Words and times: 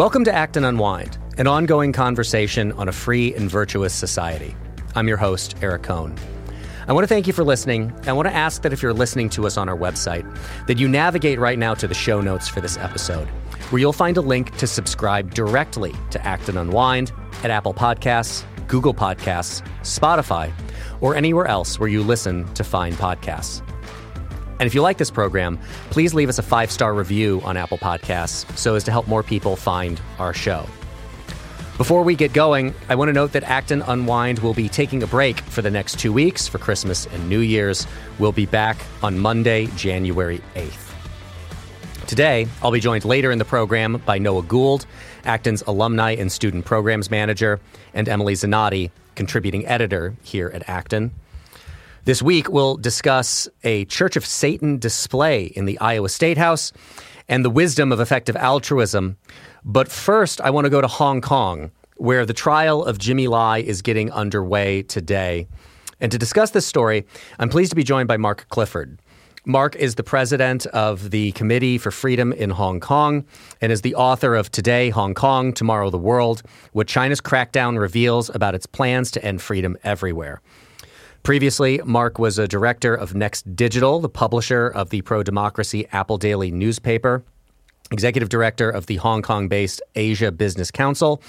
Welcome 0.00 0.24
to 0.24 0.34
Acton 0.34 0.64
Unwind, 0.64 1.18
an 1.36 1.46
ongoing 1.46 1.92
conversation 1.92 2.72
on 2.72 2.88
a 2.88 2.92
free 2.92 3.34
and 3.34 3.50
virtuous 3.50 3.92
society. 3.92 4.56
I'm 4.94 5.06
your 5.06 5.18
host, 5.18 5.56
Eric 5.60 5.82
Kohn. 5.82 6.14
I 6.88 6.94
want 6.94 7.04
to 7.04 7.06
thank 7.06 7.26
you 7.26 7.34
for 7.34 7.44
listening. 7.44 7.92
I 8.06 8.14
want 8.14 8.26
to 8.26 8.34
ask 8.34 8.62
that 8.62 8.72
if 8.72 8.82
you're 8.82 8.94
listening 8.94 9.28
to 9.28 9.46
us 9.46 9.58
on 9.58 9.68
our 9.68 9.76
website, 9.76 10.24
that 10.68 10.78
you 10.78 10.88
navigate 10.88 11.38
right 11.38 11.58
now 11.58 11.74
to 11.74 11.86
the 11.86 11.92
show 11.92 12.22
notes 12.22 12.48
for 12.48 12.62
this 12.62 12.78
episode, 12.78 13.28
where 13.68 13.78
you'll 13.78 13.92
find 13.92 14.16
a 14.16 14.22
link 14.22 14.56
to 14.56 14.66
subscribe 14.66 15.34
directly 15.34 15.94
to 16.12 16.26
Acton 16.26 16.56
Unwind 16.56 17.12
at 17.42 17.50
Apple 17.50 17.74
Podcasts, 17.74 18.44
Google 18.68 18.94
Podcasts, 18.94 19.62
Spotify, 19.82 20.50
or 21.02 21.14
anywhere 21.14 21.46
else 21.46 21.78
where 21.78 21.90
you 21.90 22.02
listen 22.02 22.50
to 22.54 22.64
find 22.64 22.94
podcasts. 22.94 23.60
And 24.60 24.66
if 24.66 24.74
you 24.74 24.82
like 24.82 24.98
this 24.98 25.10
program, 25.10 25.58
please 25.88 26.12
leave 26.12 26.28
us 26.28 26.38
a 26.38 26.42
five 26.42 26.70
star 26.70 26.92
review 26.92 27.40
on 27.44 27.56
Apple 27.56 27.78
Podcasts 27.78 28.46
so 28.58 28.74
as 28.74 28.84
to 28.84 28.90
help 28.90 29.08
more 29.08 29.22
people 29.22 29.56
find 29.56 29.98
our 30.18 30.34
show. 30.34 30.66
Before 31.78 32.02
we 32.02 32.14
get 32.14 32.34
going, 32.34 32.74
I 32.90 32.94
want 32.94 33.08
to 33.08 33.14
note 33.14 33.32
that 33.32 33.42
Acton 33.44 33.80
Unwind 33.80 34.40
will 34.40 34.52
be 34.52 34.68
taking 34.68 35.02
a 35.02 35.06
break 35.06 35.40
for 35.40 35.62
the 35.62 35.70
next 35.70 35.98
two 35.98 36.12
weeks 36.12 36.46
for 36.46 36.58
Christmas 36.58 37.06
and 37.06 37.26
New 37.26 37.40
Year's. 37.40 37.86
We'll 38.18 38.32
be 38.32 38.44
back 38.44 38.76
on 39.02 39.18
Monday, 39.18 39.66
January 39.76 40.42
8th. 40.54 40.92
Today, 42.06 42.46
I'll 42.62 42.70
be 42.70 42.80
joined 42.80 43.06
later 43.06 43.30
in 43.30 43.38
the 43.38 43.46
program 43.46 44.02
by 44.04 44.18
Noah 44.18 44.42
Gould, 44.42 44.84
Acton's 45.24 45.62
alumni 45.62 46.16
and 46.16 46.30
student 46.30 46.66
programs 46.66 47.10
manager, 47.10 47.60
and 47.94 48.10
Emily 48.10 48.34
Zanotti, 48.34 48.90
contributing 49.14 49.66
editor 49.66 50.14
here 50.22 50.50
at 50.52 50.68
Acton. 50.68 51.12
This 52.04 52.22
week, 52.22 52.48
we'll 52.48 52.78
discuss 52.78 53.46
a 53.62 53.84
Church 53.84 54.16
of 54.16 54.24
Satan 54.24 54.78
display 54.78 55.44
in 55.44 55.66
the 55.66 55.78
Iowa 55.80 56.08
State 56.08 56.38
House 56.38 56.72
and 57.28 57.44
the 57.44 57.50
wisdom 57.50 57.92
of 57.92 58.00
effective 58.00 58.36
altruism. 58.36 59.18
But 59.66 59.88
first, 59.88 60.40
I 60.40 60.48
want 60.48 60.64
to 60.64 60.70
go 60.70 60.80
to 60.80 60.86
Hong 60.86 61.20
Kong, 61.20 61.70
where 61.98 62.24
the 62.24 62.32
trial 62.32 62.82
of 62.82 62.96
Jimmy 62.96 63.28
Lai 63.28 63.58
is 63.58 63.82
getting 63.82 64.10
underway 64.12 64.82
today. 64.82 65.46
And 66.00 66.10
to 66.10 66.16
discuss 66.16 66.52
this 66.52 66.66
story, 66.66 67.04
I'm 67.38 67.50
pleased 67.50 67.70
to 67.70 67.76
be 67.76 67.84
joined 67.84 68.08
by 68.08 68.16
Mark 68.16 68.46
Clifford. 68.48 68.98
Mark 69.44 69.76
is 69.76 69.96
the 69.96 70.02
president 70.02 70.64
of 70.66 71.10
the 71.10 71.32
Committee 71.32 71.76
for 71.76 71.90
Freedom 71.90 72.32
in 72.32 72.48
Hong 72.48 72.80
Kong 72.80 73.26
and 73.60 73.70
is 73.70 73.82
the 73.82 73.94
author 73.94 74.36
of 74.36 74.50
Today, 74.50 74.88
Hong 74.88 75.12
Kong, 75.12 75.52
Tomorrow, 75.52 75.90
the 75.90 75.98
World 75.98 76.42
What 76.72 76.88
China's 76.88 77.20
Crackdown 77.20 77.78
Reveals 77.78 78.34
About 78.34 78.54
Its 78.54 78.64
Plans 78.64 79.10
to 79.10 79.22
End 79.22 79.42
Freedom 79.42 79.76
Everywhere. 79.84 80.40
Previously, 81.22 81.80
Mark 81.84 82.18
was 82.18 82.38
a 82.38 82.48
director 82.48 82.94
of 82.94 83.14
Next 83.14 83.54
Digital, 83.54 84.00
the 84.00 84.08
publisher 84.08 84.68
of 84.68 84.88
the 84.88 85.02
pro 85.02 85.22
democracy 85.22 85.86
Apple 85.92 86.16
Daily 86.16 86.50
newspaper, 86.50 87.22
executive 87.92 88.30
director 88.30 88.70
of 88.70 88.86
the 88.86 88.96
Hong 88.96 89.20
Kong 89.20 89.46
based 89.46 89.82
Asia 89.94 90.32
Business 90.32 90.70
Council, 90.70 91.22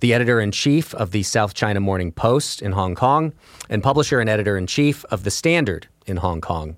the 0.00 0.12
editor 0.12 0.40
in 0.40 0.52
chief 0.52 0.94
of 0.94 1.12
the 1.12 1.22
South 1.22 1.54
China 1.54 1.80
Morning 1.80 2.12
Post 2.12 2.60
in 2.60 2.72
Hong 2.72 2.94
Kong, 2.94 3.32
and 3.70 3.82
publisher 3.82 4.20
and 4.20 4.28
editor 4.28 4.58
in 4.58 4.66
chief 4.66 5.06
of 5.06 5.24
The 5.24 5.30
Standard 5.30 5.88
in 6.06 6.18
Hong 6.18 6.42
Kong. 6.42 6.76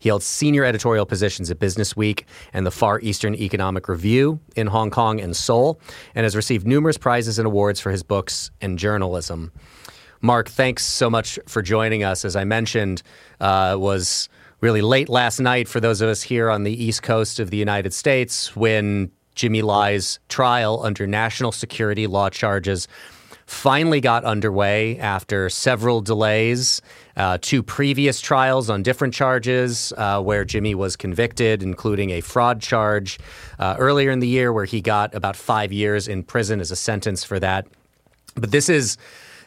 He 0.00 0.08
held 0.08 0.24
senior 0.24 0.64
editorial 0.64 1.06
positions 1.06 1.48
at 1.48 1.60
Business 1.60 1.94
Week 1.94 2.26
and 2.52 2.66
the 2.66 2.72
Far 2.72 2.98
Eastern 3.00 3.36
Economic 3.36 3.86
Review 3.88 4.40
in 4.56 4.66
Hong 4.66 4.90
Kong 4.90 5.20
and 5.20 5.36
Seoul, 5.36 5.78
and 6.14 6.24
has 6.24 6.34
received 6.34 6.66
numerous 6.66 6.98
prizes 6.98 7.38
and 7.38 7.46
awards 7.46 7.78
for 7.78 7.92
his 7.92 8.02
books 8.02 8.50
and 8.60 8.78
journalism. 8.80 9.52
Mark, 10.22 10.48
thanks 10.50 10.84
so 10.84 11.08
much 11.08 11.38
for 11.46 11.62
joining 11.62 12.04
us. 12.04 12.24
As 12.24 12.36
I 12.36 12.44
mentioned, 12.44 13.02
uh, 13.40 13.76
was 13.78 14.28
really 14.60 14.82
late 14.82 15.08
last 15.08 15.40
night 15.40 15.66
for 15.66 15.80
those 15.80 16.02
of 16.02 16.08
us 16.10 16.22
here 16.22 16.50
on 16.50 16.64
the 16.64 16.84
East 16.84 17.02
Coast 17.02 17.40
of 17.40 17.50
the 17.50 17.56
United 17.56 17.94
States 17.94 18.54
when 18.54 19.10
Jimmy 19.34 19.62
Lai's 19.62 20.18
trial 20.28 20.82
under 20.84 21.06
national 21.06 21.52
security 21.52 22.06
law 22.06 22.28
charges 22.28 22.86
finally 23.46 24.00
got 24.00 24.22
underway 24.24 24.98
after 24.98 25.48
several 25.48 26.02
delays. 26.02 26.82
Uh, 27.16 27.38
two 27.40 27.62
previous 27.62 28.20
trials 28.20 28.68
on 28.68 28.82
different 28.82 29.14
charges 29.14 29.92
uh, 29.96 30.20
where 30.20 30.44
Jimmy 30.44 30.74
was 30.74 30.96
convicted, 30.96 31.62
including 31.62 32.10
a 32.10 32.20
fraud 32.20 32.60
charge 32.60 33.18
uh, 33.58 33.74
earlier 33.78 34.10
in 34.10 34.20
the 34.20 34.28
year, 34.28 34.52
where 34.52 34.66
he 34.66 34.82
got 34.82 35.14
about 35.14 35.34
five 35.34 35.72
years 35.72 36.06
in 36.06 36.22
prison 36.22 36.60
as 36.60 36.70
a 36.70 36.76
sentence 36.76 37.24
for 37.24 37.40
that. 37.40 37.66
But 38.36 38.52
this 38.52 38.68
is 38.68 38.98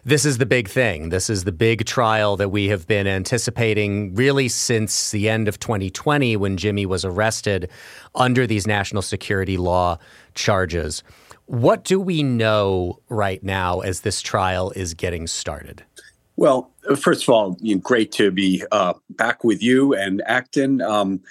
this 0.05 0.25
is 0.25 0.37
the 0.37 0.45
big 0.45 0.67
thing. 0.67 1.09
This 1.09 1.29
is 1.29 1.43
the 1.45 1.51
big 1.51 1.85
trial 1.85 2.35
that 2.37 2.49
we 2.49 2.67
have 2.67 2.87
been 2.87 3.07
anticipating 3.07 4.13
really 4.15 4.49
since 4.49 5.11
the 5.11 5.29
end 5.29 5.47
of 5.47 5.59
2020 5.59 6.35
when 6.37 6.57
Jimmy 6.57 6.85
was 6.85 7.05
arrested 7.05 7.69
under 8.15 8.45
these 8.45 8.67
national 8.67 9.01
security 9.01 9.57
law 9.57 9.97
charges. 10.35 11.03
What 11.45 11.83
do 11.83 11.99
we 11.99 12.23
know 12.23 12.99
right 13.09 13.43
now 13.43 13.79
as 13.79 14.01
this 14.01 14.21
trial 14.21 14.71
is 14.75 14.93
getting 14.93 15.27
started? 15.27 15.83
Well, 16.35 16.71
first 16.97 17.23
of 17.23 17.29
all, 17.29 17.57
great 17.81 18.11
to 18.13 18.31
be 18.31 18.63
uh, 18.71 18.93
back 19.11 19.43
with 19.43 19.61
you 19.61 19.93
and 19.93 20.21
Acton. 20.25 20.81
Um, 20.81 21.21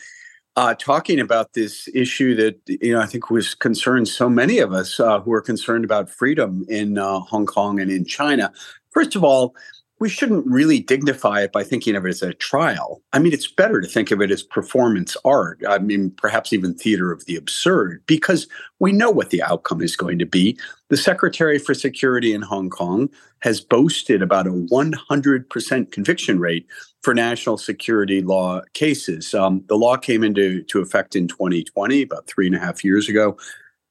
uh, 0.57 0.75
talking 0.75 1.19
about 1.19 1.55
this 1.55 1.89
issue 1.95 2.35
that 2.35 2.61
you 2.67 2.93
know 2.93 3.01
I 3.01 3.07
think 3.07 3.31
was 3.31 3.55
concerned 3.55 4.09
so 4.09 4.29
many 4.29 4.59
of 4.59 4.73
us 4.73 5.01
uh, 5.01 5.21
who 5.21 5.33
are 5.33 5.41
concerned 5.41 5.85
about 5.85 6.11
freedom 6.11 6.65
in 6.69 6.99
uh, 6.99 7.21
Hong 7.21 7.47
Kong 7.47 7.81
and 7.81 7.91
in 7.91 8.05
China. 8.05 8.53
First 8.91 9.17
of 9.17 9.25
all, 9.25 9.55
we 10.03 10.09
shouldn't 10.09 10.45
really 10.49 10.81
dignify 10.81 11.43
it 11.43 11.53
by 11.53 11.63
thinking 11.63 11.95
of 11.95 12.05
it 12.05 12.09
as 12.09 12.23
a 12.23 12.35
trial. 12.35 13.01
I 13.13 13.21
mean, 13.21 13.33
it's 13.33 13.47
better 13.47 13.81
to 13.81 13.87
think 13.87 14.11
of 14.11 14.21
it 14.21 14.33
as 14.33 14.43
performance 14.43 15.17
art. 15.25 15.63
I 15.69 15.79
mean, 15.79 16.11
perhaps 16.11 16.53
even 16.53 16.75
theater 16.75 17.13
of 17.13 17.25
the 17.27 17.37
absurd, 17.37 18.03
because 18.09 18.49
we 18.81 18.91
know 18.91 19.13
what 19.13 19.31
the 19.31 19.45
outcome 19.45 19.81
is 19.81 19.95
going 19.95 20.19
to 20.19 20.27
be. 20.27 20.59
The 20.89 20.97
Secretary 20.97 21.57
for 21.57 21.73
Security 21.73 22.35
in 22.35 22.43
Hong 22.43 22.69
Kong 22.69 23.11
has 23.43 23.61
boasted 23.61 24.23
about 24.23 24.49
a 24.49 24.51
100% 24.51 25.93
conviction 25.93 26.41
rate 26.41 26.67
for 27.05 27.15
national 27.15 27.57
security 27.57 28.23
law 28.23 28.63
cases. 28.75 29.33
Um, 29.35 29.63
the 29.69 29.77
law 29.77 29.97
came 29.97 30.25
into 30.25 30.65
to 30.65 30.81
effect 30.81 31.15
in 31.15 31.29
2020, 31.29 32.03
about 32.03 32.27
three 32.27 32.49
and 32.49 32.57
a 32.57 32.59
half 32.59 32.83
years 32.83 33.09
ago. 33.09 33.37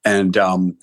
And 0.04 0.36
um, 0.36 0.78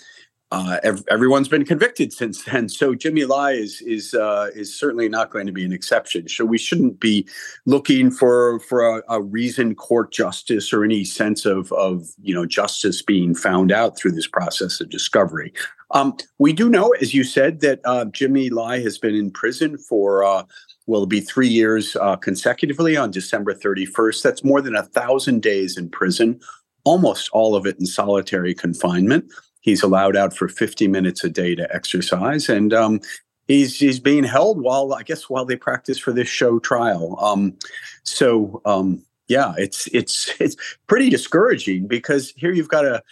uh, 0.51 0.79
ev- 0.83 1.05
everyone's 1.11 1.49
been 1.49 1.65
convicted 1.65 2.13
since 2.13 2.45
then. 2.45 2.69
So 2.69 2.95
Jimmy 2.95 3.25
Lai 3.25 3.53
is 3.53 3.83
is 3.83 4.15
uh, 4.15 4.49
is 4.55 4.75
certainly 4.75 5.09
not 5.09 5.31
going 5.31 5.47
to 5.47 5.53
be 5.53 5.65
an 5.65 5.73
exception. 5.73 6.29
So 6.29 6.45
we 6.45 6.59
shouldn't 6.59 7.01
be 7.01 7.29
looking 7.67 8.11
for 8.11 8.61
for 8.61 8.99
a, 8.99 9.03
a 9.09 9.21
reasoned 9.21 9.77
court 9.77 10.13
justice 10.13 10.73
or 10.73 10.85
any 10.85 11.05
sense 11.05 11.45
of 11.45 11.71
of 11.73 12.09
you 12.23 12.35
know 12.35 12.47
justice 12.47 13.03
being 13.03 13.35
found 13.35 13.71
out 13.73 13.99
through 13.99 14.13
this 14.13 14.27
process 14.27 14.81
of 14.81 14.89
discovery. 14.89 15.53
Um, 15.91 16.17
we 16.39 16.53
do 16.53 16.69
know, 16.69 16.91
as 17.01 17.15
you 17.15 17.25
said, 17.25 17.61
that 17.61 17.81
uh, 17.85 18.07
Jimmy 18.07 18.51
Lai 18.51 18.81
has 18.81 18.99
been 18.99 19.15
in 19.15 19.31
prison 19.31 19.77
for. 19.77 20.25
Uh, 20.25 20.45
will 20.87 21.05
be 21.05 21.21
three 21.21 21.49
years 21.49 21.97
uh, 21.97 22.17
consecutively 22.17 22.97
on 22.97 23.11
December 23.11 23.53
31st. 23.53 24.23
That's 24.23 24.43
more 24.43 24.63
than 24.63 24.75
a 24.75 24.83
thousand 24.83 25.43
days 25.43 25.77
in 25.77 25.91
prison, 25.91 26.41
almost 26.85 27.29
all 27.35 27.55
of 27.55 27.67
it 27.67 27.79
in 27.79 27.85
solitary 27.85 28.55
confinement. 28.55 29.31
He's 29.69 29.83
allowed 29.83 30.17
out 30.17 30.35
for 30.35 30.49
50 30.49 30.89
minutes 30.89 31.23
a 31.25 31.29
day 31.29 31.55
to 31.55 31.75
exercise, 31.75 32.49
and 32.49 32.73
um, 32.73 33.01
he's 33.49 33.79
he's 33.79 34.01
being 34.01 34.25
held 34.25 34.63
while 34.63 34.95
I 34.95 35.03
guess 35.03 35.29
while 35.29 35.45
they 35.45 35.57
practice 35.57 35.99
for 35.99 36.11
this 36.11 36.27
show 36.29 36.59
trial. 36.59 37.19
Um, 37.21 37.55
so 38.03 38.63
um, 38.65 39.05
yeah, 39.29 39.53
it's 39.59 39.87
it's 39.89 40.33
it's 40.41 40.57
pretty 40.87 41.11
discouraging 41.11 41.87
because 41.87 42.33
here 42.37 42.53
you've 42.53 42.69
got 42.69 42.87
a 42.87 43.03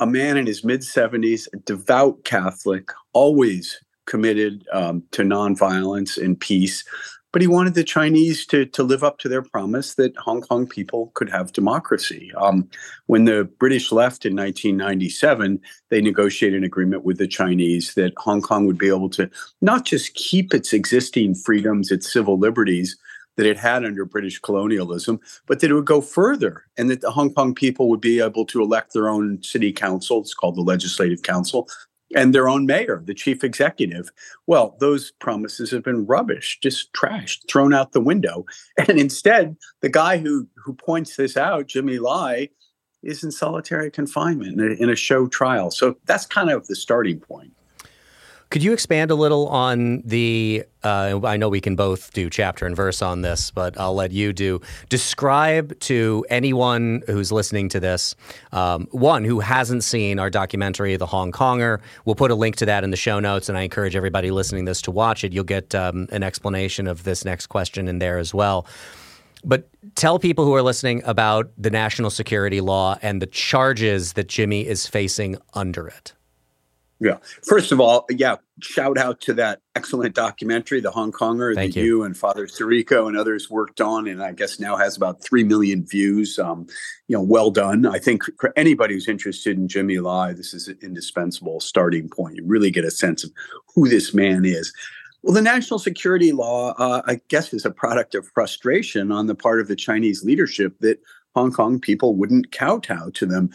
a 0.00 0.06
man 0.06 0.36
in 0.36 0.46
his 0.46 0.64
mid 0.64 0.80
70s, 0.80 1.46
a 1.52 1.58
devout 1.58 2.24
Catholic, 2.24 2.90
always 3.12 3.78
committed 4.06 4.66
um, 4.72 5.04
to 5.12 5.22
nonviolence 5.22 6.20
and 6.20 6.40
peace, 6.40 6.82
but 7.32 7.42
he 7.42 7.48
wanted 7.48 7.74
the 7.74 7.84
Chinese 7.84 8.44
to, 8.46 8.66
to 8.66 8.82
live 8.82 9.04
up 9.04 9.18
to 9.18 9.28
their 9.28 9.42
promise 9.42 9.94
that 9.94 10.16
Hong 10.16 10.40
Kong 10.40 10.66
people 10.66 11.10
could 11.14 11.30
have 11.30 11.52
democracy. 11.52 12.32
Um, 12.36 12.68
when 13.06 13.24
the 13.24 13.44
British 13.58 13.92
left 13.92 14.26
in 14.26 14.34
1997, 14.34 15.60
they 15.90 16.00
negotiated 16.00 16.58
an 16.58 16.64
agreement 16.64 17.04
with 17.04 17.18
the 17.18 17.28
Chinese 17.28 17.94
that 17.94 18.12
Hong 18.18 18.42
Kong 18.42 18.66
would 18.66 18.78
be 18.78 18.88
able 18.88 19.10
to 19.10 19.30
not 19.60 19.84
just 19.84 20.14
keep 20.14 20.52
its 20.52 20.72
existing 20.72 21.34
freedoms, 21.34 21.90
its 21.90 22.12
civil 22.12 22.38
liberties 22.38 22.96
that 23.36 23.46
it 23.46 23.56
had 23.56 23.84
under 23.84 24.04
British 24.04 24.38
colonialism, 24.38 25.20
but 25.46 25.60
that 25.60 25.70
it 25.70 25.74
would 25.74 25.86
go 25.86 26.00
further 26.00 26.64
and 26.76 26.90
that 26.90 27.00
the 27.00 27.10
Hong 27.10 27.32
Kong 27.32 27.54
people 27.54 27.88
would 27.88 28.00
be 28.00 28.20
able 28.20 28.44
to 28.46 28.60
elect 28.60 28.92
their 28.92 29.08
own 29.08 29.42
city 29.42 29.72
council. 29.72 30.20
It's 30.20 30.34
called 30.34 30.56
the 30.56 30.62
Legislative 30.62 31.22
Council 31.22 31.68
and 32.14 32.34
their 32.34 32.48
own 32.48 32.66
mayor, 32.66 33.02
the 33.04 33.14
chief 33.14 33.44
executive. 33.44 34.10
Well, 34.46 34.76
those 34.80 35.12
promises 35.12 35.70
have 35.70 35.84
been 35.84 36.06
rubbish, 36.06 36.58
just 36.60 36.92
trashed, 36.92 37.48
thrown 37.48 37.72
out 37.72 37.92
the 37.92 38.00
window. 38.00 38.46
And 38.88 38.98
instead, 38.98 39.56
the 39.82 39.88
guy 39.88 40.18
who 40.18 40.48
who 40.56 40.74
points 40.74 41.16
this 41.16 41.36
out, 41.36 41.66
Jimmy 41.66 41.98
Lai, 41.98 42.48
is 43.02 43.22
in 43.22 43.30
solitary 43.30 43.90
confinement 43.90 44.60
in 44.60 44.72
a, 44.72 44.74
in 44.74 44.90
a 44.90 44.96
show 44.96 45.26
trial. 45.26 45.70
So 45.70 45.96
that's 46.06 46.26
kind 46.26 46.50
of 46.50 46.66
the 46.66 46.76
starting 46.76 47.20
point. 47.20 47.52
Could 48.50 48.64
you 48.64 48.72
expand 48.72 49.12
a 49.12 49.14
little 49.14 49.46
on 49.46 50.02
the? 50.04 50.64
Uh, 50.82 51.20
I 51.22 51.36
know 51.36 51.48
we 51.48 51.60
can 51.60 51.76
both 51.76 52.12
do 52.12 52.28
chapter 52.28 52.66
and 52.66 52.74
verse 52.74 53.00
on 53.00 53.22
this, 53.22 53.52
but 53.52 53.78
I'll 53.78 53.94
let 53.94 54.10
you 54.10 54.32
do. 54.32 54.60
Describe 54.88 55.78
to 55.80 56.26
anyone 56.28 57.04
who's 57.06 57.30
listening 57.30 57.68
to 57.68 57.78
this, 57.78 58.16
um, 58.50 58.88
one 58.90 59.22
who 59.24 59.38
hasn't 59.38 59.84
seen 59.84 60.18
our 60.18 60.30
documentary, 60.30 60.96
The 60.96 61.06
Hong 61.06 61.30
Konger. 61.30 61.80
We'll 62.04 62.16
put 62.16 62.32
a 62.32 62.34
link 62.34 62.56
to 62.56 62.66
that 62.66 62.82
in 62.82 62.90
the 62.90 62.96
show 62.96 63.20
notes, 63.20 63.48
and 63.48 63.56
I 63.56 63.62
encourage 63.62 63.94
everybody 63.94 64.32
listening 64.32 64.66
to 64.66 64.70
this 64.70 64.82
to 64.82 64.90
watch 64.90 65.22
it. 65.22 65.32
You'll 65.32 65.44
get 65.44 65.72
um, 65.76 66.08
an 66.10 66.24
explanation 66.24 66.88
of 66.88 67.04
this 67.04 67.24
next 67.24 67.46
question 67.46 67.86
in 67.86 68.00
there 68.00 68.18
as 68.18 68.34
well. 68.34 68.66
But 69.44 69.68
tell 69.94 70.18
people 70.18 70.44
who 70.44 70.54
are 70.54 70.62
listening 70.62 71.02
about 71.04 71.52
the 71.56 71.70
national 71.70 72.10
security 72.10 72.60
law 72.60 72.98
and 73.00 73.22
the 73.22 73.26
charges 73.26 74.14
that 74.14 74.26
Jimmy 74.26 74.66
is 74.66 74.88
facing 74.88 75.38
under 75.54 75.86
it. 75.86 76.14
Yeah. 77.00 77.16
First 77.42 77.72
of 77.72 77.80
all, 77.80 78.04
yeah, 78.10 78.36
shout 78.60 78.98
out 78.98 79.22
to 79.22 79.32
that 79.34 79.60
excellent 79.74 80.14
documentary, 80.14 80.80
The 80.80 80.90
Hong 80.90 81.12
Konger, 81.12 81.54
Thank 81.54 81.72
that 81.72 81.80
you. 81.80 81.86
you 81.86 82.02
and 82.02 82.14
Father 82.14 82.46
Sirico 82.46 83.08
and 83.08 83.16
others 83.16 83.48
worked 83.48 83.80
on, 83.80 84.06
and 84.06 84.22
I 84.22 84.32
guess 84.32 84.60
now 84.60 84.76
has 84.76 84.98
about 84.98 85.24
three 85.24 85.42
million 85.42 85.86
views. 85.86 86.38
Um, 86.38 86.66
you 87.08 87.16
know, 87.16 87.22
well 87.22 87.50
done. 87.50 87.86
I 87.86 87.98
think 87.98 88.24
for 88.38 88.52
anybody 88.54 88.94
who's 88.94 89.08
interested 89.08 89.56
in 89.56 89.66
Jimmy 89.66 89.98
Lai, 89.98 90.34
this 90.34 90.52
is 90.52 90.68
an 90.68 90.76
indispensable 90.82 91.60
starting 91.60 92.10
point. 92.10 92.36
You 92.36 92.44
really 92.44 92.70
get 92.70 92.84
a 92.84 92.90
sense 92.90 93.24
of 93.24 93.32
who 93.74 93.88
this 93.88 94.12
man 94.12 94.44
is. 94.44 94.70
Well, 95.22 95.34
the 95.34 95.42
national 95.42 95.78
security 95.78 96.32
law, 96.32 96.74
uh, 96.78 97.02
I 97.06 97.20
guess, 97.28 97.52
is 97.54 97.64
a 97.64 97.70
product 97.70 98.14
of 98.14 98.28
frustration 98.28 99.10
on 99.10 99.26
the 99.26 99.34
part 99.34 99.60
of 99.60 99.68
the 99.68 99.76
Chinese 99.76 100.22
leadership 100.22 100.74
that 100.80 101.00
Hong 101.34 101.52
Kong 101.52 101.78
people 101.78 102.16
wouldn't 102.16 102.52
kowtow 102.52 103.10
to 103.10 103.26
them, 103.26 103.50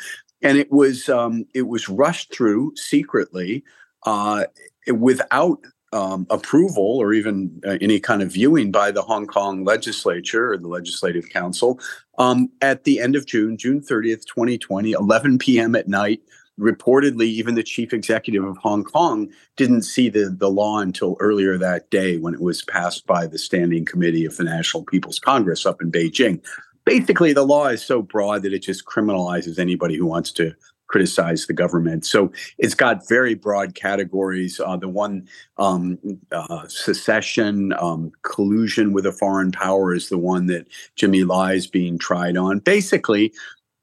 and 0.46 0.60
it 0.60 0.72
was 0.72 1.10
um, 1.10 1.46
it 1.54 1.64
was 1.64 1.90
rushed 1.90 2.34
through 2.34 2.76
secretly 2.76 3.64
uh, 4.04 4.46
without 4.94 5.60
um, 5.92 6.28
approval 6.30 6.98
or 6.98 7.14
even 7.14 7.60
uh, 7.66 7.78
any 7.82 8.00
kind 8.00 8.22
of 8.22 8.32
viewing 8.32 8.72
by 8.72 8.92
the 8.92 9.02
Hong 9.02 9.26
Kong 9.26 9.64
legislature 9.64 10.52
or 10.52 10.58
the 10.58 10.68
Legislative 10.68 11.30
Council 11.30 11.80
um, 12.20 12.50
at 12.62 12.84
the 12.84 13.00
end 13.00 13.16
of 13.16 13.26
June, 13.26 13.58
June 13.58 13.82
30th, 13.82 14.26
2020, 14.26 14.92
11 14.92 15.40
p.m. 15.40 15.76
at 15.76 15.88
night 15.88 16.22
reportedly 16.60 17.26
even 17.26 17.56
the 17.56 17.64
chief 17.64 17.94
executive 17.94 18.44
of 18.44 18.58
Hong 18.58 18.84
Kong 18.84 19.30
didn't 19.58 19.82
see 19.82 20.10
the, 20.10 20.30
the 20.30 20.50
law 20.50 20.80
until 20.80 21.18
earlier 21.20 21.58
that 21.58 21.90
day 21.90 22.18
when 22.18 22.34
it 22.34 22.42
was 22.42 22.64
passed 22.64 23.06
by 23.06 23.28
the 23.28 23.38
Standing 23.38 23.84
Committee 23.84 24.26
of 24.26 24.38
the 24.38 24.46
National 24.46 24.84
People's 24.84 25.20
Congress 25.20 25.66
up 25.66 25.82
in 25.82 25.92
Beijing. 25.92 26.42
Basically, 26.86 27.34
the 27.34 27.46
law 27.46 27.68
is 27.68 27.84
so 27.84 28.02
broad 28.02 28.44
that 28.44 28.54
it 28.54 28.60
just 28.60 28.86
criminalizes 28.86 29.60
anybody 29.60 29.98
who 29.98 30.06
wants 30.06 30.32
to 30.34 30.54
criticize 30.88 31.48
the 31.48 31.54
government. 31.54 32.06
So 32.06 32.32
it's 32.58 32.76
got 32.76 33.08
very 33.08 33.34
broad 33.34 33.76
categories. 33.76 34.62
Uh, 34.64 34.78
the 34.78 34.88
one 34.88 35.28
um, 35.58 35.98
uh, 36.32 36.68
secession, 36.68 37.74
um, 37.80 38.12
collusion 38.22 38.94
with 38.94 39.06
a 39.06 39.12
foreign 39.12 39.52
power 39.52 39.94
is 39.94 40.10
the 40.10 40.18
one 40.18 40.46
that 40.48 40.68
Jimmy 40.96 41.24
Lai 41.24 41.54
is 41.54 41.68
being 41.68 41.98
tried 41.98 42.38
on. 42.38 42.60
Basically, 42.60 43.34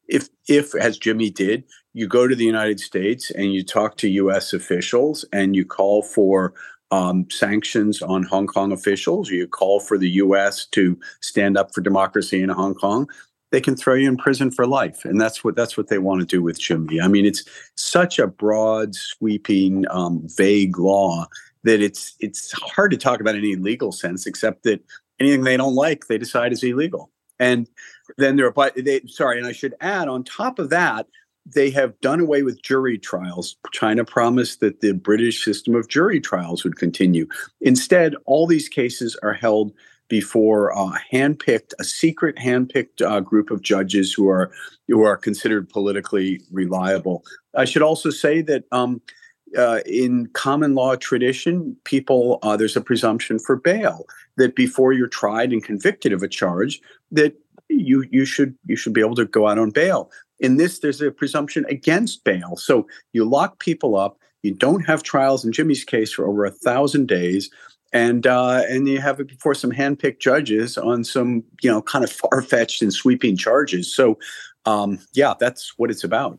if 0.08 0.28
if 0.48 0.74
as 0.74 0.98
Jimmy 0.98 1.30
did, 1.30 1.64
you 1.92 2.06
go 2.06 2.26
to 2.26 2.34
the 2.34 2.44
United 2.44 2.80
States 2.80 3.30
and 3.30 3.52
you 3.52 3.64
talk 3.64 3.96
to 3.98 4.08
U.S. 4.08 4.52
officials 4.52 5.24
and 5.32 5.56
you 5.56 5.64
call 5.64 6.02
for 6.02 6.54
um, 6.92 7.28
sanctions 7.30 8.02
on 8.02 8.22
Hong 8.22 8.46
Kong 8.46 8.70
officials, 8.70 9.30
you 9.30 9.48
call 9.48 9.80
for 9.80 9.98
the 9.98 10.10
U.S. 10.10 10.66
to 10.66 10.98
stand 11.20 11.56
up 11.56 11.74
for 11.74 11.80
democracy 11.80 12.42
in 12.42 12.50
Hong 12.50 12.74
Kong, 12.74 13.08
they 13.50 13.60
can 13.60 13.76
throw 13.76 13.94
you 13.94 14.08
in 14.08 14.16
prison 14.16 14.50
for 14.50 14.66
life, 14.66 15.04
and 15.04 15.20
that's 15.20 15.42
what 15.42 15.56
that's 15.56 15.76
what 15.76 15.88
they 15.88 15.98
want 15.98 16.20
to 16.20 16.26
do 16.26 16.42
with 16.42 16.60
Jimmy. 16.60 17.00
I 17.00 17.08
mean, 17.08 17.26
it's 17.26 17.44
such 17.76 18.18
a 18.18 18.26
broad, 18.26 18.94
sweeping, 18.94 19.84
um, 19.90 20.22
vague 20.36 20.78
law 20.78 21.26
that 21.64 21.80
it's 21.80 22.14
it's 22.20 22.52
hard 22.52 22.90
to 22.90 22.96
talk 22.96 23.20
about 23.20 23.36
any 23.36 23.56
legal 23.56 23.92
sense, 23.92 24.26
except 24.26 24.62
that 24.64 24.84
anything 25.18 25.44
they 25.44 25.56
don't 25.56 25.74
like, 25.74 26.06
they 26.06 26.18
decide 26.18 26.52
is 26.52 26.62
illegal. 26.62 27.10
And 27.38 27.68
then 28.18 28.36
they're 28.36 28.52
they, 28.76 29.02
sorry, 29.06 29.38
and 29.38 29.46
I 29.46 29.52
should 29.52 29.74
add 29.80 30.08
on 30.08 30.24
top 30.24 30.58
of 30.58 30.70
that, 30.70 31.06
they 31.44 31.70
have 31.70 31.98
done 32.00 32.20
away 32.20 32.42
with 32.42 32.62
jury 32.62 32.98
trials. 32.98 33.56
China 33.72 34.04
promised 34.04 34.60
that 34.60 34.80
the 34.80 34.92
British 34.92 35.44
system 35.44 35.74
of 35.74 35.88
jury 35.88 36.20
trials 36.20 36.64
would 36.64 36.76
continue. 36.76 37.26
Instead, 37.60 38.14
all 38.26 38.46
these 38.46 38.68
cases 38.68 39.16
are 39.22 39.32
held 39.32 39.72
before 40.08 40.76
uh, 40.76 40.98
handpicked, 41.10 41.72
a 41.80 41.84
secret 41.84 42.36
handpicked 42.36 43.00
uh, 43.00 43.20
group 43.20 43.50
of 43.50 43.62
judges 43.62 44.12
who 44.12 44.28
are 44.28 44.52
who 44.88 45.02
are 45.02 45.16
considered 45.16 45.70
politically 45.70 46.42
reliable. 46.50 47.24
I 47.56 47.64
should 47.64 47.82
also 47.82 48.10
say 48.10 48.42
that 48.42 48.64
um, 48.72 49.00
uh, 49.56 49.80
in 49.86 50.26
common 50.34 50.74
law 50.74 50.96
tradition, 50.96 51.76
people 51.84 52.38
uh, 52.42 52.56
there's 52.56 52.76
a 52.76 52.80
presumption 52.82 53.38
for 53.38 53.56
bail 53.56 54.04
that 54.36 54.54
before 54.54 54.92
you're 54.92 55.08
tried 55.08 55.52
and 55.52 55.64
convicted 55.64 56.12
of 56.12 56.22
a 56.22 56.28
charge, 56.28 56.80
that 57.10 57.34
you 57.68 58.04
you 58.10 58.24
should 58.24 58.54
you 58.66 58.76
should 58.76 58.92
be 58.92 59.00
able 59.00 59.14
to 59.14 59.24
go 59.24 59.48
out 59.48 59.58
on 59.58 59.70
bail. 59.70 60.10
In 60.42 60.56
this, 60.56 60.80
there's 60.80 61.00
a 61.00 61.10
presumption 61.10 61.64
against 61.70 62.24
bail. 62.24 62.56
So 62.56 62.86
you 63.12 63.24
lock 63.24 63.58
people 63.60 63.96
up. 63.96 64.18
You 64.42 64.52
don't 64.52 64.84
have 64.86 65.02
trials 65.02 65.44
in 65.44 65.52
Jimmy's 65.52 65.84
case 65.84 66.12
for 66.12 66.26
over 66.26 66.44
a 66.44 66.50
thousand 66.50 67.06
days, 67.06 67.48
and 67.92 68.26
uh, 68.26 68.62
and 68.68 68.88
you 68.88 69.00
have 69.00 69.20
it 69.20 69.28
before 69.28 69.54
some 69.54 69.70
handpicked 69.70 70.18
judges 70.18 70.76
on 70.76 71.04
some 71.04 71.44
you 71.62 71.70
know 71.70 71.80
kind 71.80 72.04
of 72.04 72.10
far 72.10 72.42
fetched 72.42 72.82
and 72.82 72.92
sweeping 72.92 73.36
charges. 73.36 73.94
So 73.94 74.18
um, 74.66 74.98
yeah, 75.14 75.34
that's 75.38 75.78
what 75.78 75.90
it's 75.90 76.04
about. 76.04 76.38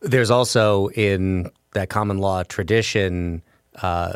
There's 0.00 0.30
also 0.30 0.88
in 0.88 1.50
that 1.74 1.90
common 1.90 2.18
law 2.18 2.42
tradition. 2.42 3.42
Uh, 3.82 4.14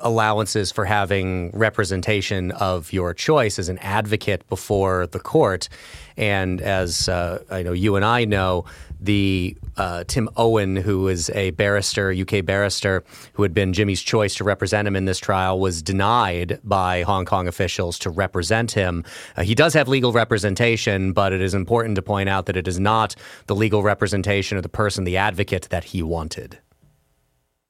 allowances 0.00 0.70
for 0.70 0.84
having 0.84 1.50
representation 1.50 2.50
of 2.52 2.92
your 2.92 3.14
choice 3.14 3.58
as 3.58 3.68
an 3.68 3.78
advocate 3.78 4.48
before 4.48 5.06
the 5.06 5.18
court. 5.18 5.68
And 6.16 6.60
as 6.60 7.08
uh, 7.08 7.42
I 7.50 7.62
know 7.62 7.72
you 7.72 7.96
and 7.96 8.04
I 8.04 8.24
know, 8.24 8.64
the 9.00 9.56
uh, 9.76 10.04
Tim 10.08 10.28
Owen, 10.36 10.76
who 10.76 11.08
is 11.08 11.30
a 11.30 11.50
barrister, 11.50 12.12
UK 12.12 12.44
barrister, 12.44 13.04
who 13.34 13.42
had 13.42 13.54
been 13.54 13.72
Jimmy's 13.72 14.02
choice 14.02 14.34
to 14.36 14.44
represent 14.44 14.88
him 14.88 14.96
in 14.96 15.04
this 15.04 15.18
trial, 15.18 15.60
was 15.60 15.82
denied 15.82 16.58
by 16.64 17.02
Hong 17.02 17.24
Kong 17.24 17.46
officials 17.46 17.98
to 18.00 18.10
represent 18.10 18.72
him. 18.72 19.04
Uh, 19.36 19.42
he 19.42 19.54
does 19.54 19.74
have 19.74 19.88
legal 19.88 20.12
representation, 20.12 21.12
but 21.12 21.32
it 21.32 21.40
is 21.40 21.54
important 21.54 21.94
to 21.96 22.02
point 22.02 22.28
out 22.28 22.46
that 22.46 22.56
it 22.56 22.66
is 22.66 22.80
not 22.80 23.14
the 23.46 23.54
legal 23.54 23.82
representation 23.82 24.56
of 24.56 24.62
the 24.62 24.68
person, 24.68 25.04
the 25.04 25.16
advocate, 25.16 25.68
that 25.70 25.84
he 25.84 26.02
wanted. 26.02 26.58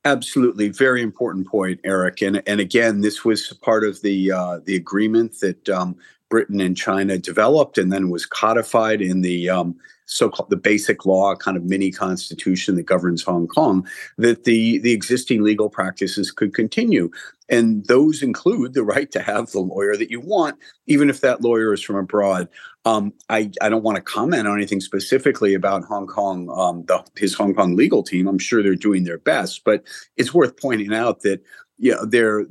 Absolutely, 0.08 0.70
very 0.70 1.02
important 1.02 1.46
point, 1.46 1.80
Eric. 1.84 2.22
And 2.22 2.42
and 2.46 2.60
again, 2.60 3.02
this 3.02 3.26
was 3.26 3.52
part 3.60 3.84
of 3.84 4.00
the 4.00 4.32
uh, 4.32 4.60
the 4.64 4.74
agreement 4.74 5.38
that 5.40 5.68
um, 5.68 5.96
Britain 6.30 6.60
and 6.60 6.74
China 6.74 7.18
developed, 7.18 7.76
and 7.76 7.92
then 7.92 8.08
was 8.08 8.24
codified 8.24 9.02
in 9.02 9.20
the 9.20 9.50
um, 9.50 9.76
so-called 10.06 10.48
the 10.48 10.56
basic 10.56 11.04
law, 11.04 11.36
kind 11.36 11.58
of 11.58 11.64
mini 11.64 11.90
constitution 11.90 12.76
that 12.76 12.86
governs 12.86 13.22
Hong 13.22 13.46
Kong. 13.46 13.86
That 14.16 14.44
the 14.44 14.78
the 14.78 14.92
existing 14.92 15.42
legal 15.42 15.68
practices 15.68 16.30
could 16.30 16.54
continue, 16.54 17.10
and 17.48 17.86
those 17.86 18.22
include 18.22 18.74
the 18.74 18.82
right 18.82 19.10
to 19.10 19.22
have 19.22 19.50
the 19.50 19.60
lawyer 19.60 19.96
that 19.96 20.10
you 20.10 20.20
want, 20.20 20.58
even 20.86 21.08
if 21.08 21.20
that 21.20 21.40
lawyer 21.40 21.72
is 21.72 21.82
from 21.82 21.96
abroad. 21.96 22.48
Um, 22.84 23.12
I, 23.28 23.50
I, 23.60 23.68
don't 23.68 23.82
want 23.82 23.96
to 23.96 24.02
comment 24.02 24.46
on 24.46 24.56
anything 24.56 24.80
specifically 24.80 25.54
about 25.54 25.84
Hong 25.84 26.06
Kong, 26.06 26.48
um, 26.54 26.84
the, 26.86 27.04
his 27.16 27.34
Hong 27.34 27.54
Kong 27.54 27.76
legal 27.76 28.02
team. 28.02 28.26
I'm 28.26 28.38
sure 28.38 28.62
they're 28.62 28.74
doing 28.74 29.04
their 29.04 29.18
best, 29.18 29.64
but 29.64 29.82
it's 30.16 30.32
worth 30.32 30.60
pointing 30.60 30.94
out 30.94 31.20
that 31.22 31.42
you 31.78 31.92
know 31.92 32.04
they're 32.04 32.46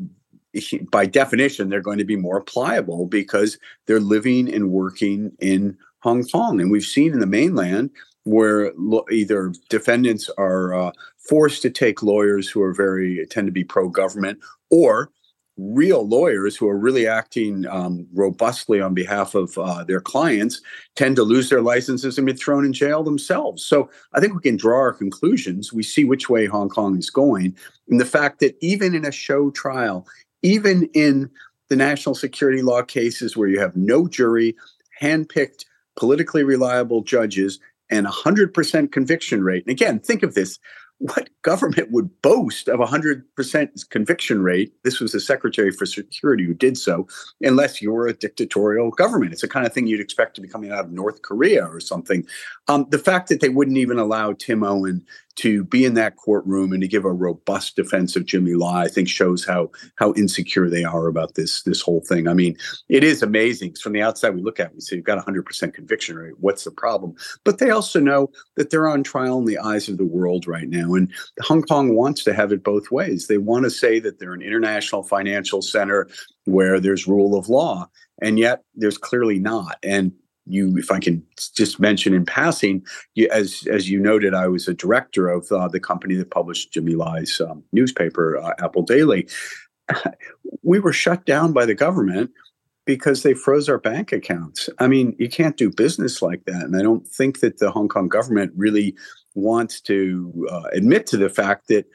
by 0.92 1.06
definition 1.06 1.70
they're 1.70 1.82
going 1.82 1.98
to 2.00 2.06
be 2.06 2.16
more 2.16 2.42
pliable 2.42 3.06
because 3.06 3.60
they're 3.86 4.00
living 4.00 4.52
and 4.52 4.72
working 4.72 5.32
in 5.40 5.78
Hong 6.00 6.24
Kong, 6.24 6.62
and 6.62 6.72
we've 6.72 6.84
seen 6.84 7.14
in 7.14 7.20
the 7.20 7.26
mainland 7.26 7.90
where 8.24 8.74
lo- 8.76 9.06
either 9.10 9.54
defendants 9.70 10.30
are 10.38 10.74
uh, 10.74 10.92
forced 11.18 11.62
to 11.62 11.70
take 11.70 12.04
lawyers 12.04 12.50
who 12.50 12.62
are 12.62 12.74
very 12.74 13.26
tend 13.30 13.48
to 13.48 13.52
be 13.52 13.64
pro 13.64 13.90
government 13.90 14.40
or 14.70 15.12
real 15.58 16.08
lawyers 16.08 16.56
who 16.56 16.68
are 16.68 16.78
really 16.78 17.08
acting 17.08 17.66
um, 17.68 18.08
robustly 18.14 18.80
on 18.80 18.94
behalf 18.94 19.34
of 19.34 19.58
uh, 19.58 19.84
their 19.84 20.00
clients 20.00 20.62
tend 20.96 21.16
to 21.16 21.24
lose 21.24 21.50
their 21.50 21.62
licenses 21.62 22.18
and 22.18 22.28
be 22.28 22.34
thrown 22.34 22.64
in 22.64 22.74
jail 22.74 23.04
themselves. 23.04 23.66
So 23.66 23.90
I 24.14 24.20
think 24.20 24.36
we 24.36 24.42
can 24.42 24.56
draw 24.56 24.78
our 24.78 24.94
conclusions. 24.94 25.74
We 25.74 25.84
see 25.84 26.06
which 26.06 26.30
way 26.30 26.46
Hong 26.46 26.70
Kong 26.70 26.98
is 26.98 27.10
going. 27.10 27.56
And 27.90 28.00
the 28.00 28.06
fact 28.06 28.40
that 28.40 28.56
even 28.62 28.94
in 28.94 29.04
a 29.04 29.12
show 29.12 29.50
trial, 29.50 30.08
even 30.44 30.90
in 30.94 31.30
the 31.70 31.76
national 31.76 32.16
security 32.16 32.62
law 32.62 32.84
cases 32.84 33.36
where 33.36 33.50
you 33.50 33.60
have 33.60 33.76
no 33.76 34.08
jury, 34.08 34.56
handpicked, 35.02 35.66
politically 35.96 36.44
reliable 36.44 37.02
judges, 37.02 37.60
and 37.90 38.06
100% 38.06 38.92
conviction 38.92 39.44
rate. 39.44 39.64
And 39.66 39.72
again, 39.72 40.00
think 40.00 40.22
of 40.22 40.36
this 40.36 40.60
what 41.00 41.30
government 41.44 41.92
would 41.92 42.22
boast 42.22 42.68
of 42.68 42.80
a 42.80 42.86
100% 42.86 43.90
conviction 43.90 44.42
rate? 44.42 44.74
This 44.84 45.00
was 45.00 45.12
the 45.12 45.20
Secretary 45.20 45.72
for 45.72 45.86
Security 45.86 46.46
who 46.46 46.54
did 46.54 46.78
so, 46.78 47.08
unless 47.42 47.82
you're 47.82 48.08
a 48.08 48.14
dictatorial 48.14 48.90
government. 48.92 49.32
It's 49.32 49.42
the 49.42 49.48
kind 49.48 49.66
of 49.66 49.74
thing 49.74 49.88
you'd 49.88 50.02
expect 50.02 50.36
to 50.36 50.42
be 50.42 50.48
coming 50.48 50.72
out 50.72 50.86
of 50.86 50.92
North 50.92 51.22
Korea 51.22 51.66
or 51.66 51.80
something. 51.80 52.26
Um, 52.68 52.88
the 52.90 53.00
fact 53.00 53.30
that 53.30 53.42
they 53.42 53.50
wouldn't 53.50 53.78
even 53.78 54.00
allow 54.00 54.34
Tim 54.34 54.64
Owen 54.64 55.06
to 55.38 55.64
be 55.64 55.86
in 55.86 55.94
that 55.94 56.18
courtroom 56.18 56.74
and 56.74 56.82
to 56.82 56.88
give 56.88 57.06
a 57.06 57.12
robust 57.12 57.76
defense 57.76 58.16
of 58.16 58.26
Jimmy 58.26 58.56
Lai, 58.56 58.84
I 58.84 58.88
think 58.88 59.08
shows 59.08 59.46
how 59.46 59.72
how 59.96 60.14
insecure 60.14 60.70
they 60.70 60.84
are 60.84 61.08
about 61.08 61.36
this 61.36 61.64
this 61.64 61.82
whole 61.82 62.02
thing. 62.02 62.28
I 62.28 62.34
mean, 62.34 62.58
it 62.90 63.04
is 63.04 63.24
amazing. 63.24 63.76
From 63.76 63.94
the 63.94 64.02
outside, 64.02 64.36
we 64.36 64.42
look 64.42 64.60
at 64.60 64.68
it, 64.68 64.76
we 64.76 64.82
say 64.82 64.96
you've 64.96 65.06
got 65.06 65.24
hundred 65.24 65.46
percent 65.46 65.74
conviction 65.74 66.18
rate. 66.18 66.34
What's 66.40 66.64
the 66.64 66.72
problem? 66.72 67.16
But 67.44 67.60
they 67.60 67.70
also 67.70 68.00
know 68.00 68.32
that 68.56 68.70
they're 68.70 68.88
on 68.88 69.04
trial 69.04 69.40
in 69.40 69.46
the 69.46 69.60
eyes 69.60 69.88
of 69.88 69.98
the 69.98 70.06
world 70.06 70.48
right 70.48 70.68
now, 70.68 70.96
and 70.96 71.12
Hong 71.42 71.62
Kong 71.62 71.96
wants 71.96 72.24
to 72.26 72.34
have 72.34 72.52
it 72.52 72.64
both 72.64 72.92
ways. 72.92 73.28
They 73.28 73.38
want 73.38 73.64
to 73.66 73.72
say 73.72 74.00
that 74.00 74.20
they're 74.20 74.34
an 74.34 74.42
international 74.42 75.04
financial 75.04 75.62
center 75.62 76.08
where 76.46 76.80
there's 76.80 77.08
rule 77.08 77.38
of 77.38 77.50
law, 77.50 77.88
and 78.22 78.40
yet 78.40 78.64
there's 78.76 78.98
clearly 78.98 79.38
not. 79.38 79.78
And 79.84 80.14
you, 80.48 80.78
if 80.78 80.92
I 80.92 81.00
can 81.00 81.24
just 81.56 81.80
mention 81.80 82.14
in 82.14 82.26
passing, 82.26 82.86
you, 83.16 83.28
as 83.32 83.68
as 83.72 83.90
you 83.90 84.00
noted, 84.00 84.34
I 84.34 84.48
was 84.48 84.68
a 84.68 84.74
director 84.74 85.30
of 85.30 85.52
uh, 85.52 85.68
the 85.68 85.80
company 85.80 86.16
that 86.16 86.32
published 86.32 86.74
Jimmy 86.74 86.96
Lai's 86.96 87.42
um, 87.42 87.64
newspaper, 87.72 88.38
uh, 88.38 88.54
Apple 88.60 88.84
Daily. 88.84 89.28
we 90.64 90.80
were 90.80 90.94
shut 90.94 91.26
down 91.26 91.54
by 91.54 91.66
the 91.66 91.76
government 91.76 92.32
because 92.86 93.24
they 93.24 93.34
froze 93.34 93.68
our 93.68 93.78
bank 93.78 94.12
accounts. 94.12 94.70
I 94.80 94.88
mean, 94.88 95.16
you 95.20 95.30
can't 95.30 95.58
do 95.58 95.70
business 95.70 96.22
like 96.22 96.46
that, 96.46 96.64
and 96.64 96.76
I 96.76 96.82
don't 96.82 97.08
think 97.08 97.42
that 97.42 97.60
the 97.60 97.72
Hong 97.72 97.90
Kong 97.90 98.08
government 98.08 98.54
really 98.56 98.96
wants 99.36 99.82
to 99.82 100.48
uh, 100.50 100.64
admit 100.74 101.06
to 101.08 101.18
the 101.18 101.30
fact 101.30 101.68
that 101.68 101.86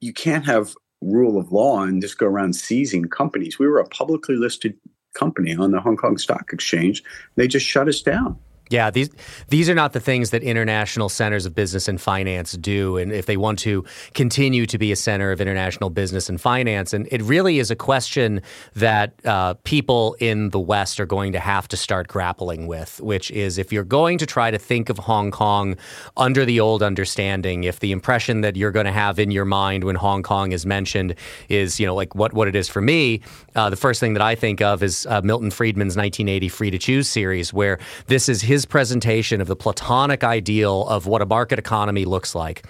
you 0.00 0.12
can't 0.12 0.46
have 0.46 0.74
rule 1.00 1.38
of 1.38 1.52
law 1.52 1.82
and 1.82 2.02
just 2.02 2.18
go 2.18 2.26
around 2.26 2.54
seizing 2.54 3.04
companies. 3.04 3.58
We 3.58 3.66
were 3.66 3.78
a 3.78 3.88
publicly 3.88 4.36
listed 4.36 4.76
company 5.18 5.56
on 5.56 5.72
the 5.72 5.80
Hong 5.80 5.96
Kong 5.96 6.16
Stock 6.16 6.50
Exchange. 6.52 7.02
They 7.36 7.48
just 7.48 7.66
shut 7.66 7.88
us 7.88 8.00
down. 8.00 8.38
Yeah, 8.70 8.90
these 8.90 9.10
these 9.48 9.68
are 9.70 9.74
not 9.74 9.92
the 9.92 10.00
things 10.00 10.30
that 10.30 10.42
international 10.42 11.08
centers 11.08 11.46
of 11.46 11.54
business 11.54 11.88
and 11.88 12.00
finance 12.00 12.52
do. 12.52 12.96
And 12.96 13.12
if 13.12 13.26
they 13.26 13.36
want 13.36 13.58
to 13.60 13.84
continue 14.14 14.66
to 14.66 14.78
be 14.78 14.92
a 14.92 14.96
center 14.96 15.30
of 15.32 15.40
international 15.40 15.90
business 15.90 16.28
and 16.28 16.40
finance, 16.40 16.92
and 16.92 17.08
it 17.10 17.22
really 17.22 17.58
is 17.58 17.70
a 17.70 17.76
question 17.76 18.42
that 18.74 19.14
uh, 19.24 19.54
people 19.64 20.16
in 20.20 20.50
the 20.50 20.60
West 20.60 21.00
are 21.00 21.06
going 21.06 21.32
to 21.32 21.40
have 21.40 21.68
to 21.68 21.76
start 21.76 22.08
grappling 22.08 22.66
with, 22.66 23.00
which 23.00 23.30
is 23.30 23.58
if 23.58 23.72
you're 23.72 23.84
going 23.84 24.18
to 24.18 24.26
try 24.26 24.50
to 24.50 24.58
think 24.58 24.88
of 24.88 24.98
Hong 24.98 25.30
Kong 25.30 25.76
under 26.16 26.44
the 26.44 26.60
old 26.60 26.82
understanding, 26.82 27.64
if 27.64 27.80
the 27.80 27.92
impression 27.92 28.42
that 28.42 28.56
you're 28.56 28.70
going 28.70 28.86
to 28.86 28.92
have 28.92 29.18
in 29.18 29.30
your 29.30 29.44
mind 29.44 29.84
when 29.84 29.96
Hong 29.96 30.22
Kong 30.22 30.52
is 30.52 30.66
mentioned 30.66 31.14
is, 31.48 31.80
you 31.80 31.86
know, 31.86 31.94
like 31.94 32.14
what 32.14 32.32
what 32.32 32.48
it 32.48 32.56
is 32.56 32.68
for 32.68 32.80
me, 32.80 33.20
uh, 33.54 33.70
the 33.70 33.76
first 33.76 34.00
thing 34.00 34.12
that 34.14 34.22
I 34.22 34.34
think 34.34 34.60
of 34.60 34.82
is 34.82 35.06
uh, 35.06 35.22
Milton 35.22 35.50
Friedman's 35.50 35.96
1980 35.96 36.48
Free 36.48 36.70
to 36.70 36.78
Choose 36.78 37.08
series, 37.08 37.52
where 37.52 37.78
this 38.06 38.28
is 38.28 38.42
his 38.42 38.57
his 38.58 38.66
presentation 38.66 39.40
of 39.40 39.46
the 39.46 39.54
platonic 39.54 40.24
ideal 40.24 40.84
of 40.88 41.06
what 41.06 41.22
a 41.22 41.26
market 41.26 41.60
economy 41.60 42.04
looks 42.04 42.34
like. 42.34 42.64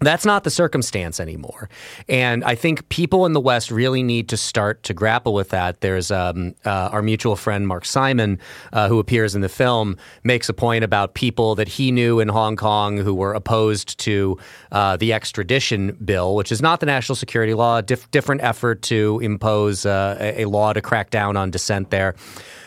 That's 0.00 0.26
not 0.26 0.44
the 0.44 0.50
circumstance 0.50 1.18
anymore. 1.18 1.70
And 2.10 2.44
I 2.44 2.56
think 2.56 2.86
people 2.90 3.24
in 3.24 3.32
the 3.32 3.40
West 3.40 3.70
really 3.70 4.02
need 4.02 4.28
to 4.28 4.36
start 4.36 4.82
to 4.82 4.92
grapple 4.92 5.32
with 5.32 5.48
that. 5.48 5.80
There's 5.80 6.10
um, 6.10 6.54
uh, 6.66 6.90
our 6.92 7.00
mutual 7.00 7.36
friend, 7.36 7.66
Mark 7.66 7.86
Simon, 7.86 8.38
uh, 8.74 8.88
who 8.88 8.98
appears 8.98 9.34
in 9.34 9.40
the 9.40 9.48
film, 9.48 9.96
makes 10.22 10.50
a 10.50 10.52
point 10.52 10.84
about 10.84 11.14
people 11.14 11.54
that 11.54 11.68
he 11.68 11.90
knew 11.90 12.20
in 12.20 12.28
Hong 12.28 12.54
Kong 12.54 12.98
who 12.98 13.14
were 13.14 13.32
opposed 13.32 13.98
to 14.00 14.36
uh, 14.72 14.98
the 14.98 15.14
extradition 15.14 15.96
bill, 16.04 16.34
which 16.34 16.52
is 16.52 16.60
not 16.60 16.80
the 16.80 16.86
national 16.86 17.16
security 17.16 17.54
law, 17.54 17.78
a 17.78 17.82
diff- 17.82 18.10
different 18.10 18.42
effort 18.42 18.82
to 18.82 19.20
impose 19.22 19.86
uh, 19.86 20.18
a, 20.20 20.42
a 20.42 20.44
law 20.44 20.74
to 20.74 20.82
crack 20.82 21.08
down 21.08 21.34
on 21.34 21.50
dissent 21.50 21.88
there. 21.88 22.14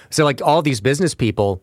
So, 0.09 0.23
like 0.23 0.41
all 0.41 0.61
these 0.61 0.81
business 0.81 1.13
people, 1.13 1.61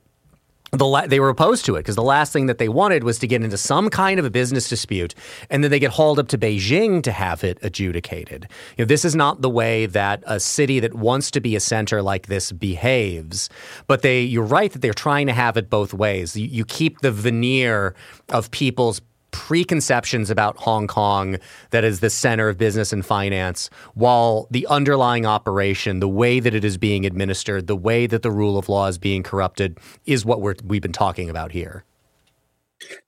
the 0.78 0.86
la- 0.86 1.06
they 1.06 1.20
were 1.20 1.28
opposed 1.28 1.64
to 1.66 1.76
it 1.76 1.80
because 1.80 1.96
the 1.96 2.02
last 2.02 2.32
thing 2.32 2.46
that 2.46 2.58
they 2.58 2.68
wanted 2.68 3.04
was 3.04 3.18
to 3.20 3.26
get 3.26 3.42
into 3.42 3.56
some 3.56 3.90
kind 3.90 4.18
of 4.18 4.24
a 4.24 4.30
business 4.30 4.68
dispute 4.68 5.14
and 5.50 5.62
then 5.62 5.70
they 5.70 5.78
get 5.78 5.92
hauled 5.92 6.18
up 6.18 6.28
to 6.28 6.38
Beijing 6.38 7.02
to 7.02 7.12
have 7.12 7.44
it 7.44 7.58
adjudicated. 7.62 8.48
You 8.76 8.84
know, 8.84 8.86
this 8.86 9.04
is 9.04 9.14
not 9.14 9.42
the 9.42 9.50
way 9.50 9.86
that 9.86 10.22
a 10.26 10.40
city 10.40 10.80
that 10.80 10.94
wants 10.94 11.30
to 11.32 11.40
be 11.40 11.56
a 11.56 11.60
center 11.60 12.02
like 12.02 12.26
this 12.26 12.52
behaves. 12.52 13.48
But 13.86 14.02
they, 14.02 14.22
you're 14.22 14.44
right 14.44 14.72
that 14.72 14.82
they're 14.82 14.92
trying 14.92 15.26
to 15.26 15.32
have 15.32 15.56
it 15.56 15.70
both 15.70 15.94
ways. 15.94 16.36
You, 16.36 16.46
you 16.46 16.64
keep 16.64 17.00
the 17.00 17.12
veneer 17.12 17.94
of 18.30 18.50
people's 18.50 19.00
preconceptions 19.34 20.30
about 20.30 20.56
Hong 20.58 20.86
Kong 20.86 21.38
that 21.70 21.82
is 21.82 21.98
the 21.98 22.08
center 22.08 22.48
of 22.48 22.56
business 22.56 22.92
and 22.92 23.04
finance, 23.04 23.68
while 23.94 24.46
the 24.52 24.64
underlying 24.68 25.26
operation, 25.26 25.98
the 25.98 26.08
way 26.08 26.38
that 26.38 26.54
it 26.54 26.64
is 26.64 26.78
being 26.78 27.04
administered, 27.04 27.66
the 27.66 27.74
way 27.74 28.06
that 28.06 28.22
the 28.22 28.30
rule 28.30 28.56
of 28.56 28.68
law 28.68 28.86
is 28.86 28.96
being 28.96 29.24
corrupted, 29.24 29.78
is 30.06 30.24
what 30.24 30.40
we're, 30.40 30.54
we've 30.64 30.80
been 30.80 30.92
talking 30.92 31.28
about 31.28 31.50
here. 31.50 31.84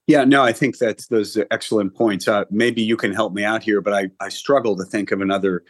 Yeah, 0.08 0.24
no, 0.24 0.42
I 0.42 0.52
think 0.52 0.78
that's 0.78 1.06
those 1.06 1.36
are 1.36 1.46
excellent 1.52 1.94
points. 1.94 2.26
Uh, 2.26 2.44
maybe 2.50 2.82
you 2.82 2.96
can 2.96 3.12
help 3.12 3.32
me 3.32 3.44
out 3.44 3.62
here, 3.62 3.80
but 3.80 3.92
I, 3.92 4.10
I 4.20 4.28
struggle 4.28 4.74
to 4.76 4.84
think 4.84 5.12
of 5.12 5.20
another 5.20 5.62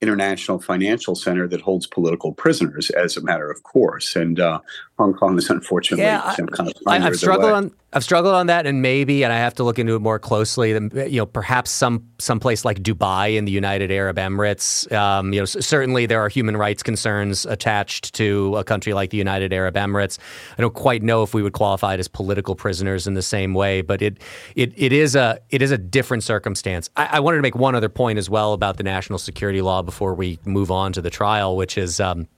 international 0.00 0.58
financial 0.58 1.14
center 1.14 1.46
that 1.46 1.60
holds 1.60 1.86
political 1.86 2.32
prisoners 2.32 2.90
as 2.90 3.16
a 3.16 3.22
matter 3.22 3.48
of 3.48 3.62
course. 3.62 4.16
And 4.16 4.40
uh, 4.40 4.60
Hong 5.00 5.14
Kong 5.14 5.38
is 5.38 5.48
unfortunately 5.48 6.04
yeah, 6.04 6.34
kind 6.36 6.68
of 6.68 6.74
I, 6.86 6.98
have 6.98 7.16
struggled 7.16 7.52
on 7.52 7.72
I've 7.92 8.04
struggled 8.04 8.34
on 8.34 8.46
that, 8.46 8.66
and 8.66 8.82
maybe, 8.82 9.24
and 9.24 9.32
I 9.32 9.38
have 9.38 9.54
to 9.54 9.64
look 9.64 9.78
into 9.78 9.96
it 9.96 9.98
more 10.00 10.20
closely. 10.20 10.70
You 10.70 11.10
know, 11.20 11.26
perhaps 11.26 11.70
some 11.70 12.06
some 12.18 12.38
place 12.38 12.64
like 12.64 12.82
Dubai 12.82 13.36
in 13.36 13.46
the 13.46 13.50
United 13.50 13.90
Arab 13.90 14.16
Emirates. 14.16 14.90
Um, 14.92 15.32
you 15.32 15.40
know, 15.40 15.44
certainly 15.44 16.06
there 16.06 16.20
are 16.20 16.28
human 16.28 16.56
rights 16.56 16.84
concerns 16.84 17.46
attached 17.46 18.14
to 18.14 18.54
a 18.56 18.62
country 18.62 18.92
like 18.92 19.10
the 19.10 19.16
United 19.16 19.52
Arab 19.52 19.74
Emirates. 19.74 20.18
I 20.56 20.60
don't 20.60 20.74
quite 20.74 21.02
know 21.02 21.24
if 21.24 21.34
we 21.34 21.42
would 21.42 21.54
qualify 21.54 21.94
it 21.94 22.00
as 22.00 22.06
political 22.06 22.54
prisoners 22.54 23.08
in 23.08 23.14
the 23.14 23.22
same 23.22 23.54
way, 23.54 23.80
but 23.80 24.02
it 24.02 24.18
it 24.54 24.72
it 24.76 24.92
is 24.92 25.16
a 25.16 25.40
it 25.48 25.60
is 25.60 25.72
a 25.72 25.78
different 25.78 26.22
circumstance. 26.22 26.90
I, 26.96 27.06
I 27.12 27.20
wanted 27.20 27.38
to 27.38 27.42
make 27.42 27.56
one 27.56 27.74
other 27.74 27.88
point 27.88 28.18
as 28.18 28.30
well 28.30 28.52
about 28.52 28.76
the 28.76 28.84
national 28.84 29.18
security 29.18 29.62
law 29.62 29.82
before 29.82 30.14
we 30.14 30.38
move 30.44 30.70
on 30.70 30.92
to 30.92 31.00
the 31.00 31.10
trial, 31.10 31.56
which 31.56 31.76
is. 31.78 31.98
Um, 31.98 32.28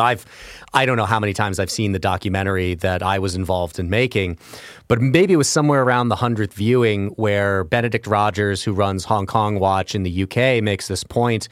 I've 0.00 0.24
I 0.72 0.86
don't 0.86 0.96
know 0.96 1.04
how 1.04 1.20
many 1.20 1.34
times 1.34 1.58
I've 1.58 1.70
seen 1.70 1.92
the 1.92 1.98
documentary 1.98 2.74
that 2.76 3.02
I 3.02 3.18
was 3.18 3.34
involved 3.34 3.78
in 3.78 3.90
making, 3.90 4.38
but 4.88 5.02
maybe 5.02 5.34
it 5.34 5.36
was 5.36 5.50
somewhere 5.50 5.82
around 5.82 6.08
the 6.08 6.16
hundredth 6.16 6.54
viewing 6.54 7.08
where 7.16 7.64
Benedict 7.64 8.06
Rogers, 8.06 8.62
who 8.62 8.72
runs 8.72 9.04
Hong 9.04 9.26
Kong 9.26 9.58
Watch 9.58 9.94
in 9.94 10.02
the 10.02 10.22
UK, 10.22 10.62
makes 10.62 10.88
this 10.88 11.04
point 11.04 11.48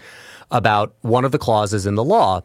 about 0.50 0.94
one 1.02 1.26
of 1.26 1.32
the 1.32 1.38
clauses 1.38 1.84
in 1.84 1.96
the 1.96 2.04
law 2.04 2.40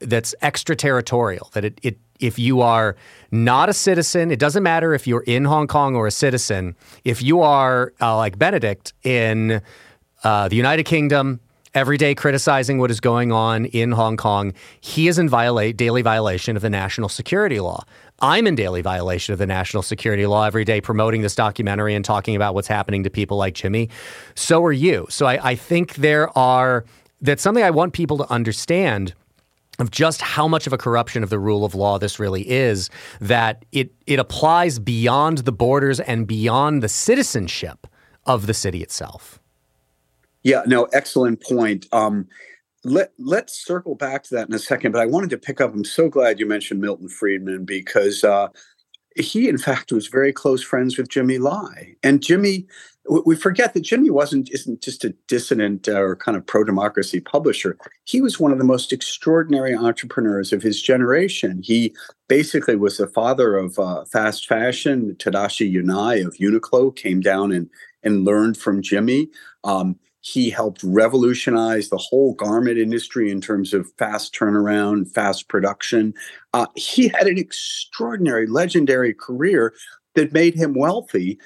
that's 0.00 0.34
extraterritorial. 0.42 1.48
That 1.54 1.64
it, 1.64 1.80
it 1.82 1.98
if 2.18 2.38
you 2.38 2.60
are 2.60 2.96
not 3.30 3.70
a 3.70 3.72
citizen, 3.72 4.30
it 4.30 4.38
doesn't 4.38 4.62
matter 4.62 4.92
if 4.92 5.06
you're 5.06 5.22
in 5.22 5.46
Hong 5.46 5.66
Kong 5.66 5.96
or 5.96 6.06
a 6.06 6.10
citizen. 6.10 6.76
If 7.02 7.22
you 7.22 7.40
are 7.40 7.94
uh, 7.98 8.14
like 8.18 8.38
Benedict 8.38 8.92
in 9.04 9.62
uh, 10.22 10.48
the 10.48 10.56
United 10.56 10.84
Kingdom, 10.84 11.40
every 11.74 11.96
day 11.96 12.14
criticizing 12.14 12.78
what 12.78 12.90
is 12.90 13.00
going 13.00 13.32
on 13.32 13.66
in 13.66 13.92
Hong 13.92 14.16
Kong, 14.16 14.52
he 14.80 15.08
is 15.08 15.18
in 15.18 15.28
violate 15.28 15.76
daily 15.76 16.02
violation 16.02 16.56
of 16.56 16.62
the 16.62 16.70
national 16.70 17.08
security 17.08 17.60
law. 17.60 17.84
I'm 18.20 18.46
in 18.46 18.54
daily 18.54 18.82
violation 18.82 19.32
of 19.32 19.38
the 19.38 19.46
national 19.46 19.82
security 19.82 20.26
law 20.26 20.44
every 20.44 20.64
day, 20.64 20.80
promoting 20.80 21.22
this 21.22 21.34
documentary 21.34 21.94
and 21.94 22.04
talking 22.04 22.36
about 22.36 22.54
what's 22.54 22.68
happening 22.68 23.02
to 23.04 23.10
people 23.10 23.36
like 23.36 23.54
Jimmy. 23.54 23.88
So 24.34 24.62
are 24.64 24.72
you. 24.72 25.06
So 25.08 25.26
I, 25.26 25.50
I 25.50 25.54
think 25.54 25.94
there 25.94 26.36
are 26.36 26.84
that's 27.22 27.42
something 27.42 27.64
I 27.64 27.70
want 27.70 27.92
people 27.92 28.18
to 28.18 28.30
understand 28.30 29.14
of 29.78 29.90
just 29.90 30.20
how 30.20 30.46
much 30.46 30.66
of 30.66 30.72
a 30.72 30.78
corruption 30.78 31.22
of 31.22 31.30
the 31.30 31.38
rule 31.38 31.64
of 31.64 31.74
law 31.74 31.98
this 31.98 32.18
really 32.18 32.48
is, 32.48 32.90
that 33.20 33.64
it 33.72 33.92
it 34.06 34.18
applies 34.18 34.78
beyond 34.78 35.38
the 35.38 35.52
borders 35.52 36.00
and 36.00 36.26
beyond 36.26 36.82
the 36.82 36.88
citizenship 36.88 37.86
of 38.26 38.46
the 38.46 38.54
city 38.54 38.82
itself. 38.82 39.39
Yeah, 40.42 40.62
no, 40.66 40.84
excellent 40.92 41.42
point. 41.42 41.86
Um, 41.92 42.26
let 42.84 43.12
let's 43.18 43.62
circle 43.64 43.94
back 43.94 44.22
to 44.24 44.34
that 44.34 44.48
in 44.48 44.54
a 44.54 44.58
second, 44.58 44.92
but 44.92 45.02
I 45.02 45.06
wanted 45.06 45.30
to 45.30 45.38
pick 45.38 45.60
up. 45.60 45.74
I'm 45.74 45.84
so 45.84 46.08
glad 46.08 46.40
you 46.40 46.46
mentioned 46.46 46.80
Milton 46.80 47.08
Friedman 47.08 47.64
because 47.64 48.24
uh, 48.24 48.48
he, 49.16 49.48
in 49.48 49.58
fact, 49.58 49.92
was 49.92 50.06
very 50.06 50.32
close 50.32 50.62
friends 50.62 50.96
with 50.96 51.08
Jimmy 51.08 51.38
Lai, 51.38 51.96
and 52.02 52.22
Jimmy. 52.22 52.66
We 53.24 53.34
forget 53.34 53.74
that 53.74 53.80
Jimmy 53.80 54.08
wasn't 54.08 54.50
isn't 54.50 54.82
just 54.82 55.04
a 55.04 55.14
dissident 55.26 55.88
uh, 55.88 56.00
or 56.00 56.16
kind 56.16 56.36
of 56.36 56.46
pro 56.46 56.64
democracy 56.64 57.20
publisher. 57.20 57.76
He 58.04 58.20
was 58.20 58.38
one 58.38 58.52
of 58.52 58.58
the 58.58 58.64
most 58.64 58.92
extraordinary 58.92 59.74
entrepreneurs 59.74 60.52
of 60.52 60.62
his 60.62 60.80
generation. 60.80 61.60
He 61.62 61.94
basically 62.28 62.76
was 62.76 62.98
the 62.98 63.08
father 63.08 63.56
of 63.56 63.78
uh, 63.78 64.04
fast 64.04 64.46
fashion. 64.46 65.16
Tadashi 65.18 65.74
Yanai 65.74 66.24
of 66.24 66.34
Uniqlo 66.34 66.94
came 66.94 67.20
down 67.20 67.52
and 67.52 67.68
and 68.02 68.24
learned 68.24 68.56
from 68.56 68.80
Jimmy. 68.80 69.28
Um, 69.64 69.98
he 70.20 70.50
helped 70.50 70.82
revolutionize 70.82 71.88
the 71.88 71.96
whole 71.96 72.34
garment 72.34 72.78
industry 72.78 73.30
in 73.30 73.40
terms 73.40 73.72
of 73.72 73.90
fast 73.96 74.34
turnaround, 74.34 75.10
fast 75.12 75.48
production. 75.48 76.12
Uh, 76.52 76.66
he 76.76 77.08
had 77.08 77.26
an 77.26 77.38
extraordinary, 77.38 78.46
legendary 78.46 79.14
career 79.14 79.72
that 80.14 80.32
made 80.32 80.54
him 80.54 80.74
wealthy. 80.74 81.38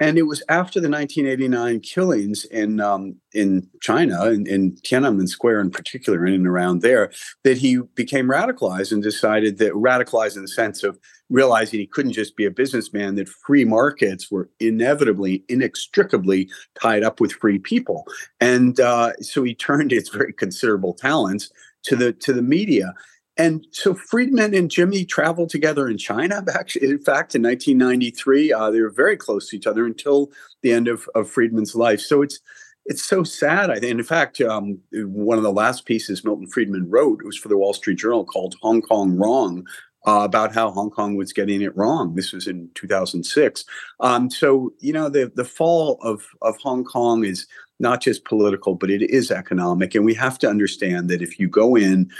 And 0.00 0.18
it 0.18 0.22
was 0.22 0.42
after 0.48 0.80
the 0.80 0.90
1989 0.90 1.80
killings 1.80 2.44
in 2.46 2.80
um, 2.80 3.16
in 3.32 3.68
China, 3.80 4.26
in, 4.26 4.46
in 4.46 4.72
Tiananmen 4.78 5.28
Square 5.28 5.60
in 5.60 5.70
particular, 5.70 6.26
in 6.26 6.34
and 6.34 6.46
around 6.48 6.82
there, 6.82 7.12
that 7.44 7.58
he 7.58 7.78
became 7.94 8.26
radicalized 8.26 8.90
and 8.90 9.02
decided 9.02 9.58
that 9.58 9.72
radicalized 9.72 10.36
in 10.36 10.42
the 10.42 10.48
sense 10.48 10.82
of 10.82 10.98
realizing 11.34 11.80
he 11.80 11.86
couldn't 11.86 12.12
just 12.12 12.36
be 12.36 12.44
a 12.44 12.50
businessman, 12.50 13.16
that 13.16 13.28
free 13.28 13.64
markets 13.64 14.30
were 14.30 14.48
inevitably, 14.60 15.42
inextricably 15.48 16.48
tied 16.80 17.02
up 17.02 17.20
with 17.20 17.32
free 17.32 17.58
people. 17.58 18.06
And 18.40 18.78
uh, 18.78 19.14
so 19.20 19.42
he 19.42 19.54
turned 19.66 19.90
his 19.90 20.08
very 20.08 20.32
considerable 20.32 20.94
talents 20.94 21.50
to 21.84 21.96
the 21.96 22.12
to 22.12 22.32
the 22.32 22.42
media. 22.42 22.94
And 23.36 23.66
so 23.72 23.94
Friedman 23.94 24.54
and 24.54 24.70
Jimmy 24.70 25.04
traveled 25.04 25.50
together 25.50 25.88
in 25.88 25.98
China. 25.98 26.44
Actually, 26.54 26.88
in 26.88 26.98
fact, 26.98 27.34
in 27.34 27.42
1993, 27.42 28.52
uh, 28.52 28.70
they 28.70 28.80
were 28.80 28.90
very 28.90 29.16
close 29.16 29.48
to 29.48 29.56
each 29.56 29.66
other 29.66 29.84
until 29.84 30.30
the 30.62 30.72
end 30.72 30.86
of, 30.86 31.08
of 31.16 31.28
Friedman's 31.28 31.74
life. 31.74 32.00
So 32.00 32.22
it's 32.22 32.38
it's 32.86 33.02
so 33.02 33.24
sad. 33.24 33.70
I 33.70 33.80
think. 33.80 33.90
In 33.90 34.04
fact, 34.04 34.40
um, 34.40 34.78
one 34.92 35.38
of 35.38 35.44
the 35.44 35.52
last 35.52 35.84
pieces 35.84 36.24
Milton 36.24 36.46
Friedman 36.46 36.88
wrote 36.88 37.24
was 37.24 37.36
for 37.36 37.48
the 37.48 37.58
Wall 37.58 37.72
Street 37.72 37.98
Journal 37.98 38.24
called 38.24 38.54
"Hong 38.62 38.82
Kong 38.82 39.16
Wrong." 39.16 39.66
Uh, 40.06 40.20
about 40.22 40.52
how 40.52 40.70
Hong 40.70 40.90
Kong 40.90 41.16
was 41.16 41.32
getting 41.32 41.62
it 41.62 41.74
wrong. 41.74 42.14
This 42.14 42.32
was 42.32 42.46
in 42.46 42.68
2006. 42.74 43.64
Um, 44.00 44.28
so 44.28 44.74
you 44.80 44.92
know 44.92 45.08
the 45.08 45.32
the 45.34 45.46
fall 45.46 45.98
of 46.02 46.26
of 46.42 46.58
Hong 46.58 46.84
Kong 46.84 47.24
is 47.24 47.46
not 47.80 48.02
just 48.02 48.24
political, 48.26 48.74
but 48.74 48.90
it 48.90 49.02
is 49.02 49.30
economic, 49.30 49.94
and 49.94 50.04
we 50.04 50.14
have 50.14 50.38
to 50.40 50.48
understand 50.48 51.08
that 51.08 51.22
if 51.22 51.38
you 51.38 51.48
go 51.48 51.74
in 51.74 52.10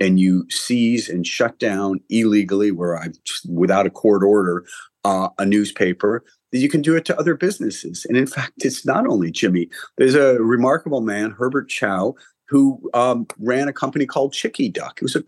and 0.00 0.18
you 0.18 0.46
seize 0.50 1.08
and 1.08 1.26
shut 1.26 1.58
down 1.58 2.00
illegally, 2.08 2.70
where 2.70 2.98
I 2.98 3.08
without 3.46 3.86
a 3.86 3.90
court 3.90 4.22
order, 4.22 4.64
uh, 5.04 5.28
a 5.38 5.44
newspaper, 5.44 6.24
you 6.52 6.68
can 6.68 6.82
do 6.82 6.96
it 6.96 7.04
to 7.06 7.18
other 7.18 7.34
businesses. 7.36 8.04
And 8.08 8.16
in 8.16 8.26
fact, 8.26 8.64
it's 8.64 8.86
not 8.86 9.06
only 9.06 9.30
Jimmy. 9.30 9.68
There's 9.98 10.14
a 10.14 10.42
remarkable 10.42 11.00
man, 11.00 11.32
Herbert 11.32 11.68
Chow, 11.68 12.14
who 12.48 12.90
um, 12.94 13.26
ran 13.38 13.68
a 13.68 13.72
company 13.72 14.06
called 14.06 14.32
Chickeeduck. 14.32 14.96
It 14.96 15.02
was 15.02 15.16
a 15.16 15.22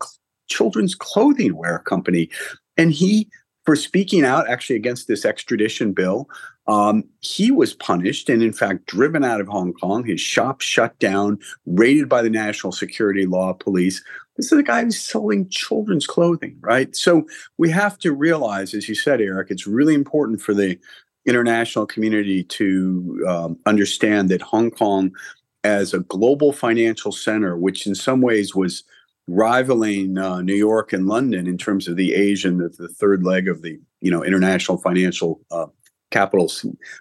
children's 0.47 0.95
clothing 0.95 1.55
wear 1.55 1.79
company, 1.79 2.29
and 2.77 2.91
he, 2.91 3.29
for 3.65 3.75
speaking 3.75 4.23
out 4.23 4.49
actually 4.49 4.75
against 4.75 5.07
this 5.07 5.25
extradition 5.25 5.93
bill, 5.93 6.29
um, 6.67 7.03
he 7.21 7.49
was 7.49 7.73
punished 7.73 8.29
and, 8.29 8.43
in 8.43 8.51
fact, 8.51 8.87
driven 8.87 9.23
out 9.23 9.39
of 9.39 9.47
Hong 9.47 9.73
Kong. 9.73 10.03
His 10.03 10.19
shop 10.19 10.61
shut 10.61 10.97
down, 10.99 11.39
raided 11.65 12.09
by 12.09 12.21
the 12.21 12.29
National 12.29 12.73
Security 12.73 13.25
Law 13.25 13.53
Police. 13.53 14.03
This 14.35 14.51
is 14.51 14.59
a 14.59 14.63
guy 14.63 14.83
who's 14.83 14.99
selling 14.99 15.47
children's 15.49 16.05
clothing, 16.05 16.57
right? 16.59 16.95
So 16.95 17.25
we 17.57 17.69
have 17.69 17.97
to 17.99 18.11
realize, 18.11 18.73
as 18.73 18.89
you 18.89 18.95
said, 18.95 19.21
Eric, 19.21 19.49
it's 19.49 19.65
really 19.65 19.95
important 19.95 20.41
for 20.41 20.53
the 20.53 20.77
international 21.25 21.85
community 21.85 22.43
to 22.43 23.25
um, 23.27 23.59
understand 23.65 24.29
that 24.29 24.41
Hong 24.41 24.71
Kong, 24.71 25.11
as 25.63 25.93
a 25.93 25.99
global 25.99 26.53
financial 26.53 27.11
center, 27.11 27.57
which 27.57 27.87
in 27.87 27.95
some 27.95 28.21
ways 28.21 28.55
was 28.55 28.83
rivaling 29.27 30.17
uh, 30.17 30.41
New 30.41 30.55
York 30.55 30.93
and 30.93 31.07
London 31.07 31.47
in 31.47 31.57
terms 31.57 31.87
of 31.87 31.95
the 31.95 32.13
Asian, 32.13 32.57
the, 32.57 32.69
the 32.69 32.87
third 32.87 33.23
leg 33.23 33.47
of 33.47 33.61
the 33.61 33.79
you 34.01 34.11
know 34.11 34.23
international 34.23 34.77
financial 34.77 35.41
uh, 35.51 35.67
capital 36.11 36.51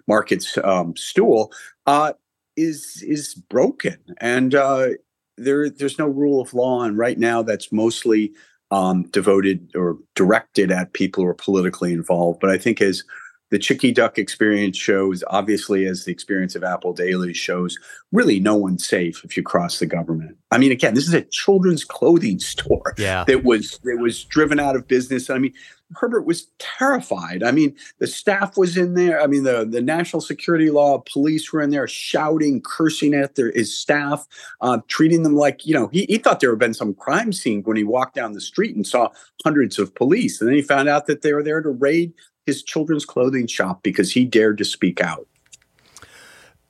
markets 0.06 0.58
um, 0.64 0.96
stool, 0.96 1.52
uh, 1.86 2.12
is 2.56 3.02
is 3.06 3.34
broken, 3.34 3.98
and 4.20 4.54
uh, 4.54 4.88
there 5.36 5.70
there's 5.70 5.98
no 5.98 6.08
rule 6.08 6.40
of 6.40 6.54
law, 6.54 6.82
and 6.82 6.98
right 6.98 7.18
now 7.18 7.42
that's 7.42 7.72
mostly 7.72 8.32
um, 8.70 9.04
devoted 9.10 9.70
or 9.74 9.98
directed 10.14 10.70
at 10.70 10.92
people 10.92 11.22
who 11.22 11.28
are 11.28 11.34
politically 11.34 11.92
involved. 11.92 12.40
But 12.40 12.50
I 12.50 12.58
think 12.58 12.80
as 12.80 13.04
the 13.50 13.58
Chickeeduck 13.58 14.18
experience 14.18 14.76
shows, 14.76 15.22
obviously, 15.28 15.86
as 15.86 16.04
the 16.04 16.12
experience 16.12 16.56
of 16.56 16.64
Apple 16.64 16.92
Daily 16.92 17.32
shows, 17.32 17.78
really 18.12 18.40
no 18.40 18.56
one's 18.56 18.86
safe 18.86 19.24
if 19.24 19.36
you 19.36 19.42
cross 19.42 19.78
the 19.78 19.86
government. 19.86 20.36
I 20.50 20.58
mean, 20.58 20.72
again, 20.72 20.94
this 20.94 21.06
is 21.06 21.14
a 21.14 21.22
children's 21.22 21.84
clothing 21.84 22.38
store 22.40 22.94
yeah. 22.98 23.24
that 23.24 23.44
was 23.44 23.78
that 23.84 23.98
was 24.00 24.24
driven 24.24 24.58
out 24.58 24.74
of 24.74 24.88
business. 24.88 25.30
I 25.30 25.38
mean, 25.38 25.52
Herbert 25.94 26.26
was 26.26 26.48
terrified. 26.58 27.44
I 27.44 27.52
mean, 27.52 27.76
the 28.00 28.06
staff 28.08 28.56
was 28.56 28.76
in 28.76 28.94
there. 28.94 29.20
I 29.20 29.28
mean, 29.28 29.44
the, 29.44 29.64
the 29.64 29.80
national 29.80 30.20
security 30.20 30.70
law 30.70 31.02
police 31.12 31.52
were 31.52 31.62
in 31.62 31.70
there 31.70 31.86
shouting, 31.86 32.60
cursing 32.60 33.14
at 33.14 33.36
their 33.36 33.52
his 33.52 33.76
staff, 33.78 34.26
uh, 34.60 34.78
treating 34.88 35.22
them 35.22 35.36
like, 35.36 35.64
you 35.64 35.74
know, 35.74 35.88
he, 35.92 36.06
he 36.08 36.18
thought 36.18 36.40
there 36.40 36.50
had 36.50 36.58
been 36.58 36.74
some 36.74 36.94
crime 36.94 37.32
scene 37.32 37.62
when 37.62 37.76
he 37.76 37.84
walked 37.84 38.16
down 38.16 38.32
the 38.32 38.40
street 38.40 38.74
and 38.74 38.86
saw 38.86 39.08
hundreds 39.44 39.78
of 39.78 39.94
police. 39.94 40.40
And 40.40 40.48
then 40.48 40.56
he 40.56 40.62
found 40.62 40.88
out 40.88 41.06
that 41.06 41.22
they 41.22 41.32
were 41.32 41.42
there 41.42 41.62
to 41.62 41.70
raid 41.70 42.12
his 42.46 42.62
children's 42.62 43.04
clothing 43.04 43.46
shop 43.46 43.82
because 43.82 44.12
he 44.12 44.24
dared 44.24 44.56
to 44.58 44.64
speak 44.64 45.00
out. 45.00 45.26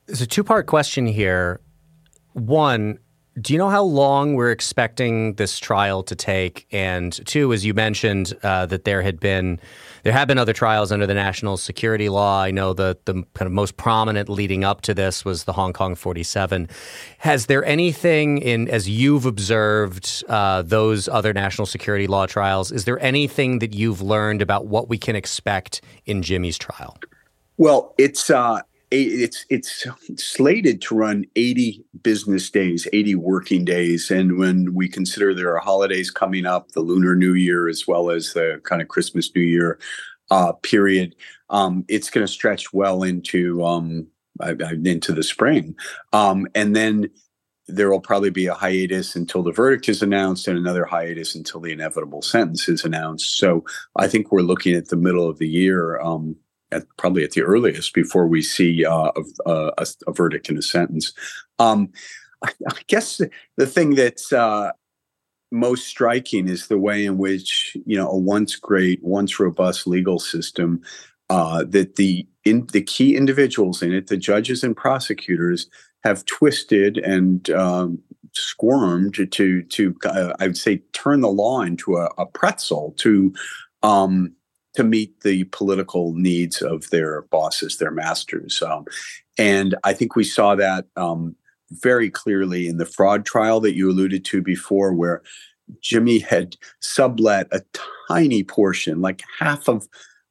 There's 0.06 0.22
a 0.22 0.26
two 0.26 0.42
part 0.42 0.66
question 0.66 1.06
here. 1.06 1.60
One, 2.32 2.98
do 3.40 3.52
you 3.52 3.58
know 3.58 3.68
how 3.68 3.82
long 3.82 4.34
we're 4.34 4.50
expecting 4.50 5.34
this 5.34 5.58
trial 5.58 6.02
to 6.04 6.14
take? 6.14 6.66
And 6.72 7.12
two, 7.26 7.52
as 7.52 7.66
you 7.66 7.74
mentioned, 7.74 8.32
uh, 8.42 8.64
that 8.66 8.84
there 8.84 9.02
had 9.02 9.20
been 9.20 9.60
there 10.04 10.12
have 10.12 10.26
been 10.28 10.38
other 10.38 10.54
trials 10.54 10.90
under 10.90 11.06
the 11.06 11.14
national 11.14 11.58
security 11.58 12.08
law. 12.08 12.42
I 12.42 12.50
know 12.50 12.72
the 12.72 12.96
the 13.04 13.12
kind 13.34 13.46
of 13.46 13.52
most 13.52 13.76
prominent 13.76 14.30
leading 14.30 14.64
up 14.64 14.80
to 14.82 14.94
this 14.94 15.24
was 15.24 15.44
the 15.44 15.52
Hong 15.52 15.74
Kong 15.74 15.94
47. 15.94 16.68
Has 17.18 17.46
there 17.46 17.64
anything 17.64 18.38
in 18.38 18.68
as 18.68 18.88
you've 18.88 19.26
observed 19.26 20.24
uh, 20.28 20.62
those 20.62 21.06
other 21.06 21.34
national 21.34 21.66
security 21.66 22.06
law 22.06 22.24
trials? 22.24 22.72
Is 22.72 22.86
there 22.86 22.98
anything 23.00 23.58
that 23.58 23.74
you've 23.74 24.00
learned 24.00 24.40
about 24.40 24.66
what 24.66 24.88
we 24.88 24.96
can 24.96 25.14
expect 25.14 25.82
in 26.06 26.22
Jimmy's 26.22 26.56
trial? 26.56 26.96
Well, 27.58 27.94
it's 27.98 28.30
uh, 28.30 28.60
it's 28.90 29.44
it's 29.50 29.86
slated 30.16 30.80
to 30.82 30.94
run 30.94 31.24
80 31.34 31.84
business 32.02 32.48
days 32.50 32.86
80 32.92 33.16
working 33.16 33.64
days. 33.64 34.10
And 34.10 34.38
when 34.38 34.74
we 34.74 34.88
consider 34.88 35.34
there 35.34 35.54
are 35.54 35.60
holidays 35.60 36.10
coming 36.10 36.46
up 36.46 36.72
the 36.72 36.80
lunar 36.80 37.16
new 37.16 37.34
year 37.34 37.68
as 37.68 37.86
well 37.86 38.10
as 38.10 38.32
the 38.32 38.60
kind 38.64 38.80
of 38.80 38.88
christmas 38.88 39.34
new 39.34 39.42
year 39.42 39.78
uh, 40.30 40.52
period 40.52 41.14
um, 41.50 41.84
it's 41.88 42.10
going 42.10 42.26
to 42.26 42.32
stretch 42.32 42.72
well 42.72 43.02
into 43.02 43.64
um, 43.64 44.08
into 44.40 45.12
the 45.12 45.22
spring. 45.22 45.74
Um, 46.12 46.46
and 46.54 46.74
then 46.74 47.10
there 47.68 47.90
will 47.90 48.00
probably 48.00 48.30
be 48.30 48.46
a 48.46 48.54
hiatus 48.54 49.16
until 49.16 49.42
the 49.42 49.50
verdict 49.50 49.88
is 49.88 50.02
announced 50.02 50.46
and 50.46 50.56
another 50.56 50.84
hiatus 50.84 51.34
until 51.34 51.60
the 51.60 51.72
inevitable 51.72 52.22
sentence 52.22 52.68
is 52.68 52.84
announced. 52.84 53.38
So 53.38 53.64
i 53.96 54.06
think 54.06 54.30
we're 54.30 54.42
looking 54.42 54.74
at 54.74 54.88
the 54.88 54.96
middle 54.96 55.28
of 55.28 55.38
the 55.38 55.48
year 55.48 56.00
um, 56.00 56.36
at 56.72 56.84
probably 56.96 57.24
at 57.24 57.32
the 57.32 57.42
earliest 57.42 57.94
before 57.94 58.26
we 58.26 58.42
see 58.42 58.84
uh, 58.84 59.12
a, 59.46 59.50
a, 59.50 59.86
a, 60.06 60.12
verdict 60.12 60.48
in 60.48 60.58
a 60.58 60.62
sentence. 60.62 61.12
Um, 61.58 61.90
I, 62.42 62.52
I, 62.68 62.80
guess 62.88 63.20
the 63.56 63.66
thing 63.66 63.94
that's 63.94 64.32
uh, 64.32 64.72
most 65.52 65.86
striking 65.86 66.48
is 66.48 66.68
the 66.68 66.78
way 66.78 67.04
in 67.04 67.18
which 67.18 67.76
you 67.86 67.96
know 67.96 68.08
a 68.10 68.16
once 68.16 68.56
great, 68.56 69.02
once 69.02 69.38
robust 69.38 69.86
legal 69.86 70.18
system 70.18 70.82
uh, 71.30 71.64
that 71.68 71.96
the 71.96 72.26
in 72.44 72.66
the 72.72 72.82
key 72.82 73.16
individuals 73.16 73.82
in 73.82 73.92
it, 73.92 74.08
the 74.08 74.16
judges 74.16 74.62
and 74.62 74.76
prosecutors, 74.76 75.68
have 76.04 76.24
twisted 76.26 76.98
and 76.98 77.50
um, 77.50 77.98
squirmed 78.32 79.14
to 79.32 79.62
to 79.62 79.96
uh, 80.04 80.34
I 80.38 80.48
would 80.48 80.58
say 80.58 80.78
turn 80.92 81.20
the 81.20 81.28
law 81.28 81.62
into 81.62 81.96
a, 81.96 82.06
a 82.18 82.26
pretzel 82.26 82.94
to 82.98 83.32
um, 83.82 84.35
to 84.76 84.84
meet 84.84 85.20
the 85.20 85.44
political 85.44 86.14
needs 86.14 86.62
of 86.62 86.88
their 86.90 87.22
bosses, 87.22 87.78
their 87.78 87.90
masters. 87.90 88.62
Um, 88.62 88.84
and 89.38 89.74
I 89.84 89.92
think 89.92 90.16
we 90.16 90.24
saw 90.24 90.54
that 90.54 90.86
um, 90.96 91.34
very 91.70 92.10
clearly 92.10 92.68
in 92.68 92.78
the 92.78 92.86
fraud 92.86 93.24
trial 93.26 93.60
that 93.60 93.74
you 93.74 93.90
alluded 93.90 94.24
to 94.26 94.42
before, 94.42 94.92
where 94.94 95.22
Jimmy 95.80 96.18
had 96.18 96.56
sublet 96.80 97.48
a 97.52 97.62
tiny 98.08 98.44
portion, 98.44 99.00
like 99.00 99.22
half 99.38 99.68
of 99.68 99.86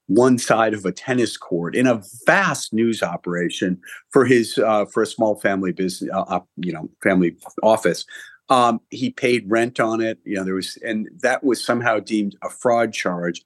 one 0.08 0.38
side 0.38 0.74
of 0.74 0.86
a 0.86 0.92
tennis 0.92 1.36
court 1.36 1.76
in 1.76 1.88
a 1.88 2.02
vast 2.26 2.74
news 2.74 3.02
operation 3.02 3.80
for 4.12 4.26
his 4.26 4.58
uh, 4.58 4.86
for 4.86 5.04
a 5.04 5.08
small 5.08 5.36
family 5.40 5.72
business, 5.72 6.10
uh, 6.14 6.40
you 6.58 6.72
know, 6.72 6.90
family 7.04 7.36
office. 7.64 8.06
Um, 8.50 8.80
he 8.92 9.10
paid 9.10 9.50
rent 9.50 9.80
on 9.80 10.02
it. 10.02 10.20
You 10.24 10.36
know, 10.36 10.44
there 10.44 10.54
was, 10.54 10.78
and 10.86 11.10
that 11.22 11.44
was 11.44 11.64
somehow 11.64 12.00
deemed 12.00 12.36
a 12.44 12.50
fraud 12.50 12.94
charge. 12.94 13.42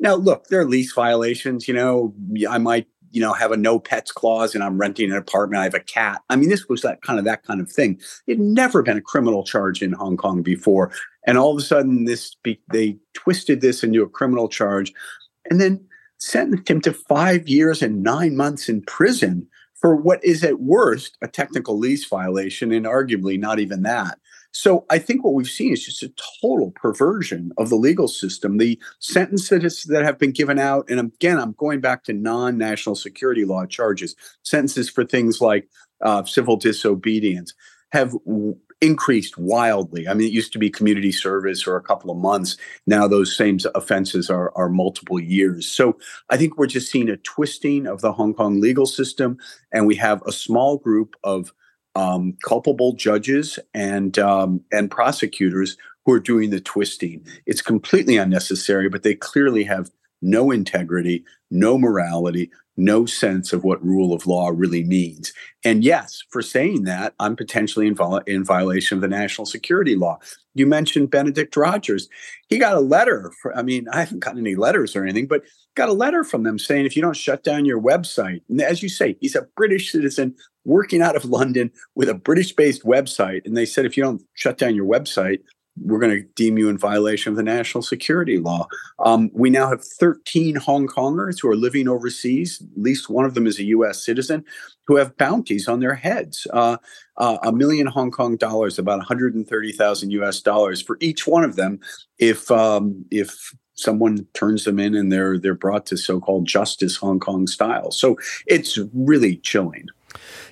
Now, 0.00 0.14
look, 0.14 0.46
there 0.48 0.60
are 0.60 0.64
lease 0.64 0.92
violations. 0.92 1.68
You 1.68 1.74
know, 1.74 2.14
I 2.48 2.58
might, 2.58 2.86
you 3.12 3.20
know, 3.20 3.34
have 3.34 3.52
a 3.52 3.56
no 3.56 3.78
pets 3.78 4.10
clause 4.10 4.54
and 4.54 4.64
I'm 4.64 4.78
renting 4.78 5.10
an 5.10 5.16
apartment. 5.16 5.60
I 5.60 5.64
have 5.64 5.74
a 5.74 5.80
cat. 5.80 6.22
I 6.30 6.36
mean, 6.36 6.48
this 6.48 6.68
was 6.68 6.82
that 6.82 7.02
kind 7.02 7.18
of 7.18 7.24
that 7.26 7.44
kind 7.44 7.60
of 7.60 7.70
thing. 7.70 8.00
It 8.26 8.38
had 8.38 8.40
never 8.40 8.82
been 8.82 8.96
a 8.96 9.02
criminal 9.02 9.44
charge 9.44 9.82
in 9.82 9.92
Hong 9.92 10.16
Kong 10.16 10.42
before, 10.42 10.90
and 11.26 11.36
all 11.36 11.52
of 11.52 11.58
a 11.58 11.62
sudden, 11.62 12.06
this 12.06 12.34
they 12.72 12.96
twisted 13.12 13.60
this 13.60 13.84
into 13.84 14.02
a 14.02 14.08
criminal 14.08 14.48
charge, 14.48 14.92
and 15.50 15.60
then 15.60 15.84
sentenced 16.18 16.68
him 16.68 16.80
to 16.82 16.92
five 16.92 17.48
years 17.48 17.82
and 17.82 18.02
nine 18.02 18.36
months 18.36 18.68
in 18.68 18.82
prison 18.82 19.46
for 19.74 19.96
what 19.96 20.22
is 20.24 20.44
at 20.44 20.60
worst 20.60 21.16
a 21.22 21.28
technical 21.28 21.78
lease 21.78 22.06
violation, 22.06 22.72
and 22.72 22.86
arguably 22.86 23.38
not 23.38 23.58
even 23.58 23.82
that. 23.82 24.18
So 24.52 24.84
I 24.90 24.98
think 24.98 25.24
what 25.24 25.34
we've 25.34 25.46
seen 25.46 25.72
is 25.72 25.84
just 25.84 26.02
a 26.02 26.12
total 26.42 26.72
perversion 26.72 27.52
of 27.56 27.68
the 27.68 27.76
legal 27.76 28.08
system. 28.08 28.58
The 28.58 28.80
sentences 28.98 29.84
that 29.84 30.04
have 30.04 30.18
been 30.18 30.32
given 30.32 30.58
out, 30.58 30.90
and 30.90 30.98
again, 30.98 31.38
I'm 31.38 31.52
going 31.52 31.80
back 31.80 32.04
to 32.04 32.12
non 32.12 32.58
national 32.58 32.96
security 32.96 33.44
law 33.44 33.66
charges, 33.66 34.16
sentences 34.42 34.90
for 34.90 35.04
things 35.04 35.40
like 35.40 35.68
uh, 36.02 36.24
civil 36.24 36.56
disobedience, 36.56 37.54
have 37.92 38.14
increased 38.80 39.36
wildly. 39.36 40.08
I 40.08 40.14
mean, 40.14 40.26
it 40.26 40.32
used 40.32 40.52
to 40.54 40.58
be 40.58 40.70
community 40.70 41.12
service 41.12 41.66
or 41.66 41.76
a 41.76 41.82
couple 41.82 42.10
of 42.10 42.16
months. 42.16 42.56
Now 42.86 43.06
those 43.06 43.36
same 43.36 43.58
offenses 43.74 44.30
are, 44.30 44.52
are 44.56 44.68
multiple 44.68 45.20
years. 45.20 45.66
So 45.66 45.98
I 46.30 46.36
think 46.36 46.56
we're 46.56 46.66
just 46.66 46.90
seeing 46.90 47.08
a 47.08 47.18
twisting 47.18 47.86
of 47.86 48.00
the 48.00 48.12
Hong 48.12 48.34
Kong 48.34 48.60
legal 48.60 48.86
system, 48.86 49.38
and 49.72 49.86
we 49.86 49.96
have 49.96 50.22
a 50.26 50.32
small 50.32 50.78
group 50.78 51.14
of 51.22 51.52
um, 51.94 52.36
culpable 52.44 52.92
judges 52.92 53.58
and 53.74 54.18
um, 54.18 54.62
and 54.72 54.90
prosecutors 54.90 55.76
who 56.04 56.12
are 56.12 56.20
doing 56.20 56.50
the 56.50 56.60
twisting. 56.60 57.26
It's 57.46 57.62
completely 57.62 58.16
unnecessary, 58.16 58.88
but 58.88 59.02
they 59.02 59.14
clearly 59.14 59.64
have 59.64 59.90
no 60.22 60.50
integrity, 60.50 61.24
no 61.50 61.78
morality, 61.78 62.50
no 62.80 63.06
sense 63.06 63.52
of 63.52 63.62
what 63.62 63.84
rule 63.84 64.12
of 64.12 64.26
law 64.26 64.50
really 64.52 64.82
means. 64.82 65.32
And 65.64 65.84
yes, 65.84 66.24
for 66.30 66.40
saying 66.40 66.84
that, 66.84 67.14
I'm 67.20 67.36
potentially 67.36 67.86
in, 67.86 67.96
in 68.26 68.44
violation 68.44 68.96
of 68.96 69.02
the 69.02 69.08
national 69.08 69.46
security 69.46 69.94
law. 69.94 70.18
You 70.54 70.66
mentioned 70.66 71.10
Benedict 71.10 71.56
Rogers. 71.56 72.08
He 72.48 72.58
got 72.58 72.76
a 72.76 72.80
letter. 72.80 73.32
For, 73.40 73.56
I 73.56 73.62
mean, 73.62 73.86
I 73.92 74.00
haven't 74.00 74.20
gotten 74.20 74.40
any 74.40 74.56
letters 74.56 74.96
or 74.96 75.04
anything, 75.04 75.26
but 75.26 75.42
got 75.76 75.88
a 75.88 75.92
letter 75.92 76.24
from 76.24 76.42
them 76.42 76.58
saying 76.58 76.86
if 76.86 76.96
you 76.96 77.02
don't 77.02 77.16
shut 77.16 77.44
down 77.44 77.64
your 77.64 77.80
website, 77.80 78.40
and 78.48 78.60
as 78.60 78.82
you 78.82 78.88
say, 78.88 79.16
he's 79.20 79.36
a 79.36 79.46
British 79.56 79.92
citizen 79.92 80.34
working 80.64 81.02
out 81.02 81.16
of 81.16 81.24
London 81.24 81.70
with 81.94 82.08
a 82.08 82.14
British 82.14 82.52
based 82.52 82.84
website. 82.84 83.42
And 83.44 83.56
they 83.56 83.66
said 83.66 83.84
if 83.84 83.96
you 83.96 84.02
don't 84.02 84.22
shut 84.34 84.58
down 84.58 84.74
your 84.74 84.86
website, 84.86 85.40
we're 85.78 85.98
going 85.98 86.16
to 86.16 86.26
deem 86.34 86.58
you 86.58 86.68
in 86.68 86.76
violation 86.76 87.30
of 87.30 87.36
the 87.36 87.42
national 87.42 87.82
security 87.82 88.38
law. 88.38 88.66
Um, 88.98 89.30
we 89.32 89.50
now 89.50 89.68
have 89.68 89.84
13 89.84 90.56
Hong 90.56 90.86
Kongers 90.86 91.40
who 91.40 91.48
are 91.48 91.56
living 91.56 91.88
overseas. 91.88 92.60
At 92.60 92.82
least 92.82 93.08
one 93.08 93.24
of 93.24 93.34
them 93.34 93.46
is 93.46 93.58
a 93.58 93.64
U.S. 93.64 94.04
citizen 94.04 94.44
who 94.86 94.96
have 94.96 95.16
bounties 95.16 95.68
on 95.68 95.80
their 95.80 95.94
heads. 95.94 96.46
Uh, 96.52 96.76
uh, 97.16 97.38
a 97.42 97.52
million 97.52 97.86
Hong 97.86 98.10
Kong 98.10 98.36
dollars, 98.36 98.78
about 98.78 98.98
130,000 98.98 100.10
U.S. 100.10 100.40
dollars 100.40 100.82
for 100.82 100.96
each 101.00 101.26
one 101.26 101.44
of 101.44 101.56
them, 101.56 101.80
if 102.18 102.50
um, 102.50 103.04
if 103.10 103.54
someone 103.74 104.26
turns 104.34 104.64
them 104.64 104.78
in 104.78 104.94
and 104.94 105.10
they're 105.10 105.38
they're 105.38 105.54
brought 105.54 105.86
to 105.86 105.96
so-called 105.96 106.46
justice 106.46 106.96
Hong 106.96 107.20
Kong 107.20 107.46
style. 107.46 107.90
So 107.90 108.18
it's 108.46 108.78
really 108.92 109.36
chilling. 109.36 109.88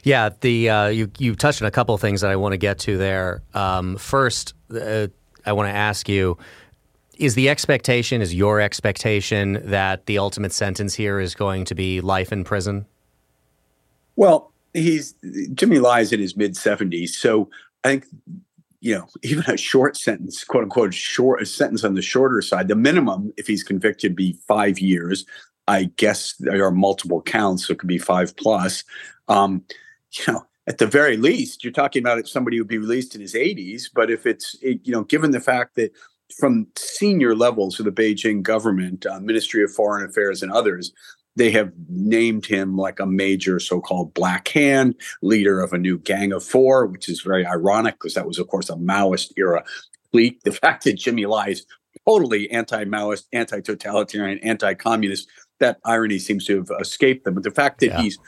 Yeah, 0.04 0.30
the 0.40 0.70
uh, 0.70 0.86
you 0.88 1.10
you 1.18 1.34
touched 1.34 1.62
on 1.62 1.68
a 1.68 1.70
couple 1.70 1.94
of 1.94 2.00
things 2.00 2.20
that 2.20 2.30
I 2.30 2.36
want 2.36 2.52
to 2.52 2.58
get 2.58 2.78
to 2.80 2.96
there. 2.96 3.42
Um, 3.54 3.96
first, 3.96 4.54
uh, 4.74 5.08
I 5.44 5.52
want 5.52 5.68
to 5.68 5.74
ask 5.74 6.08
you: 6.08 6.38
Is 7.16 7.34
the 7.34 7.48
expectation, 7.48 8.22
is 8.22 8.34
your 8.34 8.60
expectation 8.60 9.60
that 9.64 10.06
the 10.06 10.18
ultimate 10.18 10.52
sentence 10.52 10.94
here 10.94 11.20
is 11.20 11.34
going 11.34 11.64
to 11.66 11.74
be 11.74 12.00
life 12.00 12.32
in 12.32 12.44
prison? 12.44 12.86
Well, 14.16 14.52
he's 14.72 15.14
Jimmy 15.54 15.78
Lai's 15.78 16.12
in 16.12 16.20
his 16.20 16.36
mid 16.36 16.56
seventies, 16.56 17.16
so 17.16 17.50
I 17.84 17.88
think 17.88 18.06
you 18.80 18.94
know 18.94 19.06
even 19.22 19.44
a 19.46 19.56
short 19.56 19.96
sentence, 19.96 20.44
quote 20.44 20.64
unquote, 20.64 20.94
short 20.94 21.42
a 21.42 21.46
sentence 21.46 21.84
on 21.84 21.94
the 21.94 22.02
shorter 22.02 22.42
side. 22.42 22.68
The 22.68 22.76
minimum, 22.76 23.32
if 23.36 23.46
he's 23.46 23.62
convicted, 23.62 24.14
be 24.14 24.38
five 24.46 24.78
years. 24.78 25.24
I 25.66 25.90
guess 25.96 26.34
there 26.40 26.64
are 26.64 26.70
multiple 26.70 27.20
counts, 27.20 27.66
so 27.66 27.72
it 27.72 27.78
could 27.78 27.88
be 27.88 27.98
five 27.98 28.34
plus. 28.36 28.84
Um, 29.28 29.64
you 30.12 30.32
know, 30.32 30.46
at 30.66 30.78
the 30.78 30.86
very 30.86 31.16
least, 31.16 31.64
you're 31.64 31.72
talking 31.72 32.02
about 32.02 32.26
somebody 32.28 32.56
who 32.56 32.62
would 32.62 32.68
be 32.68 32.78
released 32.78 33.14
in 33.14 33.20
his 33.20 33.34
80s. 33.34 33.84
But 33.92 34.10
if 34.10 34.26
it's, 34.26 34.54
you 34.62 34.92
know, 34.92 35.04
given 35.04 35.30
the 35.30 35.40
fact 35.40 35.76
that 35.76 35.92
from 36.38 36.66
senior 36.76 37.34
levels 37.34 37.78
of 37.78 37.86
the 37.86 37.92
Beijing 37.92 38.42
government, 38.42 39.06
uh, 39.06 39.18
Ministry 39.20 39.64
of 39.64 39.72
Foreign 39.72 40.08
Affairs, 40.08 40.42
and 40.42 40.52
others, 40.52 40.92
they 41.36 41.50
have 41.52 41.72
named 41.88 42.44
him 42.44 42.76
like 42.76 43.00
a 43.00 43.06
major 43.06 43.60
so-called 43.60 44.12
black 44.12 44.48
hand 44.48 44.94
leader 45.22 45.62
of 45.62 45.72
a 45.72 45.78
new 45.78 45.98
gang 45.98 46.32
of 46.32 46.44
four, 46.44 46.86
which 46.86 47.08
is 47.08 47.22
very 47.22 47.46
ironic 47.46 47.94
because 47.94 48.14
that 48.14 48.26
was, 48.26 48.38
of 48.38 48.48
course, 48.48 48.68
a 48.68 48.74
Maoist 48.74 49.32
era 49.36 49.64
clique. 50.12 50.42
The 50.42 50.52
fact 50.52 50.84
that 50.84 50.94
Jimmy 50.94 51.26
Lai 51.26 51.50
is 51.50 51.64
totally 52.06 52.50
anti-Maoist, 52.50 53.24
anti-totalitarian, 53.32 54.38
anti-communist, 54.40 55.28
that 55.60 55.78
irony 55.84 56.18
seems 56.18 56.44
to 56.46 56.56
have 56.56 56.70
escaped 56.80 57.24
them. 57.24 57.34
But 57.34 57.44
the 57.44 57.50
fact 57.50 57.80
that 57.80 57.88
yeah. 57.88 58.02
he's 58.02 58.18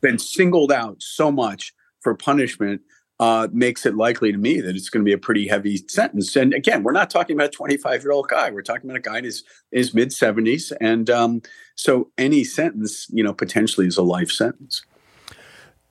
been 0.00 0.18
singled 0.18 0.72
out 0.72 1.02
so 1.02 1.30
much 1.30 1.72
for 2.00 2.14
punishment 2.14 2.82
uh, 3.20 3.48
makes 3.52 3.84
it 3.84 3.96
likely 3.96 4.30
to 4.30 4.38
me 4.38 4.60
that 4.60 4.76
it's 4.76 4.88
going 4.88 5.04
to 5.04 5.08
be 5.08 5.12
a 5.12 5.18
pretty 5.18 5.48
heavy 5.48 5.76
sentence. 5.88 6.36
And 6.36 6.54
again, 6.54 6.84
we're 6.84 6.92
not 6.92 7.10
talking 7.10 7.36
about 7.36 7.48
a 7.48 7.50
25 7.50 8.02
year 8.02 8.12
old 8.12 8.28
guy. 8.28 8.50
We're 8.50 8.62
talking 8.62 8.88
about 8.88 8.98
a 8.98 9.02
guy 9.02 9.18
in 9.18 9.24
his, 9.24 9.42
his 9.72 9.92
mid 9.92 10.10
70s. 10.10 10.72
And 10.80 11.10
um, 11.10 11.42
so 11.74 12.10
any 12.16 12.44
sentence, 12.44 13.08
you 13.10 13.24
know, 13.24 13.32
potentially 13.32 13.86
is 13.86 13.96
a 13.96 14.02
life 14.02 14.30
sentence. 14.30 14.84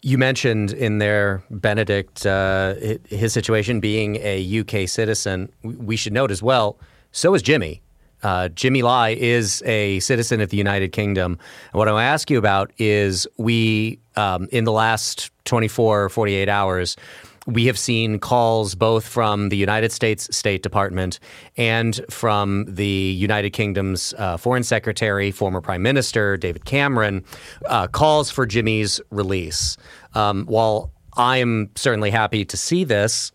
You 0.02 0.18
mentioned 0.18 0.72
in 0.72 1.00
there, 1.00 1.44
Benedict, 1.50 2.26
uh, 2.26 2.76
his 3.10 3.34
situation 3.34 3.80
being 3.80 4.18
a 4.18 4.60
UK 4.60 4.88
citizen. 4.88 5.52
We 5.64 5.98
should 5.98 6.14
note 6.14 6.32
as 6.32 6.42
well, 6.42 6.80
so 7.12 7.34
is 7.34 7.42
Jimmy. 7.42 7.82
Uh, 8.28 8.50
Jimmy 8.50 8.82
Lai 8.82 9.12
is 9.12 9.64
a 9.66 10.02
citizen 10.02 10.42
of 10.42 10.50
the 10.50 10.58
United 10.58 10.92
Kingdom. 10.92 11.40
And 11.72 11.80
what 11.80 11.88
I 11.88 11.94
want 11.94 12.02
to 12.04 12.08
ask 12.08 12.30
you 12.30 12.38
about 12.38 12.74
is 12.78 13.26
we, 13.38 14.00
um, 14.18 14.50
in 14.52 14.66
the 14.66 14.74
last 14.74 15.32
24, 15.46 16.04
or 16.04 16.10
48 16.10 16.50
hours, 16.50 16.98
we 17.46 17.68
have 17.68 17.80
seen 17.80 18.20
calls 18.20 18.76
both 18.76 19.08
from 19.08 19.48
the 19.48 19.56
United 19.56 19.94
States 19.94 20.28
State 20.36 20.62
Department 20.62 21.22
and 21.56 22.02
from 22.10 22.66
the 22.68 22.86
United 22.86 23.52
Kingdom's 23.52 24.14
uh, 24.18 24.36
Foreign 24.36 24.64
Secretary, 24.64 25.32
former 25.32 25.62
Prime 25.62 25.82
Minister 25.82 26.36
David 26.36 26.66
Cameron, 26.66 27.24
uh, 27.68 27.88
calls 27.88 28.30
for 28.30 28.46
Jimmy's 28.46 29.00
release. 29.10 29.78
Um, 30.16 30.46
while 30.48 30.92
I 31.16 31.38
am 31.38 31.70
certainly 31.76 32.12
happy 32.12 32.44
to 32.44 32.58
see 32.58 32.84
this, 32.84 33.32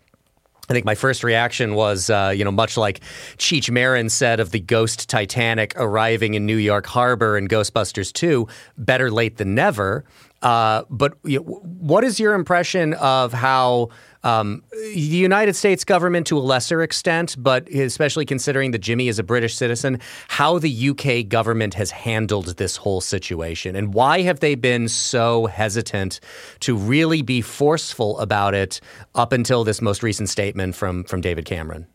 I 0.69 0.73
think 0.73 0.85
my 0.85 0.95
first 0.95 1.23
reaction 1.25 1.75
was, 1.75 2.09
uh, 2.09 2.33
you 2.35 2.45
know, 2.45 2.51
much 2.51 2.77
like 2.77 3.01
Cheech 3.37 3.69
Marin 3.69 4.09
said 4.09 4.39
of 4.39 4.51
the 4.51 4.61
ghost 4.61 5.09
Titanic 5.09 5.73
arriving 5.75 6.35
in 6.35 6.45
New 6.45 6.55
York 6.55 6.85
Harbor 6.85 7.37
in 7.37 7.49
Ghostbusters 7.49 8.13
2, 8.13 8.47
better 8.77 9.11
late 9.11 9.37
than 9.37 9.55
never. 9.55 10.05
Uh, 10.41 10.83
but 10.89 11.17
you 11.23 11.39
know, 11.39 11.45
what 11.63 12.03
is 12.03 12.19
your 12.19 12.33
impression 12.33 12.93
of 12.95 13.33
how 13.33 13.89
um, 14.23 14.63
the 14.71 14.99
United 14.99 15.55
States 15.55 15.83
government, 15.83 16.27
to 16.27 16.37
a 16.37 16.39
lesser 16.39 16.81
extent, 16.81 17.35
but 17.37 17.67
especially 17.69 18.25
considering 18.25 18.71
that 18.71 18.79
Jimmy 18.79 19.07
is 19.07 19.19
a 19.19 19.23
British 19.23 19.55
citizen, 19.55 19.99
how 20.27 20.59
the 20.59 20.89
UK 20.89 21.27
government 21.27 21.73
has 21.73 21.91
handled 21.91 22.57
this 22.57 22.77
whole 22.77 23.01
situation, 23.01 23.75
and 23.75 23.93
why 23.93 24.21
have 24.21 24.39
they 24.39 24.55
been 24.55 24.87
so 24.87 25.47
hesitant 25.47 26.19
to 26.61 26.75
really 26.75 27.21
be 27.21 27.41
forceful 27.41 28.19
about 28.19 28.53
it 28.53 28.79
up 29.15 29.33
until 29.33 29.63
this 29.63 29.81
most 29.81 30.03
recent 30.03 30.29
statement 30.29 30.75
from 30.75 31.03
from 31.03 31.21
David 31.21 31.45
Cameron? 31.45 31.87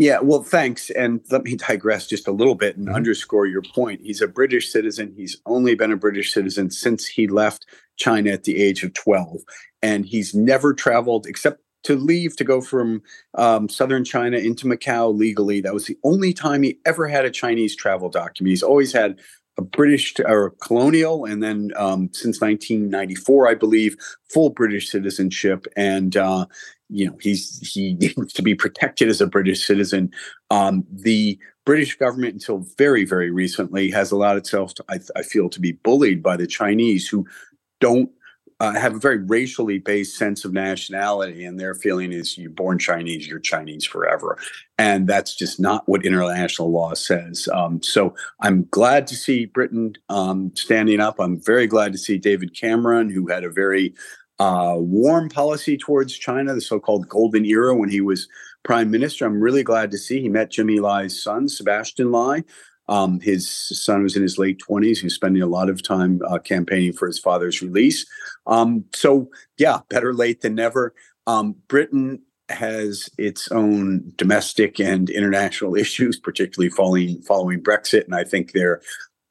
Yeah, 0.00 0.20
well, 0.20 0.42
thanks. 0.42 0.88
And 0.88 1.20
let 1.30 1.44
me 1.44 1.56
digress 1.56 2.06
just 2.06 2.26
a 2.26 2.32
little 2.32 2.54
bit 2.54 2.74
and 2.78 2.86
mm-hmm. 2.86 2.96
underscore 2.96 3.44
your 3.44 3.60
point. 3.60 4.00
He's 4.02 4.22
a 4.22 4.26
British 4.26 4.72
citizen. 4.72 5.12
He's 5.14 5.36
only 5.44 5.74
been 5.74 5.92
a 5.92 5.96
British 5.96 6.32
citizen 6.32 6.70
since 6.70 7.06
he 7.06 7.28
left 7.28 7.66
China 8.00 8.30
at 8.30 8.44
the 8.44 8.60
age 8.60 8.82
of 8.82 8.94
12. 8.94 9.38
And 9.82 10.04
he's 10.04 10.34
never 10.34 10.74
traveled 10.74 11.26
except 11.26 11.62
to 11.84 11.96
leave 11.96 12.36
to 12.36 12.44
go 12.44 12.60
from 12.60 13.02
um, 13.34 13.68
southern 13.68 14.04
China 14.04 14.38
into 14.38 14.66
Macau 14.66 15.16
legally. 15.16 15.60
That 15.60 15.74
was 15.74 15.86
the 15.86 15.98
only 16.04 16.32
time 16.32 16.62
he 16.62 16.78
ever 16.84 17.06
had 17.06 17.24
a 17.24 17.30
Chinese 17.30 17.76
travel 17.76 18.08
document. 18.10 18.50
He's 18.50 18.62
always 18.62 18.92
had 18.92 19.18
a 19.56 19.62
British 19.62 20.14
or 20.26 20.50
colonial, 20.62 21.24
and 21.24 21.42
then 21.42 21.70
um, 21.76 22.10
since 22.12 22.40
1994, 22.40 23.48
I 23.48 23.54
believe, 23.54 23.96
full 24.32 24.50
British 24.50 24.90
citizenship. 24.90 25.66
And 25.76 26.16
uh, 26.16 26.46
you 26.88 27.06
know 27.06 27.16
he's 27.20 27.58
he 27.72 27.94
needs 28.00 28.32
to 28.32 28.42
be 28.42 28.54
protected 28.54 29.08
as 29.08 29.20
a 29.20 29.26
British 29.26 29.66
citizen. 29.66 30.10
Um, 30.50 30.84
the 30.90 31.38
British 31.64 31.96
government, 31.96 32.34
until 32.34 32.66
very 32.76 33.04
very 33.04 33.30
recently, 33.30 33.90
has 33.90 34.10
allowed 34.10 34.36
itself, 34.36 34.74
to, 34.74 34.84
I, 34.88 35.00
I 35.16 35.22
feel, 35.22 35.48
to 35.50 35.60
be 35.60 35.72
bullied 35.72 36.22
by 36.22 36.36
the 36.36 36.46
Chinese 36.46 37.08
who 37.08 37.26
don't 37.80 38.10
uh, 38.60 38.74
have 38.74 38.94
a 38.94 38.98
very 38.98 39.16
racially 39.16 39.78
based 39.78 40.16
sense 40.16 40.44
of 40.44 40.52
nationality, 40.52 41.44
and 41.44 41.58
their 41.58 41.74
feeling 41.74 42.12
is 42.12 42.36
you're 42.36 42.50
born 42.50 42.78
Chinese, 42.78 43.26
you're 43.26 43.38
Chinese 43.38 43.86
forever. 43.86 44.36
And 44.76 45.08
that's 45.08 45.34
just 45.34 45.58
not 45.58 45.88
what 45.88 46.04
international 46.04 46.70
law 46.70 46.92
says. 46.92 47.48
Um, 47.52 47.82
so 47.82 48.14
I'm 48.40 48.68
glad 48.70 49.06
to 49.08 49.16
see 49.16 49.46
Britain 49.46 49.94
um, 50.10 50.52
standing 50.54 51.00
up. 51.00 51.18
I'm 51.18 51.40
very 51.40 51.66
glad 51.66 51.92
to 51.92 51.98
see 51.98 52.18
David 52.18 52.54
Cameron, 52.54 53.08
who 53.08 53.28
had 53.28 53.44
a 53.44 53.50
very 53.50 53.94
uh, 54.38 54.74
warm 54.76 55.30
policy 55.30 55.78
towards 55.78 56.18
China, 56.18 56.54
the 56.54 56.60
so-called 56.60 57.08
golden 57.08 57.44
era 57.46 57.74
when 57.74 57.88
he 57.88 58.02
was 58.02 58.28
prime 58.62 58.90
minister. 58.90 59.24
I'm 59.24 59.40
really 59.40 59.62
glad 59.62 59.90
to 59.90 59.98
see 59.98 60.20
he 60.20 60.28
met 60.28 60.50
Jimmy 60.50 60.80
Lai's 60.80 61.22
son, 61.22 61.48
Sebastian 61.48 62.10
Lai. 62.12 62.44
Um, 62.90 63.20
his 63.20 63.48
son 63.48 64.02
was 64.02 64.16
in 64.16 64.22
his 64.22 64.36
late 64.36 64.60
20s. 64.68 64.98
He's 64.98 65.14
spending 65.14 65.42
a 65.42 65.46
lot 65.46 65.70
of 65.70 65.82
time 65.82 66.20
uh, 66.28 66.38
campaigning 66.38 66.92
for 66.92 67.06
his 67.06 67.18
father's 67.18 67.62
release. 67.62 68.04
Um, 68.46 68.84
so, 68.94 69.30
yeah, 69.56 69.80
better 69.88 70.12
late 70.12 70.42
than 70.42 70.56
never. 70.56 70.92
Um, 71.26 71.54
Britain 71.68 72.20
has 72.48 73.08
its 73.16 73.50
own 73.52 74.12
domestic 74.16 74.80
and 74.80 75.08
international 75.08 75.76
issues, 75.84 76.18
particularly 76.18 76.68
following 76.68 77.22
following 77.22 77.62
Brexit, 77.62 78.04
and 78.04 78.14
I 78.14 78.24
think 78.24 78.52
they're 78.52 78.82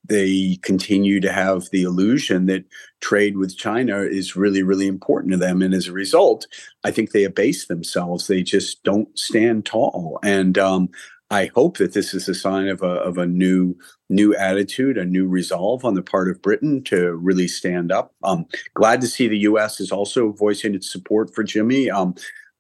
they 0.06 0.58
continue 0.63 1.19
to 1.19 1.32
have 1.32 1.69
the 1.69 1.84
illusion 1.84 2.48
that 2.48 2.65
trade 3.00 3.38
with 3.38 3.58
China 3.58 4.00
is 4.00 4.36
really, 4.36 4.63
really 4.63 4.88
important 4.88 5.32
to 5.32 5.38
them. 5.38 5.62
And 5.62 5.74
as 5.74 5.88
a 5.88 5.91
result, 5.91 6.48
I 6.84 6.91
think 6.91 7.12
they 7.12 7.24
abase 7.24 7.67
themselves. 7.67 8.26
They 8.26 8.41
just 8.41 8.84
don't 8.84 9.17
stand 9.17 9.65
tall. 9.65 10.19
And 10.24 10.58
um, 10.58 10.89
I 11.32 11.52
hope 11.54 11.78
that 11.78 11.94
this 11.94 12.13
is 12.13 12.28
a 12.28 12.34
sign 12.34 12.68
of 12.68 12.82
a, 12.82 12.88
of 12.88 13.18
a 13.18 13.28
new 13.28 13.76
new 14.10 14.36
attitude, 14.36 14.98
a 14.98 15.06
new 15.06 15.28
resolve 15.28 15.86
on 15.86 15.94
the 15.94 16.02
part 16.02 16.30
of 16.30 16.42
Britain 16.42 16.84
to 16.86 17.13
really 17.13 17.48
stand 17.48 17.92
up. 17.92 18.13
Um, 18.24 18.48
glad 18.74 19.02
to 19.02 19.08
see 19.08 19.28
the 19.28 19.38
U.S. 19.39 19.80
is 19.80 19.92
also 19.92 20.32
voicing 20.32 20.74
its 20.74 20.92
support 20.92 21.34
for 21.34 21.44
Jimmy. 21.44 21.92
Um, 21.92 22.15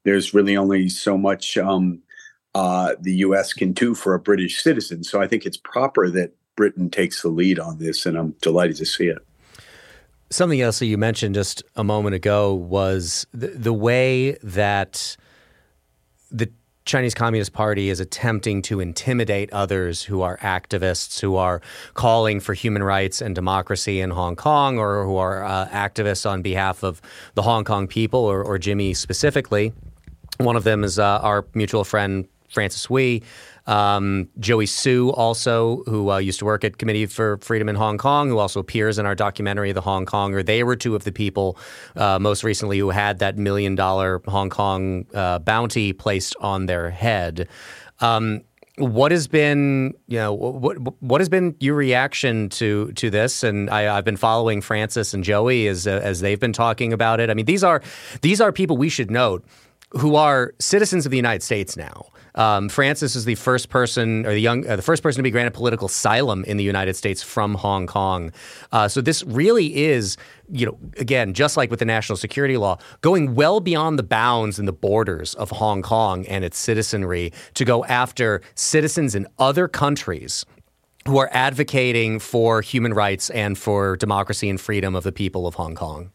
there's 0.05 0.33
really 0.33 0.55
only 0.55 0.87
so 0.89 1.17
much 1.17 1.57
um, 1.57 1.99
uh, 2.53 2.95
the 2.99 3.15
U.S. 3.15 3.53
can 3.53 3.73
do 3.73 3.95
for 3.95 4.13
a 4.13 4.19
British 4.19 4.61
citizen, 4.61 5.03
so 5.03 5.19
I 5.19 5.27
think 5.27 5.45
it's 5.45 5.57
proper 5.57 6.09
that 6.09 6.35
Britain 6.55 6.89
takes 6.89 7.21
the 7.21 7.29
lead 7.29 7.57
on 7.57 7.79
this, 7.79 8.05
and 8.05 8.17
I'm 8.17 8.35
delighted 8.41 8.75
to 8.77 8.85
see 8.85 9.07
it. 9.07 9.25
Something 10.29 10.61
else 10.61 10.77
that 10.77 10.85
you 10.85 10.97
mentioned 10.97 11.33
just 11.33 11.63
a 11.75 11.83
moment 11.83 12.13
ago 12.13 12.53
was 12.53 13.25
the, 13.33 13.47
the 13.47 13.73
way 13.73 14.33
that 14.43 15.17
the 16.29 16.51
Chinese 16.89 17.13
Communist 17.13 17.53
Party 17.53 17.89
is 17.89 17.99
attempting 17.99 18.63
to 18.63 18.79
intimidate 18.79 19.53
others 19.53 20.01
who 20.01 20.23
are 20.23 20.39
activists, 20.39 21.21
who 21.21 21.35
are 21.35 21.61
calling 21.93 22.39
for 22.39 22.55
human 22.55 22.81
rights 22.81 23.21
and 23.21 23.35
democracy 23.35 24.01
in 24.01 24.09
Hong 24.09 24.35
Kong, 24.35 24.79
or 24.79 25.05
who 25.05 25.15
are 25.17 25.45
uh, 25.45 25.67
activists 25.67 26.27
on 26.27 26.41
behalf 26.41 26.81
of 26.81 26.99
the 27.35 27.43
Hong 27.43 27.63
Kong 27.63 27.87
people, 27.87 28.21
or, 28.21 28.43
or 28.43 28.57
Jimmy 28.57 28.95
specifically. 28.95 29.71
One 30.39 30.55
of 30.55 30.63
them 30.63 30.83
is 30.83 30.97
uh, 30.97 31.19
our 31.21 31.45
mutual 31.53 31.83
friend 31.83 32.27
Francis 32.49 32.85
Hui, 32.85 33.19
um, 33.69 34.27
Joey 34.39 34.65
Siu, 34.65 35.11
also, 35.11 35.83
who 35.85 36.09
uh, 36.09 36.17
used 36.17 36.39
to 36.39 36.45
work 36.45 36.63
at 36.63 36.79
Committee 36.79 37.05
for 37.05 37.37
Freedom 37.37 37.69
in 37.69 37.75
Hong 37.75 37.99
Kong, 37.99 38.27
who 38.27 38.39
also 38.39 38.59
appears 38.59 38.97
in 38.97 39.05
our 39.05 39.13
documentary, 39.13 39.71
The 39.71 39.81
Hong 39.81 40.07
Konger. 40.07 40.43
They 40.43 40.63
were 40.63 40.75
two 40.75 40.95
of 40.95 41.03
the 41.03 41.11
people 41.11 41.55
uh, 41.95 42.17
most 42.17 42.43
recently 42.43 42.79
who 42.79 42.89
had 42.89 43.19
that 43.19 43.37
million 43.37 43.75
dollar 43.75 44.23
Hong 44.27 44.49
Kong 44.49 45.05
uh, 45.13 45.37
bounty 45.37 45.93
placed 45.93 46.35
on 46.41 46.65
their 46.65 46.89
head. 46.89 47.47
Um, 47.99 48.41
what 48.77 49.11
has 49.11 49.27
been, 49.27 49.93
you 50.07 50.17
know, 50.17 50.33
what 50.33 50.77
what 51.03 51.21
has 51.21 51.29
been 51.29 51.55
your 51.59 51.75
reaction 51.75 52.49
to 52.49 52.91
to 52.93 53.11
this? 53.11 53.43
And 53.43 53.69
I, 53.69 53.81
have 53.81 54.05
been 54.05 54.17
following 54.17 54.61
Francis 54.61 55.13
and 55.13 55.23
Joey 55.23 55.67
as 55.67 55.85
uh, 55.85 55.99
as 56.01 56.21
they've 56.21 56.39
been 56.39 56.53
talking 56.53 56.91
about 56.91 57.19
it. 57.19 57.29
I 57.29 57.35
mean, 57.35 57.45
these 57.45 57.63
are 57.63 57.83
these 58.21 58.41
are 58.41 58.51
people 58.51 58.77
we 58.77 58.89
should 58.89 59.11
note 59.11 59.45
who 59.91 60.15
are 60.15 60.53
citizens 60.59 61.05
of 61.05 61.11
the 61.11 61.17
United 61.17 61.43
States 61.43 61.75
now. 61.75 62.05
Um, 62.39 62.69
Francis 62.69 63.17
is 63.17 63.25
the 63.25 63.35
first 63.35 63.67
person, 63.67 64.25
or 64.25 64.31
the 64.31 64.39
young, 64.39 64.65
uh, 64.65 64.77
the 64.77 64.81
first 64.81 65.03
person 65.03 65.19
to 65.19 65.23
be 65.23 65.29
granted 65.29 65.53
political 65.53 65.87
asylum 65.87 66.45
in 66.45 66.55
the 66.55 66.63
United 66.63 66.95
States 66.95 67.21
from 67.21 67.53
Hong 67.55 67.85
Kong. 67.85 68.31
Uh, 68.71 68.87
so 68.87 69.01
this 69.01 69.23
really 69.25 69.75
is, 69.75 70.15
you 70.49 70.65
know, 70.65 70.77
again, 70.95 71.33
just 71.33 71.57
like 71.57 71.69
with 71.69 71.79
the 71.79 71.85
national 71.85 72.15
security 72.15 72.55
law, 72.55 72.77
going 73.01 73.35
well 73.35 73.59
beyond 73.59 73.99
the 73.99 74.03
bounds 74.03 74.57
and 74.57 74.69
the 74.69 74.73
borders 74.73 75.33
of 75.35 75.49
Hong 75.49 75.81
Kong 75.81 76.25
and 76.27 76.45
its 76.45 76.57
citizenry 76.57 77.33
to 77.55 77.65
go 77.65 77.83
after 77.85 78.41
citizens 78.55 79.15
in 79.15 79.27
other 79.37 79.67
countries 79.67 80.45
who 81.07 81.17
are 81.17 81.29
advocating 81.33 82.19
for 82.19 82.61
human 82.61 82.93
rights 82.93 83.29
and 83.31 83.57
for 83.57 83.97
democracy 83.97 84.49
and 84.49 84.61
freedom 84.61 84.95
of 84.95 85.03
the 85.03 85.11
people 85.11 85.45
of 85.45 85.55
Hong 85.55 85.75
Kong. 85.75 86.11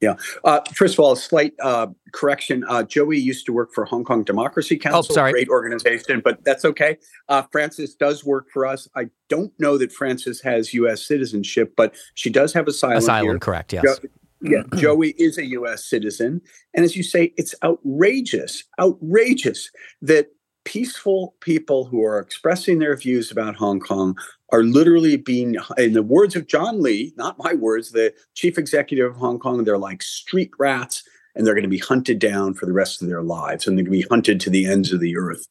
Yeah. 0.00 0.14
Uh, 0.44 0.60
first 0.74 0.94
of 0.94 1.00
all, 1.00 1.12
a 1.12 1.16
slight 1.16 1.54
uh, 1.60 1.88
correction. 2.12 2.64
Uh, 2.68 2.84
Joey 2.84 3.18
used 3.18 3.46
to 3.46 3.52
work 3.52 3.72
for 3.72 3.84
Hong 3.84 4.04
Kong 4.04 4.22
Democracy 4.22 4.76
oh, 4.76 4.90
Council. 4.90 5.12
Oh, 5.12 5.14
sorry. 5.14 5.32
Great 5.32 5.48
organization, 5.48 6.20
but 6.24 6.44
that's 6.44 6.64
okay. 6.64 6.98
Uh, 7.28 7.42
Francis 7.50 7.94
does 7.94 8.24
work 8.24 8.46
for 8.52 8.64
us. 8.64 8.88
I 8.94 9.06
don't 9.28 9.52
know 9.58 9.76
that 9.78 9.92
Francis 9.92 10.40
has 10.42 10.72
U.S. 10.74 11.06
citizenship, 11.06 11.74
but 11.76 11.94
she 12.14 12.30
does 12.30 12.52
have 12.52 12.68
asylum. 12.68 12.98
Asylum, 12.98 13.26
here. 13.26 13.38
correct? 13.38 13.72
Yes. 13.72 13.82
Jo- 13.84 14.08
yeah, 14.40 14.62
Joey 14.76 15.10
is 15.18 15.36
a 15.36 15.44
U.S. 15.46 15.84
citizen, 15.84 16.40
and 16.74 16.84
as 16.84 16.96
you 16.96 17.02
say, 17.02 17.32
it's 17.36 17.54
outrageous, 17.64 18.62
outrageous 18.78 19.70
that 20.02 20.28
peaceful 20.68 21.34
people 21.40 21.86
who 21.86 22.04
are 22.04 22.18
expressing 22.18 22.78
their 22.78 22.94
views 22.94 23.30
about 23.30 23.56
Hong 23.56 23.80
Kong 23.80 24.14
are 24.52 24.62
literally 24.62 25.16
being, 25.16 25.56
in 25.78 25.94
the 25.94 26.02
words 26.02 26.36
of 26.36 26.46
John 26.46 26.82
Lee, 26.82 27.14
not 27.16 27.38
my 27.38 27.54
words, 27.54 27.92
the 27.92 28.12
chief 28.34 28.58
executive 28.58 29.12
of 29.12 29.16
Hong 29.16 29.38
Kong, 29.38 29.64
they're 29.64 29.78
like 29.78 30.02
street 30.02 30.50
rats 30.58 31.02
and 31.34 31.46
they're 31.46 31.54
going 31.54 31.62
to 31.62 31.70
be 31.70 31.78
hunted 31.78 32.18
down 32.18 32.52
for 32.52 32.66
the 32.66 32.74
rest 32.74 33.00
of 33.00 33.08
their 33.08 33.22
lives 33.22 33.66
and 33.66 33.78
they're 33.78 33.84
going 33.84 33.98
to 33.98 34.04
be 34.04 34.10
hunted 34.10 34.40
to 34.40 34.50
the 34.50 34.66
ends 34.66 34.92
of 34.92 35.00
the 35.00 35.16
earth. 35.16 35.46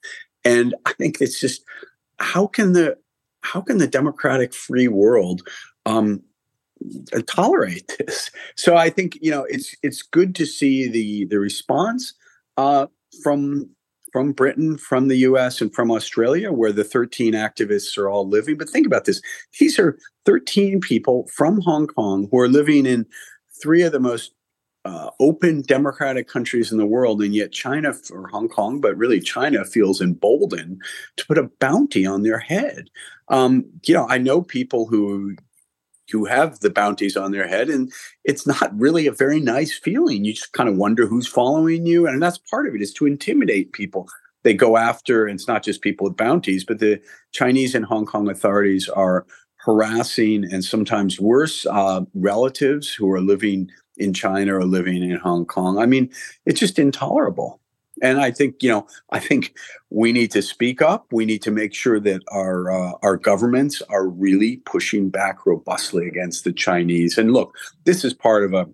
And 0.45 0.75
I 0.85 0.93
think 0.93 1.17
it's 1.19 1.39
just 1.39 1.63
how 2.19 2.45
can 2.45 2.73
the 2.73 2.95
how 3.41 3.61
can 3.61 3.79
the 3.79 3.87
democratic 3.87 4.53
free 4.53 4.87
world 4.87 5.41
um, 5.87 6.21
tolerate 7.25 7.91
this? 7.97 8.29
So 8.55 8.77
I 8.77 8.91
think 8.91 9.17
you 9.19 9.31
know 9.31 9.45
it's 9.49 9.75
it's 9.81 10.03
good 10.03 10.35
to 10.35 10.45
see 10.45 10.87
the 10.87 11.25
the 11.25 11.39
response 11.39 12.13
uh, 12.55 12.85
from 13.23 13.71
from 14.17 14.31
Britain, 14.31 14.79
from 14.79 15.09
the 15.09 15.17
US, 15.17 15.61
and 15.61 15.71
from 15.71 15.91
Australia, 15.91 16.51
where 16.51 16.71
the 16.71 16.83
13 16.83 17.33
activists 17.33 17.99
are 17.99 18.09
all 18.09 18.27
living. 18.27 18.57
But 18.57 18.67
think 18.67 18.87
about 18.87 19.05
this 19.05 19.21
these 19.59 19.77
are 19.77 19.95
13 20.25 20.81
people 20.81 21.29
from 21.35 21.61
Hong 21.61 21.85
Kong 21.85 22.27
who 22.31 22.39
are 22.39 22.47
living 22.47 22.87
in 22.87 23.05
three 23.61 23.83
of 23.83 23.91
the 23.91 23.99
most 23.99 24.33
uh, 24.85 25.11
open 25.19 25.61
democratic 25.61 26.27
countries 26.27 26.71
in 26.71 26.79
the 26.79 26.87
world, 26.87 27.21
and 27.21 27.35
yet 27.35 27.51
China 27.51 27.93
or 28.11 28.27
Hong 28.29 28.49
Kong, 28.49 28.81
but 28.81 28.97
really 28.97 29.19
China 29.19 29.63
feels 29.63 30.01
emboldened 30.01 30.81
to 31.17 31.25
put 31.27 31.37
a 31.37 31.51
bounty 31.59 32.03
on 32.03 32.23
their 32.23 32.39
head. 32.39 32.89
Um, 33.27 33.65
you 33.85 33.93
know, 33.93 34.07
I 34.09 34.17
know 34.17 34.41
people 34.41 34.87
who 34.87 35.35
who 36.11 36.25
have 36.25 36.59
the 36.59 36.69
bounties 36.69 37.17
on 37.17 37.31
their 37.31 37.47
head 37.47 37.69
and 37.69 37.91
it's 38.23 38.47
not 38.47 38.77
really 38.77 39.07
a 39.07 39.11
very 39.11 39.39
nice 39.39 39.77
feeling. 39.77 40.25
You 40.25 40.33
just 40.33 40.53
kind 40.53 40.69
of 40.69 40.77
wonder 40.77 41.07
who's 41.07 41.27
following 41.27 41.85
you 41.85 42.07
and 42.07 42.21
that's 42.21 42.37
part 42.37 42.67
of 42.67 42.75
it 42.75 42.81
is 42.81 42.93
to 42.93 43.05
intimidate 43.05 43.73
people. 43.73 44.07
They 44.43 44.53
go 44.53 44.77
after 44.77 45.25
and 45.25 45.37
it's 45.37 45.47
not 45.47 45.63
just 45.63 45.81
people 45.81 46.05
with 46.05 46.17
bounties 46.17 46.63
but 46.63 46.79
the 46.79 47.01
chinese 47.33 47.75
and 47.75 47.85
hong 47.85 48.05
kong 48.05 48.29
authorities 48.29 48.87
are 48.87 49.25
harassing 49.57 50.45
and 50.45 50.63
sometimes 50.63 51.19
worse 51.19 51.65
uh, 51.65 52.01
relatives 52.13 52.93
who 52.93 53.11
are 53.11 53.19
living 53.19 53.69
in 53.97 54.13
china 54.13 54.55
or 54.55 54.63
living 54.63 55.03
in 55.03 55.17
hong 55.17 55.45
kong. 55.45 55.77
I 55.77 55.85
mean 55.85 56.09
it's 56.45 56.59
just 56.59 56.79
intolerable 56.79 57.59
and 58.01 58.19
I 58.19 58.31
think 58.31 58.61
you 58.61 58.69
know, 58.69 58.87
I 59.11 59.19
think 59.19 59.55
we 59.89 60.11
need 60.11 60.31
to 60.31 60.41
speak 60.41 60.81
up. 60.81 61.07
We 61.11 61.25
need 61.25 61.41
to 61.43 61.51
make 61.51 61.73
sure 61.73 61.99
that 61.99 62.21
our 62.31 62.71
uh, 62.71 62.93
our 63.01 63.17
governments 63.17 63.81
are 63.89 64.07
really 64.07 64.57
pushing 64.57 65.09
back 65.09 65.45
robustly 65.45 66.07
against 66.07 66.43
the 66.43 66.53
Chinese. 66.53 67.17
And 67.17 67.33
look, 67.33 67.55
this 67.85 68.03
is 68.03 68.13
part 68.13 68.43
of 68.43 68.53
a 68.53 68.67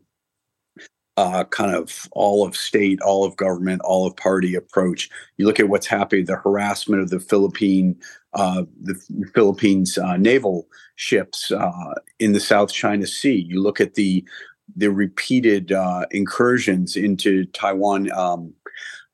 uh, 1.15 1.43
kind 1.45 1.75
of 1.75 2.07
all 2.13 2.45
of 2.45 2.55
state, 2.55 2.99
all 3.01 3.23
of 3.23 3.35
government, 3.35 3.81
all 3.83 4.07
of 4.07 4.15
party 4.15 4.55
approach. 4.55 5.09
You 5.37 5.45
look 5.45 5.59
at 5.59 5.69
what's 5.69 5.85
happening, 5.85 6.25
the 6.25 6.37
harassment 6.37 7.01
of 7.01 7.09
the 7.09 7.19
Philippine, 7.19 7.95
uh, 8.33 8.63
the 8.81 8.95
Philippines 9.35 9.97
uh, 9.97 10.17
naval 10.17 10.67
ships 10.95 11.51
uh, 11.51 11.93
in 12.19 12.33
the 12.33 12.39
South 12.39 12.71
China 12.71 13.05
Sea. 13.05 13.45
You 13.47 13.61
look 13.61 13.79
at 13.79 13.93
the 13.93 14.25
the 14.75 14.89
repeated 14.89 15.71
uh, 15.71 16.05
incursions 16.11 16.95
into 16.95 17.45
Taiwan. 17.47 18.11
Um, 18.13 18.53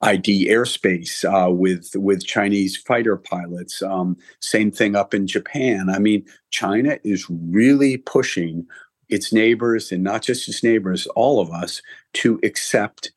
ID 0.01 0.47
airspace 0.47 1.25
uh, 1.25 1.51
with 1.51 1.91
with 1.95 2.25
Chinese 2.25 2.77
fighter 2.77 3.17
pilots. 3.17 3.81
Um, 3.81 4.17
same 4.41 4.71
thing 4.71 4.95
up 4.95 5.13
in 5.13 5.27
Japan. 5.27 5.89
I 5.89 5.99
mean, 5.99 6.25
China 6.51 6.97
is 7.03 7.25
really 7.29 7.97
pushing 7.97 8.65
its 9.09 9.33
neighbors 9.33 9.91
and 9.91 10.03
not 10.03 10.21
just 10.21 10.47
its 10.47 10.63
neighbors, 10.63 11.07
all 11.07 11.41
of 11.41 11.51
us, 11.51 11.81
to 12.13 12.39
accept 12.43 13.11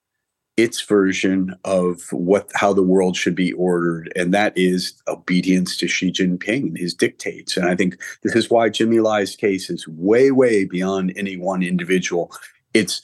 its 0.56 0.82
version 0.82 1.54
of 1.64 2.02
what 2.10 2.50
how 2.54 2.72
the 2.72 2.82
world 2.82 3.16
should 3.16 3.34
be 3.34 3.52
ordered, 3.52 4.12
and 4.16 4.34
that 4.34 4.52
is 4.56 4.94
obedience 5.08 5.76
to 5.78 5.88
Xi 5.88 6.10
Jinping, 6.10 6.76
his 6.76 6.94
dictates. 6.94 7.56
And 7.56 7.66
I 7.66 7.76
think 7.76 7.96
this 8.22 8.34
is 8.34 8.50
why 8.50 8.68
Jimmy 8.68 9.00
Lai's 9.00 9.36
case 9.36 9.70
is 9.70 9.86
way, 9.88 10.30
way 10.30 10.64
beyond 10.64 11.12
any 11.16 11.36
one 11.36 11.62
individual. 11.62 12.32
It's 12.74 13.02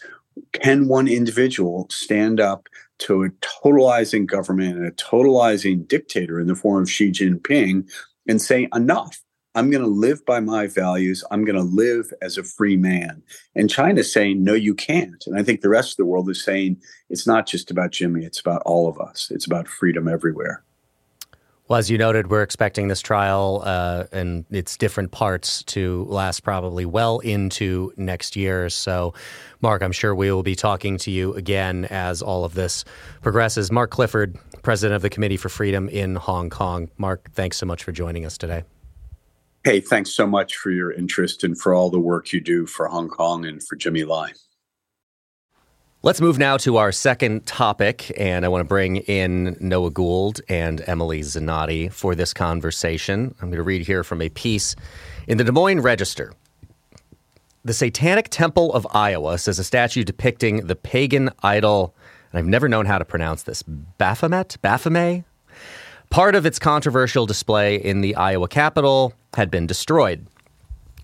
can 0.53 0.89
one 0.89 1.09
individual 1.09 1.87
stand 1.91 2.39
up 2.41 2.69
to 2.99 3.25
a 3.25 3.31
totalizing 3.31 4.27
government 4.27 4.77
and 4.77 4.87
a 4.87 4.93
totalizing 4.93 5.87
dictator 5.87 6.41
in 6.41 6.47
the 6.47 6.55
form 6.55 6.83
of 6.83 6.91
Xi 6.91 7.11
Jinping 7.11 7.91
and 8.27 8.41
say, 8.41 8.69
enough. 8.75 9.21
I'm 9.55 9.71
going 9.71 9.83
to 9.83 9.89
live 9.89 10.25
by 10.25 10.39
my 10.39 10.69
values. 10.69 11.25
I'm 11.33 11.45
going 11.45 11.57
to 11.57 11.63
live 11.63 12.13
as 12.23 12.39
a 12.39 12.45
free 12.45 12.77
man. 12.77 13.23
And 13.57 13.69
China's 13.69 14.13
saying, 14.13 14.45
no, 14.45 14.53
you 14.53 14.73
can't. 14.73 15.25
And 15.27 15.37
I 15.37 15.43
think 15.43 15.63
the 15.63 15.69
rest 15.69 15.93
of 15.93 15.97
the 15.97 16.05
world 16.05 16.31
is 16.31 16.45
saying, 16.45 16.81
it's 17.11 17.27
not 17.27 17.47
just 17.47 17.71
about 17.71 17.91
Jimmy, 17.91 18.25
it's 18.25 18.39
about 18.39 18.63
all 18.67 18.89
of 18.89 19.01
us. 19.01 19.33
It's 19.33 19.47
about 19.47 19.67
freedom 19.67 20.07
everywhere. 20.07 20.63
Well, 21.69 21.79
as 21.79 21.91
you 21.91 21.99
noted, 21.99 22.31
we're 22.31 22.43
expecting 22.43 22.89
this 22.89 23.03
trial 23.03 23.61
uh, 23.63 24.05
and 24.11 24.47
its 24.49 24.79
different 24.79 25.11
parts 25.11 25.63
to 25.65 26.05
last 26.05 26.41
probably 26.41 26.87
well 26.87 27.19
into 27.19 27.93
next 27.99 28.37
year. 28.37 28.71
So, 28.71 29.13
Mark, 29.61 29.83
I'm 29.83 29.93
sure 29.93 30.15
we 30.15 30.33
will 30.33 30.43
be 30.43 30.55
talking 30.55 30.97
to 30.99 31.11
you 31.11 31.35
again 31.35 31.85
as 31.91 32.23
all 32.23 32.47
of 32.47 32.55
this 32.55 32.87
progresses. 33.21 33.71
Mark 33.71 33.91
Clifford, 33.91 34.39
president 34.63 34.97
of 34.97 35.03
the 35.03 35.11
Committee 35.11 35.37
for 35.37 35.51
Freedom 35.51 35.91
in 35.91 36.17
Hong 36.17 36.49
Kong. 36.49 36.89
Mark, 36.97 37.31
thanks 37.33 37.59
so 37.59 37.67
much 37.67 37.85
for 37.85 37.93
joining 37.93 38.25
us 38.25 38.39
today. 38.39 38.63
Hey, 39.63 39.81
thanks 39.81 40.15
so 40.15 40.27
much 40.27 40.57
for 40.57 40.71
your 40.71 40.91
interest 40.91 41.45
and 41.45 41.61
for 41.61 41.75
all 41.75 41.91
the 41.91 42.01
work 42.01 42.33
you 42.33 42.41
do 42.41 42.65
for 42.65 42.89
Hong 42.89 43.11
Kong 43.11 43.45
and 43.45 43.63
for 43.63 43.77
Jimmy 43.77 44.05
Lai. 44.05 44.33
Let's 46.01 46.21
move 46.21 46.39
now 46.39 46.57
to 46.59 46.77
our 46.77 46.93
second 46.93 47.45
topic, 47.45 48.13
and 48.17 48.45
I 48.45 48.49
want 48.49 48.61
to 48.61 48.69
bring 48.69 48.99
in 48.99 49.57
Noah 49.59 49.91
Gould 49.91 50.41
and 50.49 50.81
Emily 50.87 51.23
Zanotti 51.23 51.93
for 51.93 52.15
this 52.15 52.33
conversation. 52.33 53.35
I'm 53.43 53.49
going 53.49 53.57
to 53.57 53.65
read 53.65 53.85
here 53.85 54.05
from 54.05 54.23
a 54.23 54.29
piece 54.29 54.77
in 55.27 55.39
the 55.39 55.45
Des 55.45 55.51
Moines 55.51 55.81
Register. 55.81 56.33
The 57.65 57.75
Satanic 57.75 58.29
Temple 58.29 58.73
of 58.75 58.87
Iowa 58.93 59.39
says 59.39 59.59
a 59.59 59.65
statue 59.65 60.05
depicting 60.05 60.69
the 60.69 60.77
pagan 60.77 61.31
idol, 61.43 61.97
and 62.31 62.39
I've 62.39 62.47
never 62.47 62.69
known 62.69 62.87
how 62.87 62.99
to 62.99 63.05
pronounce 63.05 63.43
this, 63.43 63.65
Baphomet? 63.65 64.57
Baphomet? 64.63 65.25
Part 66.11 66.37
of 66.37 66.47
its 66.47 66.61
controversial 66.61 67.27
display 67.27 67.75
in 67.75 68.03
the 68.03 68.15
Iowa 68.15 68.47
Capitol 68.47 69.15
had 69.35 69.51
been 69.51 69.67
destroyed. 69.67 70.29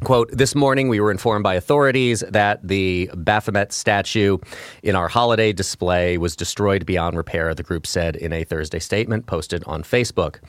Quote, 0.04 0.30
this 0.30 0.54
morning 0.54 0.90
we 0.90 1.00
were 1.00 1.10
informed 1.10 1.44
by 1.44 1.54
authorities 1.54 2.22
that 2.28 2.60
the 2.62 3.10
Baphomet 3.14 3.72
statue 3.72 4.36
in 4.82 4.96
our 4.96 5.08
holiday 5.08 5.50
display 5.50 6.18
was 6.18 6.36
destroyed 6.36 6.84
beyond 6.84 7.16
repair, 7.16 7.54
the 7.54 7.62
group 7.62 7.86
said 7.86 8.14
in 8.14 8.30
a 8.30 8.44
Thursday 8.44 8.80
statement 8.80 9.24
posted 9.24 9.64
on 9.64 9.82
Facebook. 9.82 10.40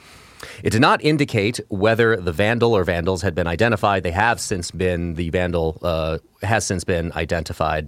It 0.62 0.72
did 0.72 0.82
not 0.82 1.02
indicate 1.06 1.62
whether 1.70 2.18
the 2.18 2.34
vandal 2.34 2.74
or 2.74 2.84
vandals 2.84 3.22
had 3.22 3.34
been 3.34 3.48
identified. 3.48 4.04
They 4.04 4.12
have 4.12 4.42
since 4.42 4.72
been, 4.72 5.14
the 5.14 5.30
vandal 5.30 5.80
uh, 5.82 6.18
has 6.42 6.66
since 6.66 6.84
been 6.84 7.14
identified. 7.14 7.88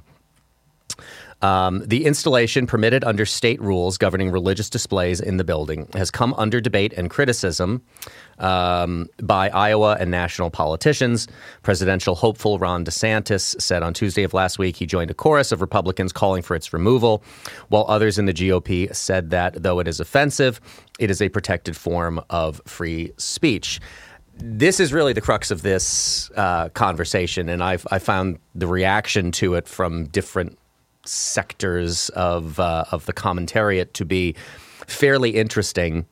Um, 1.41 1.83
the 1.85 2.05
installation, 2.05 2.65
permitted 2.65 3.03
under 3.03 3.25
state 3.25 3.61
rules 3.61 3.97
governing 3.97 4.31
religious 4.31 4.69
displays 4.69 5.21
in 5.21 5.37
the 5.37 5.43
building, 5.43 5.87
has 5.93 6.09
come 6.09 6.33
under 6.33 6.59
debate 6.59 6.93
and 6.93 7.11
criticism 7.11 7.83
um, 8.39 9.07
by 9.21 9.49
Iowa 9.49 9.97
and 9.99 10.09
national 10.09 10.49
politicians. 10.49 11.27
Presidential 11.61 12.15
hopeful 12.15 12.57
Ron 12.57 12.83
DeSantis 12.83 13.59
said 13.61 13.83
on 13.83 13.93
Tuesday 13.93 14.23
of 14.23 14.33
last 14.33 14.57
week 14.57 14.77
he 14.77 14.87
joined 14.87 15.11
a 15.11 15.13
chorus 15.13 15.51
of 15.51 15.61
Republicans 15.61 16.11
calling 16.11 16.41
for 16.41 16.55
its 16.55 16.73
removal, 16.73 17.23
while 17.69 17.85
others 17.87 18.17
in 18.17 18.25
the 18.25 18.33
GOP 18.33 18.93
said 18.95 19.29
that 19.29 19.61
though 19.61 19.79
it 19.79 19.87
is 19.87 19.99
offensive, 19.99 20.59
it 20.99 21.11
is 21.11 21.21
a 21.21 21.29
protected 21.29 21.77
form 21.77 22.19
of 22.29 22.61
free 22.65 23.11
speech 23.17 23.79
this 24.39 24.79
is 24.79 24.93
really 24.93 25.13
the 25.13 25.21
crux 25.21 25.49
of 25.49 25.63
this 25.63 26.29
uh, 26.35 26.69
conversation, 26.69 27.49
and 27.49 27.63
I've 27.63 27.87
I 27.89 27.97
found 27.97 28.37
the 28.53 28.67
reaction 28.67 29.31
to 29.31 29.55
it 29.55 29.67
from 29.67 30.05
different 30.09 30.59
sectors 31.07 32.09
of 32.09 32.59
uh, 32.59 32.85
of 32.91 33.05
the 33.05 33.13
commentariat 33.13 33.93
to 33.93 34.05
be 34.05 34.35
fairly 34.87 35.31
interesting. 35.31 36.05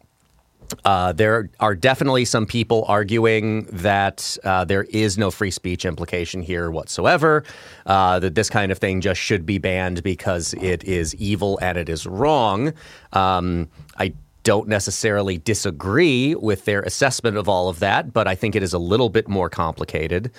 Uh, 0.84 1.14
there 1.14 1.50
are 1.60 1.76
definitely 1.76 2.26
some 2.26 2.46
people 2.46 2.86
arguing 2.88 3.66
that 3.66 4.38
uh, 4.44 4.66
there 4.66 4.84
is 4.86 5.18
no 5.18 5.30
free 5.30 5.52
speech 5.52 5.86
implication 5.86 6.42
here 6.42 6.72
whatsoever, 6.72 7.44
uh, 7.86 8.20
that 8.20 8.34
this 8.34 8.50
kind 8.50 8.72
of 8.72 8.80
thing 8.80 9.00
just 9.00 9.22
should 9.22 9.46
be 9.46 9.60
banned 9.60 10.02
because 10.02 10.54
it 10.56 10.84
is 10.84 11.14
evil 11.16 11.60
and 11.62 11.78
it 11.78 11.88
is 11.88 12.08
wrong. 12.08 12.74
Um, 13.14 13.70
I 13.98 14.14
don't 14.44 14.68
necessarily 14.68 15.38
disagree 15.38 16.36
with 16.36 16.66
their 16.66 16.82
assessment 16.82 17.38
of 17.38 17.50
all 17.50 17.68
of 17.70 17.80
that, 17.80 18.14
but 18.14 18.28
I 18.28 18.36
think 18.36 18.56
it 18.56 18.64
is 18.64 18.74
a 18.74 18.80
little 18.80 19.10
bit 19.10 19.28
more 19.28 19.50
complicated. 19.50 20.32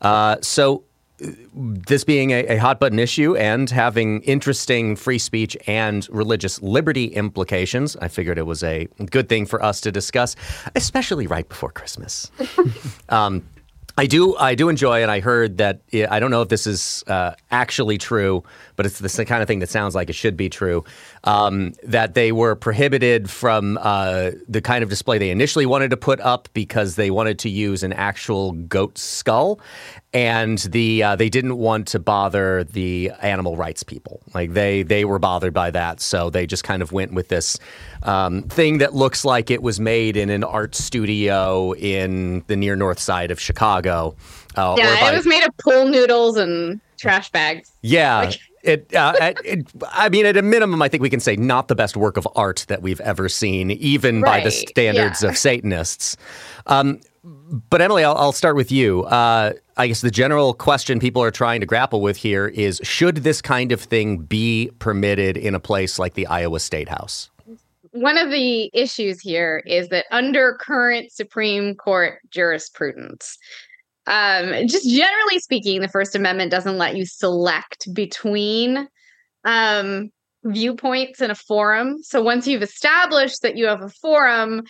Uh, 0.00 0.36
so 0.40 0.84
this 1.18 2.02
being 2.02 2.32
a, 2.32 2.44
a, 2.46 2.56
hot 2.56 2.80
button 2.80 2.98
issue 2.98 3.36
and 3.36 3.70
having 3.70 4.20
interesting 4.22 4.96
free 4.96 5.18
speech 5.18 5.56
and 5.66 6.08
religious 6.10 6.60
liberty 6.60 7.06
implications, 7.06 7.96
I 7.96 8.08
figured 8.08 8.36
it 8.36 8.46
was 8.46 8.64
a 8.64 8.88
good 9.10 9.28
thing 9.28 9.46
for 9.46 9.62
us 9.62 9.80
to 9.82 9.92
discuss, 9.92 10.34
especially 10.74 11.28
right 11.28 11.48
before 11.48 11.70
Christmas. 11.70 12.32
um, 13.10 13.44
I 13.96 14.06
do, 14.06 14.36
I 14.36 14.56
do 14.56 14.68
enjoy, 14.68 15.02
and 15.02 15.10
I 15.10 15.20
heard 15.20 15.58
that 15.58 15.82
I 16.10 16.18
don't 16.18 16.32
know 16.32 16.42
if 16.42 16.48
this 16.48 16.66
is 16.66 17.04
uh, 17.06 17.34
actually 17.52 17.96
true, 17.96 18.42
but 18.74 18.86
it's 18.86 18.98
the 18.98 19.24
kind 19.24 19.40
of 19.40 19.46
thing 19.46 19.60
that 19.60 19.68
sounds 19.68 19.94
like 19.94 20.10
it 20.10 20.14
should 20.14 20.36
be 20.36 20.48
true. 20.48 20.84
Um, 21.26 21.72
that 21.82 22.12
they 22.12 22.32
were 22.32 22.54
prohibited 22.54 23.30
from 23.30 23.78
uh, 23.80 24.32
the 24.46 24.60
kind 24.60 24.84
of 24.84 24.90
display 24.90 25.16
they 25.16 25.30
initially 25.30 25.64
wanted 25.64 25.88
to 25.88 25.96
put 25.96 26.20
up 26.20 26.50
because 26.52 26.96
they 26.96 27.10
wanted 27.10 27.38
to 27.40 27.48
use 27.48 27.82
an 27.82 27.94
actual 27.94 28.52
goat 28.52 28.98
skull, 28.98 29.58
and 30.12 30.58
the 30.58 31.02
uh, 31.02 31.16
they 31.16 31.30
didn't 31.30 31.56
want 31.56 31.88
to 31.88 31.98
bother 31.98 32.64
the 32.64 33.10
animal 33.22 33.56
rights 33.56 33.82
people. 33.82 34.20
Like 34.34 34.52
they 34.52 34.82
they 34.82 35.06
were 35.06 35.18
bothered 35.18 35.54
by 35.54 35.70
that, 35.70 36.00
so 36.00 36.28
they 36.28 36.46
just 36.46 36.62
kind 36.62 36.82
of 36.82 36.92
went 36.92 37.14
with 37.14 37.28
this 37.28 37.58
um, 38.02 38.42
thing 38.42 38.78
that 38.78 38.94
looks 38.94 39.24
like 39.24 39.50
it 39.50 39.62
was 39.62 39.80
made 39.80 40.18
in 40.18 40.28
an 40.28 40.44
art 40.44 40.74
studio 40.74 41.72
in 41.72 42.44
the 42.48 42.56
near 42.56 42.76
north 42.76 42.98
side 42.98 43.30
of 43.30 43.40
Chicago. 43.40 44.14
Uh, 44.56 44.74
yeah, 44.76 45.00
by, 45.00 45.12
it 45.12 45.16
was 45.16 45.26
made 45.26 45.42
of 45.42 45.56
pool 45.56 45.86
noodles 45.88 46.36
and 46.36 46.80
trash 46.98 47.30
bags. 47.30 47.72
Yeah. 47.80 48.18
Like, 48.18 48.38
it, 48.64 48.94
uh, 48.94 49.34
it, 49.44 49.66
I 49.90 50.08
mean, 50.08 50.26
at 50.26 50.36
a 50.36 50.42
minimum, 50.42 50.80
I 50.82 50.88
think 50.88 51.02
we 51.02 51.10
can 51.10 51.20
say 51.20 51.36
not 51.36 51.68
the 51.68 51.74
best 51.74 51.96
work 51.96 52.16
of 52.16 52.26
art 52.34 52.64
that 52.68 52.82
we've 52.82 53.00
ever 53.00 53.28
seen, 53.28 53.70
even 53.72 54.20
right. 54.20 54.38
by 54.38 54.44
the 54.44 54.50
standards 54.50 55.22
yeah. 55.22 55.28
of 55.28 55.38
Satanists. 55.38 56.16
Um, 56.66 57.00
but 57.70 57.80
Emily, 57.80 58.04
I'll, 58.04 58.16
I'll, 58.16 58.32
start 58.32 58.56
with 58.56 58.70
you. 58.72 59.04
Uh, 59.04 59.52
I 59.76 59.86
guess 59.86 60.00
the 60.00 60.10
general 60.10 60.54
question 60.54 60.98
people 60.98 61.22
are 61.22 61.30
trying 61.30 61.60
to 61.60 61.66
grapple 61.66 62.00
with 62.00 62.16
here 62.16 62.48
is: 62.48 62.80
Should 62.82 63.18
this 63.18 63.40
kind 63.40 63.72
of 63.72 63.80
thing 63.80 64.18
be 64.18 64.70
permitted 64.78 65.36
in 65.36 65.54
a 65.54 65.60
place 65.60 65.98
like 65.98 66.14
the 66.14 66.26
Iowa 66.26 66.60
State 66.60 66.88
House? 66.88 67.30
One 67.92 68.18
of 68.18 68.30
the 68.30 68.70
issues 68.74 69.20
here 69.20 69.62
is 69.66 69.88
that 69.88 70.06
under 70.10 70.58
current 70.60 71.12
Supreme 71.12 71.76
Court 71.76 72.18
jurisprudence, 72.30 73.38
um, 74.06 74.66
just 74.66 74.88
generally 74.88 75.38
speaking, 75.38 75.80
the 75.80 75.88
First 75.88 76.14
Amendment 76.14 76.50
doesn't 76.50 76.78
let 76.78 76.96
you 76.96 77.06
select 77.06 77.92
between 77.94 78.86
um, 79.44 80.10
viewpoints 80.44 81.20
in 81.20 81.30
a 81.30 81.34
forum. 81.34 81.96
So 82.02 82.22
once 82.22 82.46
you've 82.46 82.62
established 82.62 83.42
that 83.42 83.56
you 83.56 83.66
have 83.66 83.82
a 83.82 83.88
forum, 83.88 84.62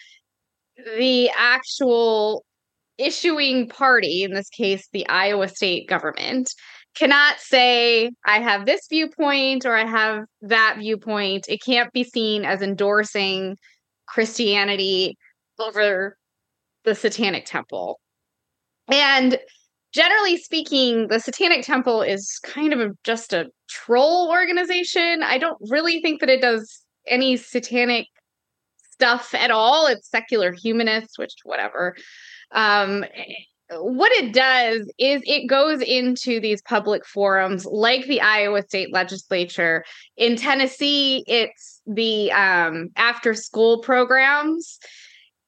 the 0.96 1.30
actual 1.36 2.44
issuing 2.96 3.68
party, 3.68 4.22
in 4.22 4.32
this 4.34 4.48
case, 4.48 4.88
the 4.92 5.06
Iowa 5.08 5.48
state 5.48 5.88
government, 5.88 6.50
cannot 6.94 7.40
say, 7.40 8.10
I 8.24 8.40
have 8.40 8.66
this 8.66 8.86
viewpoint 8.88 9.66
or 9.66 9.74
I 9.74 9.84
have 9.84 10.24
that 10.42 10.76
viewpoint. 10.78 11.46
It 11.48 11.60
can't 11.60 11.92
be 11.92 12.04
seen 12.04 12.44
as 12.44 12.62
endorsing 12.62 13.56
Christianity 14.06 15.16
over 15.58 16.16
the 16.84 16.94
Satanic 16.94 17.46
Temple. 17.46 17.98
And 18.88 19.38
generally 19.92 20.36
speaking, 20.36 21.08
the 21.08 21.20
Satanic 21.20 21.64
Temple 21.64 22.02
is 22.02 22.38
kind 22.44 22.72
of 22.72 22.80
a, 22.80 22.90
just 23.04 23.32
a 23.32 23.46
troll 23.68 24.30
organization. 24.30 25.22
I 25.22 25.38
don't 25.38 25.58
really 25.70 26.00
think 26.00 26.20
that 26.20 26.28
it 26.28 26.40
does 26.40 26.82
any 27.08 27.36
satanic 27.36 28.06
stuff 28.90 29.34
at 29.34 29.50
all. 29.50 29.86
It's 29.86 30.10
secular 30.10 30.52
humanists, 30.52 31.18
which 31.18 31.32
whatever. 31.44 31.96
Um, 32.52 33.04
what 33.70 34.12
it 34.12 34.32
does 34.32 34.92
is 34.98 35.22
it 35.24 35.48
goes 35.48 35.80
into 35.80 36.38
these 36.38 36.62
public 36.62 37.06
forums 37.06 37.64
like 37.64 38.06
the 38.06 38.20
Iowa 38.20 38.62
State 38.62 38.92
Legislature. 38.92 39.84
In 40.16 40.36
Tennessee, 40.36 41.24
it's 41.26 41.80
the 41.86 42.30
um, 42.32 42.90
after 42.96 43.34
school 43.34 43.80
programs, 43.80 44.78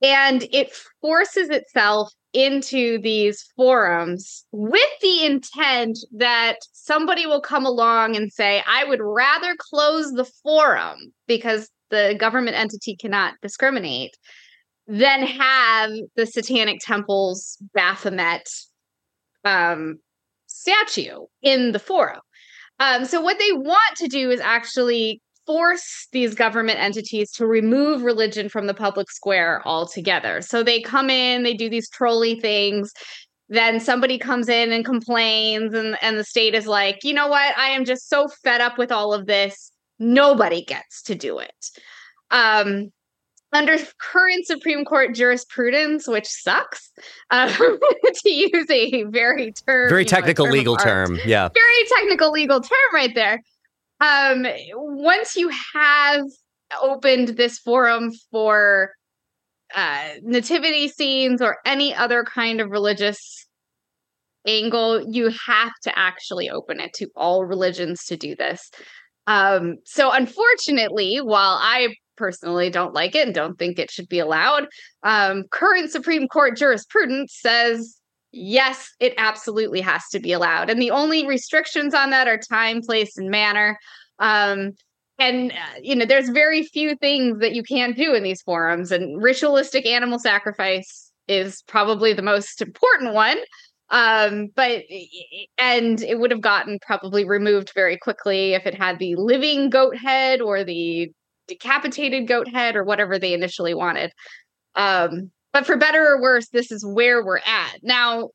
and 0.02 0.46
it 0.50 0.72
forces 1.00 1.50
itself 1.50 2.12
into 2.36 2.98
these 2.98 3.42
forums 3.56 4.44
with 4.52 4.90
the 5.00 5.24
intent 5.24 5.98
that 6.14 6.56
somebody 6.72 7.26
will 7.26 7.40
come 7.40 7.64
along 7.64 8.14
and 8.14 8.30
say, 8.30 8.62
I 8.66 8.84
would 8.84 9.00
rather 9.02 9.56
close 9.58 10.12
the 10.12 10.30
forum 10.42 10.98
because 11.26 11.70
the 11.88 12.14
government 12.18 12.58
entity 12.58 12.94
cannot 12.94 13.34
discriminate 13.40 14.18
than 14.86 15.22
have 15.22 15.90
the 16.14 16.26
Satanic 16.26 16.80
Temple's 16.80 17.56
Baphomet 17.72 18.46
um, 19.46 19.96
statue 20.46 21.20
in 21.40 21.72
the 21.72 21.78
forum. 21.78 22.20
Um, 22.78 23.06
so, 23.06 23.22
what 23.22 23.38
they 23.38 23.52
want 23.52 23.96
to 23.96 24.08
do 24.08 24.30
is 24.30 24.40
actually 24.40 25.22
force 25.46 26.08
these 26.12 26.34
government 26.34 26.78
entities 26.80 27.30
to 27.32 27.46
remove 27.46 28.02
religion 28.02 28.48
from 28.48 28.66
the 28.66 28.74
public 28.74 29.10
square 29.10 29.62
altogether. 29.64 30.42
So 30.42 30.62
they 30.62 30.80
come 30.80 31.08
in, 31.08 31.42
they 31.42 31.54
do 31.54 31.70
these 31.70 31.88
trolley 31.88 32.40
things. 32.40 32.92
Then 33.48 33.78
somebody 33.78 34.18
comes 34.18 34.48
in 34.48 34.72
and 34.72 34.84
complains, 34.84 35.72
and, 35.72 35.96
and 36.02 36.18
the 36.18 36.24
state 36.24 36.54
is 36.54 36.66
like, 36.66 37.04
you 37.04 37.14
know 37.14 37.28
what? 37.28 37.56
I 37.56 37.68
am 37.68 37.84
just 37.84 38.08
so 38.08 38.26
fed 38.42 38.60
up 38.60 38.76
with 38.76 38.90
all 38.90 39.14
of 39.14 39.26
this. 39.26 39.70
Nobody 39.98 40.64
gets 40.64 41.02
to 41.04 41.14
do 41.14 41.38
it. 41.38 41.70
Um, 42.32 42.90
under 43.52 43.76
current 43.98 44.46
Supreme 44.46 44.84
Court 44.84 45.14
jurisprudence, 45.14 46.08
which 46.08 46.26
sucks, 46.26 46.90
um, 47.30 47.48
to 47.58 48.30
use 48.30 48.70
a 48.70 49.04
very 49.04 49.52
term, 49.52 49.88
very 49.88 50.04
technical 50.04 50.46
know, 50.46 50.50
term 50.50 50.58
legal 50.58 50.76
term, 50.76 51.18
yeah, 51.24 51.48
very 51.54 51.84
technical 51.96 52.32
legal 52.32 52.60
term 52.60 52.94
right 52.94 53.14
there. 53.14 53.40
Um, 54.00 54.46
once 54.74 55.36
you 55.36 55.50
have 55.74 56.22
opened 56.82 57.28
this 57.28 57.58
forum 57.58 58.12
for 58.30 58.90
uh, 59.74 60.08
nativity 60.22 60.88
scenes 60.88 61.40
or 61.40 61.58
any 61.64 61.94
other 61.94 62.24
kind 62.24 62.60
of 62.60 62.70
religious 62.70 63.46
angle, 64.46 65.04
you 65.10 65.30
have 65.46 65.72
to 65.82 65.98
actually 65.98 66.50
open 66.50 66.80
it 66.80 66.92
to 66.94 67.08
all 67.16 67.44
religions 67.44 68.04
to 68.04 68.16
do 68.16 68.36
this. 68.36 68.70
Um, 69.26 69.76
so, 69.84 70.12
unfortunately, 70.12 71.18
while 71.20 71.58
I 71.60 71.94
personally 72.16 72.70
don't 72.70 72.94
like 72.94 73.14
it 73.14 73.26
and 73.26 73.34
don't 73.34 73.58
think 73.58 73.78
it 73.78 73.90
should 73.90 74.08
be 74.08 74.20
allowed, 74.20 74.68
um, 75.02 75.44
current 75.50 75.90
Supreme 75.90 76.28
Court 76.28 76.56
jurisprudence 76.56 77.36
says 77.40 78.00
yes, 78.36 78.92
it 79.00 79.14
absolutely 79.16 79.80
has 79.80 80.02
to 80.12 80.20
be 80.20 80.32
allowed. 80.32 80.70
And 80.70 80.80
the 80.80 80.90
only 80.90 81.26
restrictions 81.26 81.94
on 81.94 82.10
that 82.10 82.28
are 82.28 82.38
time, 82.38 82.82
place, 82.82 83.16
and 83.16 83.30
manner. 83.30 83.78
Um, 84.18 84.72
and 85.18 85.52
uh, 85.52 85.80
you 85.82 85.94
know 85.94 86.04
there's 86.04 86.28
very 86.28 86.62
few 86.62 86.94
things 86.96 87.38
that 87.40 87.54
you 87.54 87.62
can't 87.62 87.96
do 87.96 88.14
in 88.14 88.22
these 88.22 88.42
forums 88.42 88.92
and 88.92 89.22
ritualistic 89.22 89.86
animal 89.86 90.18
sacrifice 90.18 91.10
is 91.28 91.62
probably 91.66 92.12
the 92.12 92.22
most 92.22 92.60
important 92.60 93.14
one 93.14 93.38
um 93.90 94.48
but 94.54 94.82
and 95.58 96.02
it 96.02 96.18
would 96.18 96.30
have 96.30 96.40
gotten 96.40 96.78
probably 96.80 97.24
removed 97.24 97.72
very 97.74 97.96
quickly 97.96 98.54
if 98.54 98.66
it 98.66 98.74
had 98.74 98.98
the 98.98 99.14
living 99.16 99.70
goat 99.70 99.96
head 99.96 100.40
or 100.40 100.64
the 100.64 101.10
decapitated 101.48 102.26
goat 102.26 102.48
head 102.48 102.76
or 102.76 102.84
whatever 102.84 103.18
they 103.18 103.32
initially 103.32 103.74
wanted 103.74 104.12
um 104.74 105.30
but 105.56 105.66
for 105.66 105.76
better 105.76 106.06
or 106.06 106.20
worse 106.20 106.48
this 106.48 106.70
is 106.70 106.84
where 106.84 107.24
we're 107.24 107.38
at 107.38 107.76
now 107.82 108.28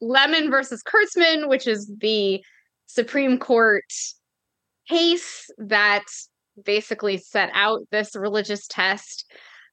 lemon 0.00 0.50
versus 0.50 0.82
kurtzman 0.82 1.48
which 1.48 1.66
is 1.66 1.92
the 2.00 2.40
supreme 2.86 3.38
court 3.38 3.84
case 4.88 5.48
that 5.58 6.04
basically 6.64 7.16
set 7.18 7.50
out 7.54 7.80
this 7.90 8.14
religious 8.14 8.66
test. 8.66 9.24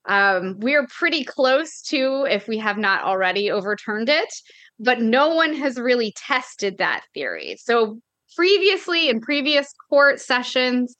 Um, 0.07 0.55
we're 0.59 0.87
pretty 0.87 1.23
close 1.23 1.81
to, 1.83 2.25
if 2.29 2.47
we 2.47 2.57
have 2.59 2.77
not 2.77 3.03
already 3.03 3.51
overturned 3.51 4.09
it, 4.09 4.33
but 4.79 5.01
no 5.01 5.29
one 5.29 5.53
has 5.53 5.77
really 5.77 6.13
tested 6.15 6.77
that 6.77 7.01
theory. 7.13 7.57
So 7.59 7.99
previously, 8.35 9.09
in 9.09 9.19
previous 9.19 9.73
court 9.89 10.21
sessions, 10.21 10.95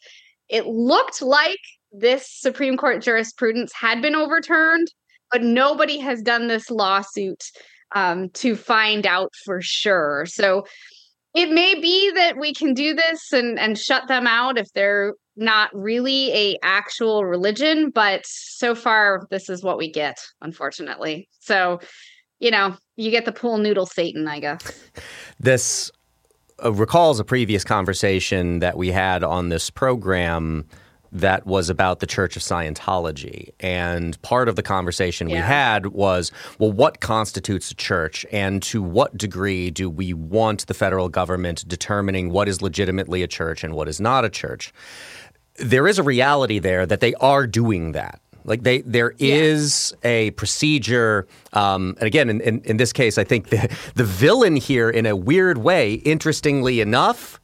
it 0.50 0.66
looked 0.66 1.22
like 1.22 1.60
this 1.92 2.30
Supreme 2.30 2.76
Court 2.76 3.02
jurisprudence 3.02 3.72
had 3.74 4.02
been 4.02 4.16
overturned, 4.16 4.88
but 5.32 5.44
nobody 5.44 6.00
has 6.00 6.22
done 6.22 6.48
this 6.48 6.70
lawsuit 6.70 7.44
um, 7.96 8.30
to 8.30 8.56
find 8.56 9.06
out 9.06 9.32
for 9.46 9.62
sure. 9.62 10.26
So 10.28 10.66
it 11.38 11.52
may 11.52 11.80
be 11.80 12.12
that 12.16 12.38
we 12.38 12.54
can 12.54 12.74
do 12.74 12.94
this 12.94 13.32
and 13.32 13.60
and 13.60 13.78
shut 13.78 14.08
them 14.08 14.28
out 14.28 14.58
if 14.58 14.68
they're 14.74 15.14
not 15.36 15.70
really 15.74 16.32
a 16.34 16.58
actual 16.64 17.24
religion 17.26 17.92
but 17.92 18.22
so 18.26 18.74
far 18.74 19.28
this 19.30 19.50
is 19.50 19.64
what 19.64 19.78
we 19.78 19.90
get 19.90 20.18
unfortunately 20.42 21.30
so 21.40 21.80
you 22.40 22.50
know 22.50 22.76
you 22.96 23.12
get 23.12 23.26
the 23.26 23.32
pool 23.32 23.60
noodle 23.60 23.86
satan 23.86 24.28
i 24.28 24.40
guess 24.40 24.60
this 25.40 25.92
uh, 26.64 26.74
recalls 26.74 27.20
a 27.20 27.24
previous 27.24 27.64
conversation 27.64 28.60
that 28.60 28.76
we 28.76 28.92
had 28.92 29.24
on 29.24 29.50
this 29.50 29.70
program 29.70 30.66
that 31.12 31.46
was 31.46 31.70
about 31.70 32.00
the 32.00 32.08
Church 32.08 32.36
of 32.36 32.42
Scientology. 32.42 33.52
And 33.60 34.22
part 34.22 34.50
of 34.50 34.56
the 34.56 34.64
conversation 34.64 35.30
yeah. 35.30 35.36
we 35.36 35.42
had 35.42 35.88
was 35.88 36.32
well, 36.60 36.72
what 36.72 37.00
constitutes 37.00 37.72
a 37.72 37.76
church? 37.76 38.26
And 38.32 38.62
to 38.64 38.82
what 38.82 39.18
degree 39.18 39.72
do 39.72 39.90
we 39.90 40.14
want 40.14 40.68
the 40.68 40.74
federal 40.74 41.10
government 41.10 41.68
determining 41.68 42.32
what 42.32 42.48
is 42.48 42.62
legitimately 42.62 43.24
a 43.24 43.28
church 43.28 43.64
and 43.64 43.74
what 43.74 43.88
is 43.88 44.00
not 44.00 44.26
a 44.26 44.30
church? 44.30 44.74
There 45.56 45.88
is 45.88 45.98
a 45.98 46.04
reality 46.04 46.60
there 46.60 46.86
that 46.86 47.00
they 47.00 47.14
are 47.16 47.48
doing 47.48 47.94
that. 47.94 48.22
Like 48.48 48.64
they, 48.64 48.82
there 48.82 49.14
is 49.20 49.94
yeah. 50.04 50.10
a 50.10 50.32
procedure, 50.32 51.28
um, 51.54 51.96
and 52.00 52.08
again, 52.08 52.30
in, 52.30 52.42
in, 52.42 52.62
in, 52.62 52.78
this 52.78 52.94
case, 52.94 53.18
I 53.18 53.26
think 53.26 53.50
the, 53.50 53.70
the 53.96 54.06
villain 54.06 54.56
here, 54.56 54.90
in 54.90 55.06
a 55.06 55.16
weird 55.16 55.58
way, 55.58 55.96
interestingly 55.96 56.80
enough, 56.80 57.42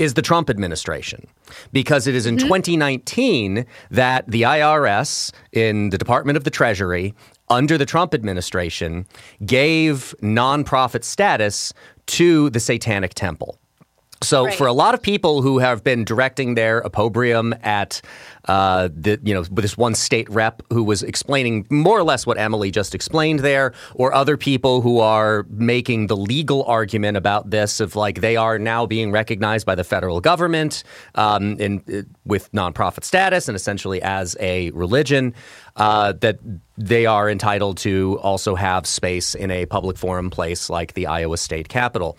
is 0.00 0.14
the 0.14 0.22
Trump 0.22 0.48
administration 0.48 1.26
because 1.72 2.06
it 2.06 2.14
is 2.14 2.24
in 2.24 2.36
mm-hmm. 2.36 2.46
2019 2.46 3.66
that 3.90 4.24
the 4.26 4.42
IRS 4.42 5.30
in 5.52 5.90
the 5.90 5.98
Department 5.98 6.38
of 6.38 6.44
the 6.44 6.50
Treasury 6.50 7.14
under 7.50 7.76
the 7.76 7.84
Trump 7.84 8.14
administration 8.14 9.06
gave 9.44 10.14
nonprofit 10.22 11.04
status 11.04 11.74
to 12.06 12.48
the 12.50 12.60
Satanic 12.60 13.12
Temple. 13.12 13.59
So 14.22 14.44
right. 14.44 14.54
for 14.54 14.66
a 14.66 14.72
lot 14.72 14.92
of 14.92 15.00
people 15.00 15.40
who 15.40 15.58
have 15.60 15.82
been 15.82 16.04
directing 16.04 16.54
their 16.54 16.78
opprobrium 16.80 17.54
at 17.62 18.02
uh, 18.46 18.88
the 18.92 19.18
you 19.22 19.32
know 19.32 19.44
this 19.44 19.78
one 19.78 19.94
state 19.94 20.28
rep 20.28 20.62
who 20.70 20.84
was 20.84 21.02
explaining 21.02 21.66
more 21.70 21.98
or 21.98 22.02
less 22.02 22.26
what 22.26 22.38
Emily 22.38 22.70
just 22.70 22.94
explained 22.94 23.40
there, 23.40 23.72
or 23.94 24.12
other 24.12 24.36
people 24.36 24.82
who 24.82 25.00
are 25.00 25.46
making 25.48 26.08
the 26.08 26.16
legal 26.16 26.64
argument 26.64 27.16
about 27.16 27.50
this 27.50 27.80
of 27.80 27.96
like 27.96 28.20
they 28.20 28.36
are 28.36 28.58
now 28.58 28.84
being 28.84 29.10
recognized 29.10 29.64
by 29.64 29.74
the 29.74 29.84
federal 29.84 30.20
government 30.20 30.84
um, 31.14 31.58
in, 31.58 31.82
uh, 31.92 32.02
with 32.24 32.50
nonprofit 32.52 33.04
status 33.04 33.48
and 33.48 33.56
essentially 33.56 34.02
as 34.02 34.36
a 34.40 34.70
religion 34.72 35.34
uh, 35.76 36.12
that 36.12 36.38
they 36.76 37.04
are 37.06 37.28
entitled 37.28 37.76
to 37.78 38.18
also 38.22 38.54
have 38.54 38.86
space 38.86 39.34
in 39.34 39.50
a 39.50 39.66
public 39.66 39.98
forum 39.98 40.30
place 40.30 40.70
like 40.70 40.94
the 40.94 41.06
Iowa 41.06 41.36
State 41.36 41.68
Capitol. 41.68 42.16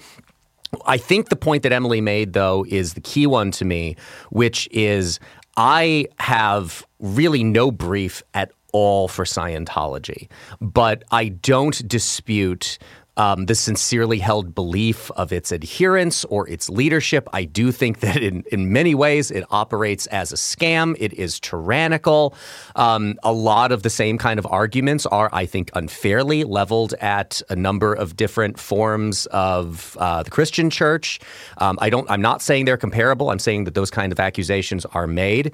I 0.86 0.98
think 0.98 1.30
the 1.30 1.36
point 1.36 1.64
that 1.64 1.72
Emily 1.72 2.02
made, 2.02 2.34
though, 2.34 2.66
is 2.70 2.94
the 2.94 3.02
key 3.02 3.28
one 3.28 3.52
to 3.52 3.66
me, 3.66 3.96
which 4.30 4.68
is 4.72 5.20
I 5.58 6.08
have 6.20 6.86
really 7.00 7.44
no 7.44 7.72
brief 7.72 8.24
at 8.34 8.52
all 8.74 9.08
for 9.08 9.26
Scientology, 9.26 10.30
but 10.62 11.04
I 11.12 11.28
don't 11.30 11.86
dispute 11.88 12.78
um, 13.18 13.46
the 13.46 13.56
sincerely 13.56 14.20
held 14.20 14.56
belief 14.56 15.12
of 15.12 15.34
its 15.34 15.52
adherents 15.52 16.24
or 16.26 16.48
its 16.48 16.70
leadership. 16.70 17.28
I 17.34 17.44
do 17.44 17.72
think 17.72 18.00
that 18.00 18.24
in, 18.24 18.44
in 18.52 18.72
many 18.72 18.96
ways 18.96 19.32
it 19.32 19.44
operates 19.52 20.08
as 20.08 20.32
a 20.32 20.36
scam. 20.36 20.96
It 21.00 21.14
is 21.14 21.40
tyrannical. 21.40 22.34
Um, 22.76 23.20
a 23.24 23.34
lot 23.34 23.72
of 23.72 23.84
the 23.84 23.90
same 23.90 24.18
kind 24.18 24.40
of 24.40 24.46
arguments 24.46 25.06
are, 25.06 25.30
I 25.34 25.46
think, 25.46 25.72
unfairly 25.74 26.44
leveled 26.44 26.94
at 26.96 27.42
a 27.50 27.56
number 27.56 27.94
of 27.94 28.16
different 28.16 28.58
forms 28.58 29.26
of 29.28 29.98
uh, 30.00 30.24
the 30.24 30.32
Christian 30.32 30.70
church. 30.70 31.20
Um, 31.58 31.78
I 31.82 31.90
don't. 31.90 32.10
I'm 32.10 32.22
not 32.22 32.42
saying 32.42 32.66
they're 32.66 32.78
comparable. 32.78 33.30
I'm 33.30 33.40
saying 33.40 33.66
that 33.66 33.74
those 33.74 33.92
kind 33.92 34.12
of 34.12 34.20
accusations 34.20 34.86
are 34.86 35.08
made. 35.08 35.54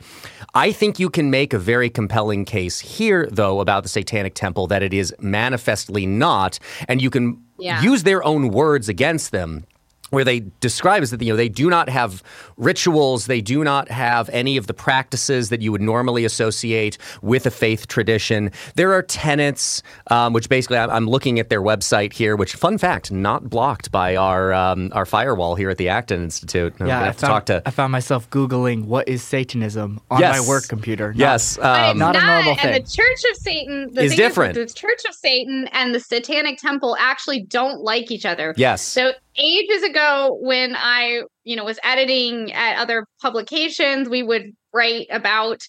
I 0.53 0.71
think 0.71 0.99
you 0.99 1.09
can 1.09 1.31
make 1.31 1.53
a 1.53 1.59
very 1.59 1.89
compelling 1.89 2.45
case 2.45 2.79
here, 2.79 3.27
though, 3.31 3.59
about 3.59 3.83
the 3.83 3.89
Satanic 3.89 4.35
Temple 4.35 4.67
that 4.67 4.83
it 4.83 4.93
is 4.93 5.13
manifestly 5.19 6.05
not, 6.05 6.59
and 6.87 7.01
you 7.01 7.09
can 7.09 7.41
yeah. 7.59 7.81
use 7.81 8.03
their 8.03 8.23
own 8.23 8.49
words 8.49 8.89
against 8.89 9.31
them 9.31 9.65
where 10.09 10.23
they 10.23 10.41
describe 10.59 11.03
is 11.03 11.11
that 11.11 11.21
you 11.21 11.31
know 11.31 11.37
they 11.37 11.49
do 11.49 11.69
not 11.69 11.89
have 11.89 12.23
rituals, 12.57 13.27
they 13.27 13.41
do 13.41 13.63
not 13.63 13.89
have 13.89 14.29
any 14.29 14.57
of 14.57 14.67
the 14.67 14.73
practices 14.73 15.49
that 15.49 15.61
you 15.61 15.71
would 15.71 15.81
normally 15.81 16.25
associate 16.25 16.97
with 17.21 17.45
a 17.45 17.51
faith 17.51 17.87
tradition. 17.87 18.51
There 18.75 18.93
are 18.93 19.01
tenets, 19.01 19.83
um, 20.09 20.33
which 20.33 20.49
basically 20.49 20.77
I'm 20.77 21.07
looking 21.07 21.39
at 21.39 21.49
their 21.49 21.61
website 21.61 22.13
here, 22.13 22.35
which 22.35 22.53
fun 22.55 22.77
fact, 22.77 23.11
not 23.11 23.49
blocked 23.49 23.91
by 23.91 24.15
our 24.15 24.53
um, 24.53 24.91
our 24.93 25.05
firewall 25.05 25.55
here 25.55 25.69
at 25.69 25.77
the 25.77 25.89
Acton 25.89 26.23
Institute. 26.23 26.73
Yeah, 26.79 27.03
I 27.03 27.11
found, 27.11 27.47
to... 27.47 27.61
I 27.65 27.71
found, 27.71 27.91
myself 27.91 28.29
googling 28.29 28.85
what 28.85 29.07
is 29.07 29.23
Satanism 29.23 29.99
on 30.11 30.19
yes. 30.19 30.39
my 30.39 30.47
work 30.47 30.67
computer. 30.67 31.09
Not, 31.09 31.19
yes, 31.19 31.57
um, 31.57 31.97
not, 31.97 31.97
not, 31.97 32.15
a 32.15 32.25
normal 32.25 32.55
thing. 32.55 32.75
And 32.75 32.85
the 32.85 32.89
Church 32.89 33.21
of 33.31 33.37
Satan 33.37 33.93
the 33.93 34.03
is 34.03 34.15
different. 34.15 34.57
Is 34.57 34.73
the 34.73 34.79
Church 34.79 35.01
of 35.07 35.15
Satan 35.15 35.67
and 35.71 35.95
the 35.95 35.99
Satanic 35.99 36.59
Temple 36.59 36.95
actually 36.99 37.41
don't 37.43 37.81
like 37.81 38.11
each 38.11 38.25
other. 38.25 38.53
Yes. 38.57 38.81
So 38.81 39.13
ages 39.37 39.83
ago 39.83 40.37
when 40.41 40.75
I, 40.75 41.23
you 41.43 41.55
know, 41.55 41.63
was 41.63 41.79
editing 41.83 42.51
at 42.53 42.77
other 42.77 43.05
publications, 43.21 44.09
we 44.09 44.23
would 44.23 44.51
write 44.73 45.07
about 45.09 45.61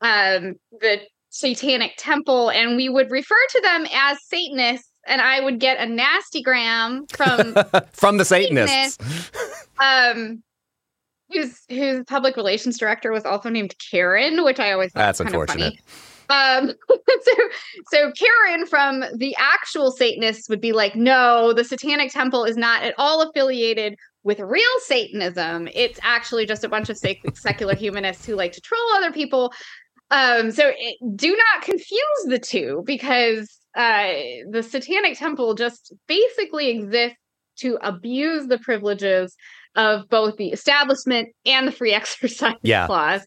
um, 0.00 0.54
the 0.80 1.00
Satanic 1.30 1.92
Temple, 1.96 2.50
and 2.50 2.76
we 2.76 2.88
would 2.88 3.10
refer 3.10 3.36
to 3.50 3.60
them 3.62 3.86
as 3.94 4.18
Satanists. 4.26 4.88
And 5.06 5.20
I 5.20 5.40
would 5.40 5.60
get 5.60 5.78
a 5.78 5.86
nasty 5.86 6.42
gram 6.42 7.06
from 7.06 7.54
from 7.92 8.18
the 8.18 8.24
Satanists. 8.24 8.96
Satanists 8.96 9.66
um, 9.80 10.42
whose 11.30 11.60
whose 11.68 12.04
public 12.04 12.36
relations 12.36 12.78
director 12.78 13.10
was 13.10 13.24
also 13.24 13.48
named 13.48 13.74
Karen, 13.90 14.44
which 14.44 14.60
I 14.60 14.72
always 14.72 14.92
thought 14.92 15.00
that's 15.00 15.20
unfortunate. 15.20 15.74
Um, 16.30 16.72
so, 16.88 17.32
so 17.92 18.12
Karen 18.12 18.66
from 18.66 19.04
the 19.16 19.34
actual 19.38 19.90
Satanists 19.90 20.48
would 20.48 20.60
be 20.60 20.72
like, 20.72 20.94
no, 20.94 21.52
the 21.52 21.64
Satanic 21.64 22.12
Temple 22.12 22.44
is 22.44 22.56
not 22.56 22.82
at 22.82 22.94
all 22.96 23.28
affiliated 23.28 23.96
with 24.22 24.40
real 24.40 24.62
Satanism. 24.84 25.68
It's 25.74 25.98
actually 26.02 26.46
just 26.46 26.64
a 26.64 26.68
bunch 26.68 26.88
of 26.88 26.96
sec- 26.96 27.36
secular 27.36 27.74
humanists 27.74 28.24
who 28.24 28.36
like 28.36 28.52
to 28.52 28.60
troll 28.60 28.92
other 28.94 29.12
people. 29.12 29.52
Um, 30.10 30.50
so 30.50 30.72
it, 30.76 30.96
do 31.16 31.36
not 31.36 31.62
confuse 31.62 32.24
the 32.26 32.38
two 32.38 32.82
because 32.86 33.58
uh, 33.76 34.12
the 34.50 34.62
Satanic 34.62 35.18
Temple 35.18 35.54
just 35.54 35.92
basically 36.06 36.70
exists 36.70 37.18
to 37.58 37.78
abuse 37.82 38.46
the 38.46 38.58
privileges 38.58 39.36
of 39.76 40.08
both 40.08 40.36
the 40.36 40.48
establishment 40.48 41.28
and 41.46 41.68
the 41.68 41.72
free 41.72 41.92
exercise 41.94 42.54
yeah. 42.62 42.86
clause 42.86 43.24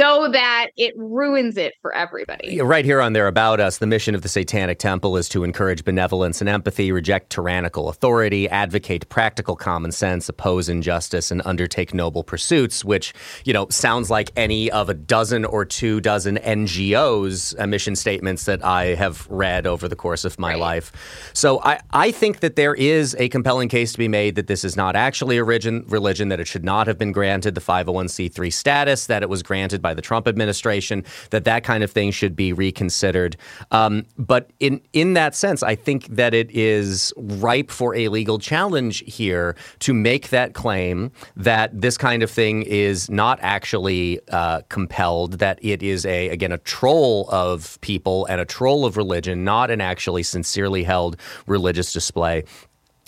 so 0.00 0.28
that 0.30 0.68
it 0.76 0.94
ruins 0.96 1.56
it 1.56 1.74
for 1.82 1.92
everybody. 1.92 2.60
Right 2.60 2.84
here 2.84 3.00
on 3.00 3.14
their 3.14 3.26
About 3.26 3.58
Us, 3.58 3.78
the 3.78 3.86
mission 3.86 4.14
of 4.14 4.22
the 4.22 4.28
Satanic 4.28 4.78
Temple 4.78 5.16
is 5.16 5.28
to 5.30 5.42
encourage 5.42 5.84
benevolence 5.84 6.40
and 6.40 6.48
empathy, 6.48 6.92
reject 6.92 7.30
tyrannical 7.30 7.88
authority, 7.88 8.48
advocate 8.48 9.08
practical 9.08 9.56
common 9.56 9.90
sense, 9.90 10.28
oppose 10.28 10.68
injustice, 10.68 11.32
and 11.32 11.42
undertake 11.44 11.92
noble 11.94 12.22
pursuits, 12.22 12.84
which, 12.84 13.12
you 13.44 13.52
know, 13.52 13.66
sounds 13.70 14.08
like 14.08 14.30
any 14.36 14.70
of 14.70 14.88
a 14.88 14.94
dozen 14.94 15.44
or 15.44 15.64
two 15.64 16.00
dozen 16.00 16.36
NGOs' 16.36 17.58
uh, 17.58 17.66
mission 17.66 17.96
statements 17.96 18.44
that 18.44 18.64
I 18.64 18.94
have 18.94 19.26
read 19.28 19.66
over 19.66 19.88
the 19.88 19.96
course 19.96 20.24
of 20.24 20.38
my 20.38 20.50
right. 20.50 20.60
life. 20.60 21.30
So 21.32 21.60
I, 21.62 21.80
I 21.92 22.12
think 22.12 22.38
that 22.40 22.54
there 22.54 22.74
is 22.74 23.16
a 23.18 23.28
compelling 23.30 23.68
case 23.68 23.92
to 23.92 23.98
be 23.98 24.08
made 24.08 24.36
that 24.36 24.46
this 24.46 24.62
is 24.62 24.76
not 24.76 24.94
actually 24.94 25.38
a 25.38 25.44
religion, 25.44 25.84
religion 25.88 26.28
that 26.28 26.38
it 26.38 26.46
should 26.46 26.64
not 26.64 26.86
have 26.86 26.98
been 26.98 27.10
granted 27.10 27.56
the 27.56 27.60
501c3 27.60 28.52
status, 28.52 29.06
that 29.06 29.24
it 29.24 29.28
was 29.28 29.42
granted 29.42 29.82
by 29.82 29.87
by 29.88 29.94
the 29.94 30.02
Trump 30.02 30.28
administration, 30.28 31.02
that 31.30 31.44
that 31.44 31.64
kind 31.64 31.82
of 31.82 31.90
thing 31.90 32.10
should 32.10 32.36
be 32.36 32.52
reconsidered. 32.52 33.36
Um, 33.70 34.04
but 34.18 34.50
in 34.60 34.80
in 34.92 35.14
that 35.14 35.34
sense, 35.34 35.62
I 35.62 35.74
think 35.76 36.00
that 36.20 36.34
it 36.34 36.50
is 36.50 37.12
ripe 37.16 37.70
for 37.70 37.94
a 37.94 38.08
legal 38.08 38.38
challenge 38.38 38.96
here 39.06 39.56
to 39.86 39.94
make 39.94 40.28
that 40.28 40.52
claim 40.52 41.10
that 41.36 41.68
this 41.80 41.96
kind 41.96 42.22
of 42.22 42.30
thing 42.30 42.64
is 42.64 43.08
not 43.08 43.38
actually 43.40 44.20
uh, 44.30 44.60
compelled, 44.68 45.38
that 45.38 45.58
it 45.62 45.82
is 45.82 46.04
a 46.04 46.28
again 46.28 46.52
a 46.52 46.58
troll 46.58 47.26
of 47.30 47.78
people 47.80 48.26
and 48.26 48.40
a 48.40 48.44
troll 48.44 48.84
of 48.84 48.96
religion, 48.96 49.44
not 49.44 49.70
an 49.70 49.80
actually 49.80 50.22
sincerely 50.22 50.84
held 50.84 51.16
religious 51.46 51.92
display. 51.92 52.44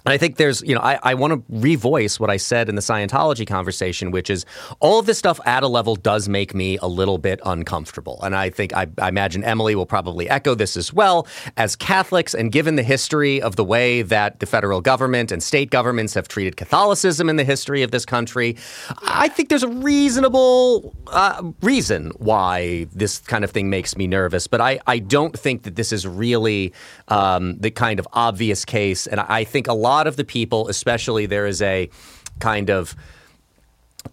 I 0.07 0.17
think 0.17 0.37
there's, 0.37 0.63
you 0.63 0.75
know, 0.75 0.81
I, 0.81 0.99
I 1.03 1.15
want 1.15 1.33
to 1.33 1.53
revoice 1.53 2.19
what 2.19 2.31
I 2.31 2.37
said 2.37 2.69
in 2.69 2.75
the 2.75 2.81
Scientology 2.81 3.47
conversation, 3.47 4.11
which 4.11 4.31
is 4.31 4.47
all 4.81 4.99
of 4.99 5.07
this 5.07 5.19
stuff 5.19 5.41
at 5.45 5.63
a 5.63 5.69
level 5.69 5.95
does 5.95 6.29
make 6.29 6.55
me 6.55 6.79
a 6.79 6.87
little 6.87 7.19
bit 7.19 7.41
uncomfortable. 7.45 8.19
And 8.23 8.35
I 8.35 8.51
think 8.51 8.75
I, 8.75 8.87
I, 8.99 9.09
imagine 9.09 9.45
Emily 9.45 9.75
will 9.75 9.87
probably 9.87 10.29
echo 10.31 10.55
this 10.55 10.77
as 10.77 10.93
well. 10.93 11.27
As 11.57 11.77
Catholics, 11.77 12.35
and 12.35 12.51
given 12.51 12.77
the 12.77 12.83
history 12.83 13.43
of 13.43 13.57
the 13.57 13.65
way 13.65 14.03
that 14.03 14.41
the 14.41 14.47
federal 14.47 14.81
government 14.81 15.33
and 15.33 15.43
state 15.43 15.71
governments 15.71 16.15
have 16.15 16.29
treated 16.29 16.57
Catholicism 16.57 17.29
in 17.29 17.37
the 17.37 17.45
history 17.45 17.83
of 17.83 17.91
this 17.91 18.07
country, 18.07 18.57
I 19.03 19.29
think 19.29 19.49
there's 19.49 19.63
a 19.63 19.69
reasonable 19.69 20.95
uh, 21.09 21.43
reason 21.63 22.13
why 22.17 22.87
this 22.93 23.19
kind 23.19 23.45
of 23.45 23.51
thing 23.51 23.69
makes 23.69 23.97
me 23.97 24.07
nervous. 24.07 24.47
But 24.47 24.61
I, 24.61 24.81
I 24.87 24.99
don't 24.99 25.39
think 25.39 25.65
that 25.65 25.77
this 25.77 25.93
is 25.93 26.07
really 26.07 26.73
um, 27.09 27.59
the 27.59 27.71
kind 27.71 27.99
of 27.99 28.09
obvious 28.13 28.65
case. 28.65 29.07
And 29.07 29.21
I 29.21 29.45
think 29.45 29.67
a 29.69 29.75
lot 29.75 29.90
lot 29.91 30.07
of 30.07 30.17
the 30.17 30.25
people, 30.25 30.69
especially 30.69 31.27
there 31.27 31.47
is 31.47 31.61
a 31.61 31.91
kind 32.39 32.71
of 32.71 32.95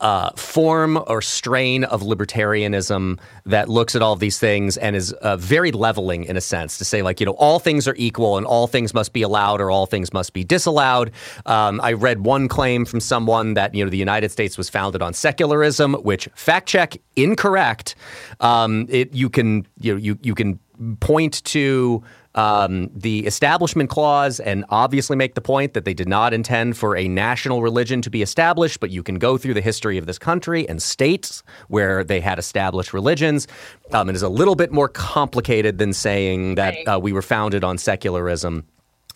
uh, 0.01 0.29
form 0.31 1.01
or 1.07 1.21
strain 1.21 1.83
of 1.85 2.01
libertarianism 2.01 3.19
that 3.45 3.69
looks 3.69 3.95
at 3.95 4.01
all 4.01 4.13
of 4.13 4.19
these 4.19 4.37
things 4.37 4.77
and 4.77 4.95
is 4.95 5.13
uh, 5.13 5.37
very 5.37 5.71
leveling 5.71 6.25
in 6.25 6.35
a 6.35 6.41
sense 6.41 6.77
to 6.77 6.85
say 6.85 7.01
like 7.01 7.19
you 7.19 7.25
know 7.25 7.33
all 7.33 7.59
things 7.59 7.87
are 7.87 7.95
equal 7.97 8.37
and 8.37 8.45
all 8.45 8.67
things 8.67 8.93
must 8.93 9.13
be 9.13 9.21
allowed 9.21 9.61
or 9.61 9.71
all 9.71 9.85
things 9.85 10.11
must 10.13 10.33
be 10.33 10.43
disallowed. 10.43 11.11
Um, 11.45 11.79
I 11.81 11.93
read 11.93 12.25
one 12.25 12.47
claim 12.47 12.85
from 12.85 12.99
someone 12.99 13.53
that 13.53 13.73
you 13.73 13.83
know 13.83 13.89
the 13.89 13.97
United 13.97 14.29
States 14.29 14.57
was 14.57 14.69
founded 14.69 15.01
on 15.01 15.13
secularism, 15.13 15.93
which 15.93 16.27
fact 16.35 16.67
check 16.67 16.97
incorrect. 17.15 17.95
Um, 18.39 18.87
it 18.89 19.13
you 19.13 19.29
can 19.29 19.65
you 19.79 19.93
know, 19.93 19.97
you 19.97 20.19
you 20.21 20.35
can 20.35 20.59
point 20.99 21.43
to 21.45 22.03
um, 22.37 22.89
the 22.93 23.25
Establishment 23.25 23.89
Clause 23.89 24.39
and 24.39 24.63
obviously 24.69 25.17
make 25.17 25.33
the 25.33 25.41
point 25.41 25.73
that 25.73 25.85
they 25.85 25.93
did 25.93 26.07
not 26.07 26.33
intend 26.33 26.77
for 26.77 26.95
a 26.95 27.07
national 27.07 27.63
religion 27.63 28.01
to 28.03 28.09
be 28.09 28.21
established, 28.21 28.79
but 28.79 28.91
you 28.91 29.01
can 29.01 29.15
go 29.15 29.37
through 29.37 29.55
the 29.55 29.61
history 29.61 29.97
of 29.97 30.05
this 30.05 30.19
country 30.19 30.69
and 30.69 30.81
states 30.81 31.43
where 31.67 32.03
they 32.03 32.21
had 32.21 32.37
established 32.37 32.93
religions. 32.93 33.47
Um, 33.91 34.07
it 34.09 34.15
is 34.15 34.21
a 34.21 34.29
little 34.29 34.55
bit 34.55 34.71
more 34.71 34.87
complicated 34.87 35.79
than 35.79 35.93
saying 35.93 36.55
that 36.55 36.75
uh, 36.87 36.99
we 37.01 37.11
were 37.11 37.23
founded 37.23 37.63
on 37.63 37.79
secularism. 37.79 38.65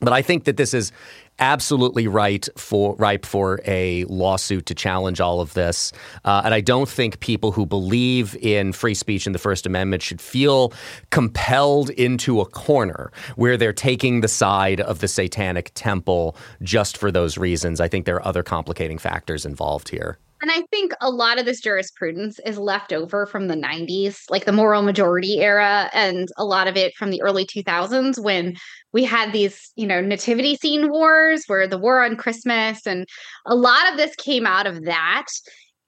But 0.02 0.14
I 0.14 0.22
think 0.22 0.46
that 0.46 0.58
this 0.58 0.74
is 0.74 0.92
absolutely 1.40 2.08
right 2.08 2.48
for 2.58 2.96
ripe 2.96 3.26
for 3.26 3.62
a 3.66 4.04
lawsuit 4.06 4.66
to 4.68 4.76
challenge 4.76 5.22
all 5.22 5.42
of 5.42 5.54
this. 5.54 5.92
Uh, 6.26 6.42
and 6.44 6.54
I 6.54 6.62
don't 6.62 6.90
think 6.90 7.20
people 7.20 7.52
who 7.52 7.66
believe 7.66 8.36
in 8.38 8.74
free 8.74 8.94
speech 8.94 9.26
and 9.26 9.34
the 9.34 9.40
First 9.40 9.66
Amendment 9.66 10.04
should 10.04 10.22
feel 10.22 10.74
compelled 11.12 11.90
into 11.92 12.42
a 12.42 12.46
corner 12.46 13.12
where 13.36 13.58
they're 13.58 13.74
taking 13.74 14.22
the 14.22 14.28
side 14.28 14.82
of 14.82 15.00
the 15.00 15.08
Satanic 15.08 15.72
Temple 15.74 16.36
just 16.62 16.98
for 16.98 17.12
those 17.12 17.38
reasons. 17.38 17.80
I 17.80 17.88
think 17.88 18.06
there 18.06 18.16
are 18.16 18.28
other 18.28 18.44
complicating 18.44 18.98
factors 18.98 19.46
involved 19.46 19.90
here. 19.90 20.18
And 20.42 20.50
I 20.50 20.64
think 20.72 20.92
a 21.02 21.10
lot 21.12 21.38
of 21.40 21.46
this 21.46 21.62
jurisprudence 21.62 22.40
is 22.46 22.58
left 22.58 22.92
over 22.92 23.28
from 23.28 23.48
the 23.48 23.56
90s, 23.56 24.24
like 24.30 24.46
the 24.46 24.52
moral 24.52 24.82
majority 24.82 25.40
era, 25.40 25.90
and 25.94 26.28
a 26.36 26.44
lot 26.44 26.68
of 26.68 26.76
it 26.76 26.96
from 26.96 27.12
the 27.12 27.22
early 27.22 27.46
2000s 27.46 28.18
when 28.18 28.56
we 28.92 29.04
had 29.04 29.34
these, 29.34 29.72
you 29.76 29.86
know, 29.86 30.02
nativity 30.02 30.56
scene 30.56 30.90
wars, 30.90 31.44
where 31.46 31.68
the 31.68 31.78
war 31.78 32.04
on 32.04 32.18
Christmas, 32.18 32.88
and 32.88 33.08
a 33.46 33.56
lot 33.56 33.92
of 33.92 33.98
this 33.98 34.16
came 34.16 34.48
out 34.48 34.66
of 34.66 34.86
that. 34.86 35.28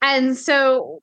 And 0.03 0.37
so 0.37 1.01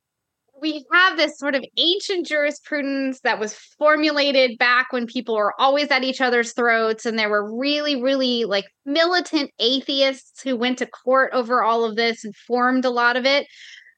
we 0.61 0.84
have 0.92 1.16
this 1.16 1.38
sort 1.38 1.54
of 1.54 1.64
ancient 1.76 2.26
jurisprudence 2.26 3.20
that 3.20 3.38
was 3.38 3.54
formulated 3.78 4.58
back 4.58 4.92
when 4.92 5.06
people 5.06 5.34
were 5.36 5.54
always 5.58 5.90
at 5.90 6.04
each 6.04 6.20
other's 6.20 6.52
throats 6.52 7.06
and 7.06 7.18
there 7.18 7.30
were 7.30 7.58
really 7.58 8.00
really 8.00 8.44
like 8.44 8.66
militant 8.84 9.50
atheists 9.58 10.42
who 10.42 10.56
went 10.56 10.78
to 10.78 10.86
court 10.86 11.30
over 11.32 11.62
all 11.62 11.84
of 11.84 11.96
this 11.96 12.24
and 12.24 12.34
formed 12.36 12.84
a 12.84 12.90
lot 12.90 13.16
of 13.16 13.24
it. 13.24 13.46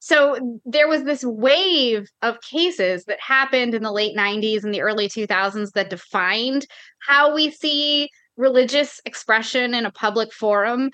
So 0.01 0.59
there 0.65 0.89
was 0.89 1.05
this 1.05 1.25
wave 1.25 2.09
of 2.23 2.41
cases 2.41 3.05
that 3.05 3.21
happened 3.21 3.73
in 3.73 3.85
the 3.85 3.93
late 3.93 4.17
90s 4.17 4.65
and 4.65 4.75
the 4.75 4.81
early 4.81 5.09
2000s 5.09 5.71
that 5.73 5.91
defined 5.91 6.67
how 7.07 7.35
we 7.35 7.53
see 7.53 8.09
religious 8.37 9.01
expression 9.05 9.75
in 9.75 9.87
a 9.87 9.93
public 9.93 10.33
forum 10.33 10.91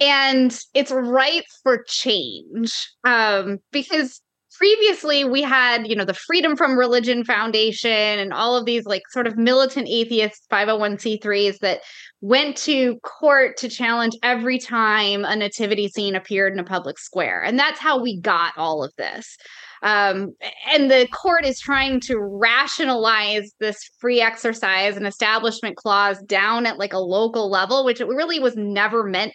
and 0.00 0.58
it's 0.74 0.90
ripe 0.90 1.44
for 1.62 1.84
change 1.86 2.90
um, 3.04 3.58
because 3.70 4.20
previously 4.56 5.24
we 5.24 5.42
had 5.42 5.86
you 5.86 5.96
know 5.96 6.04
the 6.04 6.14
freedom 6.14 6.56
from 6.56 6.78
religion 6.78 7.24
foundation 7.24 7.90
and 7.90 8.32
all 8.32 8.56
of 8.56 8.64
these 8.66 8.84
like 8.84 9.02
sort 9.10 9.26
of 9.26 9.36
militant 9.36 9.88
atheists 9.88 10.46
501c3s 10.50 11.58
that 11.58 11.80
went 12.20 12.56
to 12.56 12.98
court 13.00 13.56
to 13.58 13.68
challenge 13.68 14.14
every 14.22 14.58
time 14.58 15.24
a 15.24 15.34
nativity 15.34 15.88
scene 15.88 16.14
appeared 16.14 16.52
in 16.52 16.60
a 16.60 16.64
public 16.64 16.98
square. 16.98 17.42
And 17.42 17.58
that's 17.58 17.80
how 17.80 18.00
we 18.00 18.20
got 18.20 18.52
all 18.56 18.84
of 18.84 18.92
this. 18.96 19.36
Um, 19.82 20.32
and 20.72 20.88
the 20.88 21.08
court 21.12 21.44
is 21.44 21.58
trying 21.58 21.98
to 22.02 22.16
rationalize 22.18 23.52
this 23.58 23.78
free 23.98 24.20
exercise 24.20 24.96
and 24.96 25.06
establishment 25.06 25.76
clause 25.76 26.22
down 26.22 26.66
at 26.66 26.78
like 26.78 26.92
a 26.92 26.98
local 26.98 27.50
level 27.50 27.84
which 27.84 28.00
it 28.00 28.06
really 28.06 28.38
was 28.38 28.54
never 28.56 29.02
meant 29.02 29.34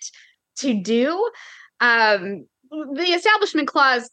to 0.59 0.81
do. 0.81 1.29
Um, 1.81 2.45
the 2.71 3.13
establishment 3.13 3.67
clause 3.67 4.09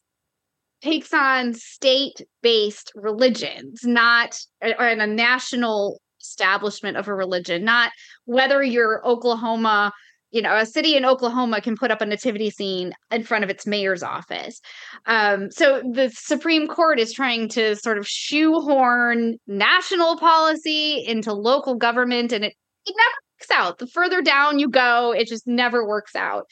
takes 0.84 1.12
on 1.14 1.54
state 1.54 2.20
based 2.42 2.92
religions, 2.94 3.80
not 3.84 4.38
or 4.62 4.88
in 4.88 5.00
a 5.00 5.06
national 5.06 6.00
establishment 6.20 6.96
of 6.96 7.08
a 7.08 7.14
religion, 7.14 7.64
not 7.64 7.90
whether 8.26 8.62
you're 8.62 9.06
Oklahoma, 9.06 9.92
you 10.30 10.42
know, 10.42 10.56
a 10.56 10.66
city 10.66 10.96
in 10.96 11.04
Oklahoma 11.04 11.60
can 11.60 11.76
put 11.76 11.90
up 11.90 12.00
a 12.00 12.06
nativity 12.06 12.50
scene 12.50 12.92
in 13.10 13.22
front 13.22 13.44
of 13.44 13.50
its 13.50 13.66
mayor's 13.66 14.02
office. 14.02 14.60
Um, 15.06 15.50
so 15.50 15.80
the 15.92 16.10
Supreme 16.12 16.66
Court 16.66 16.98
is 16.98 17.12
trying 17.12 17.48
to 17.50 17.76
sort 17.76 17.98
of 17.98 18.06
shoehorn 18.06 19.36
national 19.46 20.18
policy 20.18 21.04
into 21.06 21.32
local 21.32 21.76
government, 21.76 22.32
and 22.32 22.44
it, 22.44 22.54
it 22.84 22.94
never 22.96 23.16
works 23.38 23.50
out. 23.52 23.78
The 23.78 23.86
further 23.86 24.22
down 24.22 24.58
you 24.58 24.68
go, 24.68 25.12
it 25.12 25.28
just 25.28 25.46
never 25.46 25.86
works 25.86 26.16
out. 26.16 26.46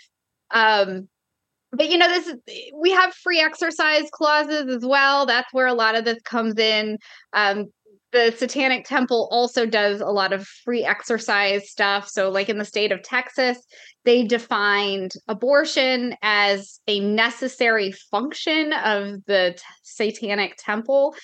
Um, 0.52 1.08
but 1.72 1.88
you 1.90 1.98
know 1.98 2.08
this 2.08 2.26
is 2.26 2.36
we 2.74 2.90
have 2.90 3.14
free 3.14 3.40
exercise 3.40 4.08
clauses 4.12 4.74
as 4.74 4.84
well. 4.84 5.26
That's 5.26 5.52
where 5.52 5.66
a 5.66 5.74
lot 5.74 5.94
of 5.94 6.04
this 6.04 6.20
comes 6.22 6.58
in. 6.58 6.98
Um, 7.32 7.66
the 8.12 8.34
satanic 8.36 8.84
temple 8.84 9.26
also 9.30 9.64
does 9.64 10.00
a 10.00 10.06
lot 10.06 10.34
of 10.34 10.46
free 10.46 10.84
exercise 10.84 11.70
stuff. 11.70 12.06
So 12.08 12.28
like 12.28 12.50
in 12.50 12.58
the 12.58 12.64
state 12.64 12.92
of 12.92 13.02
texas 13.02 13.58
they 14.04 14.24
defined 14.24 15.12
abortion 15.28 16.14
as 16.22 16.80
a 16.88 17.00
necessary 17.00 17.92
function 18.10 18.72
of 18.72 19.24
the 19.26 19.54
t- 19.56 19.62
satanic 19.82 20.56
temple. 20.58 21.14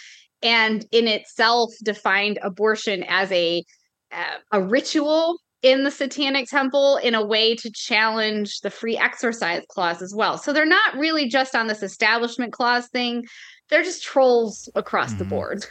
And 0.43 0.87
in 0.93 1.09
itself 1.09 1.73
defined 1.83 2.39
abortion 2.43 3.05
as 3.09 3.31
a 3.33 3.65
uh, 4.13 4.39
a 4.53 4.63
ritual 4.63 5.39
in 5.63 5.83
the 5.85 5.91
satanic 5.91 6.49
temple 6.49 6.97
in 6.99 7.15
a 7.15 7.25
way 7.25 7.55
to 7.57 7.71
challenge 7.71 8.61
the 8.61 8.71
free 8.71 8.97
exercise 8.97 9.63
clause 9.69 10.01
as 10.03 10.15
well. 10.15 10.39
So 10.39 10.53
they're 10.53 10.67
not 10.67 10.97
really 10.97 11.29
just 11.29 11.55
on 11.55 11.67
this 11.67 11.83
establishment 11.83 12.53
clause 12.53 12.87
thing, 12.89 13.27
they're 13.69 13.83
just 13.83 14.03
trolls 14.03 14.69
across 14.75 15.11
mm-hmm. 15.11 15.19
the 15.19 15.25
board. 15.25 15.67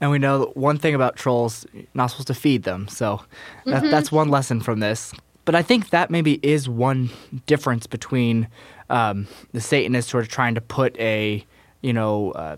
And 0.00 0.10
we 0.10 0.18
know 0.18 0.50
one 0.54 0.78
thing 0.78 0.96
about 0.96 1.14
trolls, 1.14 1.64
you're 1.72 1.84
not 1.94 2.08
supposed 2.08 2.26
to 2.26 2.34
feed 2.34 2.64
them. 2.64 2.88
So 2.88 3.20
that, 3.66 3.84
Mhm. 3.84 3.90
that's 3.90 4.10
one 4.10 4.28
lesson 4.28 4.60
from 4.60 4.80
this. 4.80 5.12
But 5.44 5.54
I 5.54 5.62
think 5.62 5.90
that 5.90 6.10
maybe 6.10 6.40
is 6.42 6.68
one 6.68 7.10
difference 7.46 7.86
between 7.86 8.48
um, 8.90 9.26
the 9.52 9.60
Satanists 9.60 10.10
sort 10.10 10.22
of 10.24 10.28
trying 10.28 10.54
to 10.54 10.60
put 10.60 10.98
a, 10.98 11.46
you 11.80 11.92
know, 11.92 12.32
uh, 12.32 12.56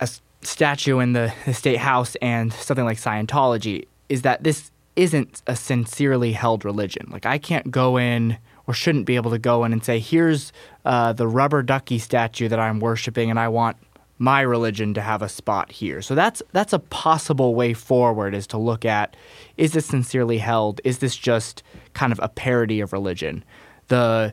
a 0.00 0.08
statue 0.40 1.00
in 1.00 1.12
the, 1.12 1.32
the 1.44 1.52
state 1.52 1.78
house 1.78 2.14
and 2.22 2.52
something 2.52 2.84
like 2.84 2.98
Scientology 2.98 3.86
is 4.08 4.22
that 4.22 4.44
this 4.44 4.70
isn't 4.96 5.42
a 5.46 5.54
sincerely 5.54 6.32
held 6.32 6.64
religion. 6.64 7.08
Like 7.10 7.26
I 7.26 7.38
can't 7.38 7.70
go 7.70 7.98
in 7.98 8.38
or 8.66 8.74
shouldn't 8.74 9.06
be 9.06 9.16
able 9.16 9.30
to 9.30 9.38
go 9.38 9.64
in 9.64 9.72
and 9.72 9.84
say, 9.84 9.98
here's 9.98 10.52
uh, 10.84 11.12
the 11.12 11.28
rubber 11.28 11.62
ducky 11.62 11.98
statue 11.98 12.48
that 12.48 12.58
I'm 12.58 12.80
worshiping 12.80 13.30
and 13.30 13.38
I 13.38 13.48
want 13.48 13.76
my 14.18 14.40
religion 14.40 14.94
to 14.94 15.02
have 15.02 15.20
a 15.20 15.28
spot 15.28 15.70
here. 15.70 16.00
So 16.00 16.14
that's 16.14 16.42
that's 16.52 16.72
a 16.72 16.78
possible 16.78 17.54
way 17.54 17.74
forward 17.74 18.34
is 18.34 18.46
to 18.48 18.58
look 18.58 18.84
at 18.84 19.14
is 19.58 19.72
this 19.72 19.86
sincerely 19.86 20.38
held? 20.38 20.80
Is 20.84 20.98
this 20.98 21.16
just 21.16 21.62
kind 21.92 22.12
of 22.12 22.20
a 22.22 22.28
parody 22.28 22.80
of 22.80 22.92
religion? 22.92 23.44
The 23.88 24.32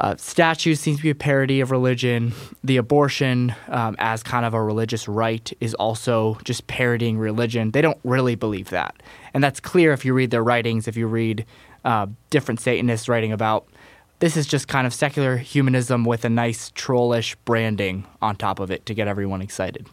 uh, 0.00 0.16
statue 0.16 0.74
seems 0.74 0.96
to 0.96 1.02
be 1.02 1.10
a 1.10 1.14
parody 1.14 1.60
of 1.60 1.70
religion. 1.70 2.32
The 2.64 2.78
abortion, 2.78 3.54
um, 3.68 3.96
as 3.98 4.22
kind 4.22 4.46
of 4.46 4.54
a 4.54 4.62
religious 4.62 5.06
right, 5.06 5.52
is 5.60 5.74
also 5.74 6.38
just 6.44 6.66
parodying 6.66 7.18
religion. 7.18 7.72
They 7.72 7.82
don't 7.82 7.98
really 8.02 8.34
believe 8.34 8.70
that. 8.70 9.02
And 9.34 9.44
that's 9.44 9.60
clear 9.60 9.92
if 9.92 10.04
you 10.04 10.14
read 10.14 10.30
their 10.30 10.42
writings, 10.42 10.88
if 10.88 10.96
you 10.96 11.06
read 11.06 11.44
uh, 11.84 12.06
different 12.30 12.60
Satanists 12.60 13.08
writing 13.08 13.32
about 13.32 13.66
this 14.20 14.36
is 14.36 14.46
just 14.46 14.68
kind 14.68 14.86
of 14.86 14.94
secular 14.94 15.36
humanism 15.36 16.04
with 16.04 16.24
a 16.24 16.30
nice 16.30 16.70
trollish 16.74 17.34
branding 17.44 18.06
on 18.20 18.36
top 18.36 18.58
of 18.58 18.70
it 18.70 18.84
to 18.86 18.94
get 18.94 19.08
everyone 19.08 19.42
excited. 19.42 19.86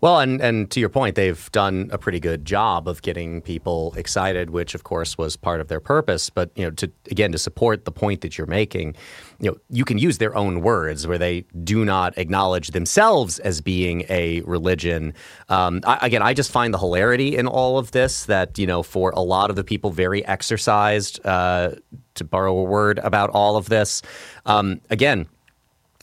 Well, 0.00 0.20
and 0.20 0.40
and 0.40 0.70
to 0.70 0.80
your 0.80 0.88
point, 0.88 1.16
they've 1.16 1.50
done 1.52 1.88
a 1.92 1.98
pretty 1.98 2.20
good 2.20 2.44
job 2.44 2.88
of 2.88 3.02
getting 3.02 3.42
people 3.42 3.94
excited, 3.96 4.50
which 4.50 4.74
of 4.74 4.84
course 4.84 5.18
was 5.18 5.36
part 5.36 5.60
of 5.60 5.68
their 5.68 5.80
purpose. 5.80 6.30
But 6.30 6.50
you 6.54 6.64
know, 6.64 6.70
to 6.72 6.90
again 7.10 7.32
to 7.32 7.38
support 7.38 7.84
the 7.84 7.92
point 7.92 8.20
that 8.22 8.38
you're 8.38 8.46
making, 8.46 8.96
you 9.40 9.50
know, 9.50 9.56
you 9.70 9.84
can 9.84 9.98
use 9.98 10.18
their 10.18 10.36
own 10.36 10.60
words 10.60 11.06
where 11.06 11.18
they 11.18 11.42
do 11.62 11.84
not 11.84 12.16
acknowledge 12.18 12.68
themselves 12.68 13.38
as 13.40 13.60
being 13.60 14.04
a 14.08 14.40
religion. 14.42 15.14
Um, 15.48 15.80
I, 15.84 15.98
again, 16.02 16.22
I 16.22 16.34
just 16.34 16.50
find 16.50 16.72
the 16.72 16.78
hilarity 16.78 17.36
in 17.36 17.46
all 17.46 17.78
of 17.78 17.90
this 17.92 18.24
that 18.26 18.58
you 18.58 18.66
know, 18.66 18.82
for 18.82 19.10
a 19.10 19.20
lot 19.20 19.50
of 19.50 19.56
the 19.56 19.64
people 19.64 19.90
very 19.90 20.24
exercised, 20.26 21.24
uh, 21.24 21.72
to 22.14 22.24
borrow 22.24 22.56
a 22.56 22.62
word 22.62 22.98
about 23.00 23.30
all 23.30 23.56
of 23.56 23.68
this, 23.68 24.00
um, 24.46 24.80
again 24.90 25.26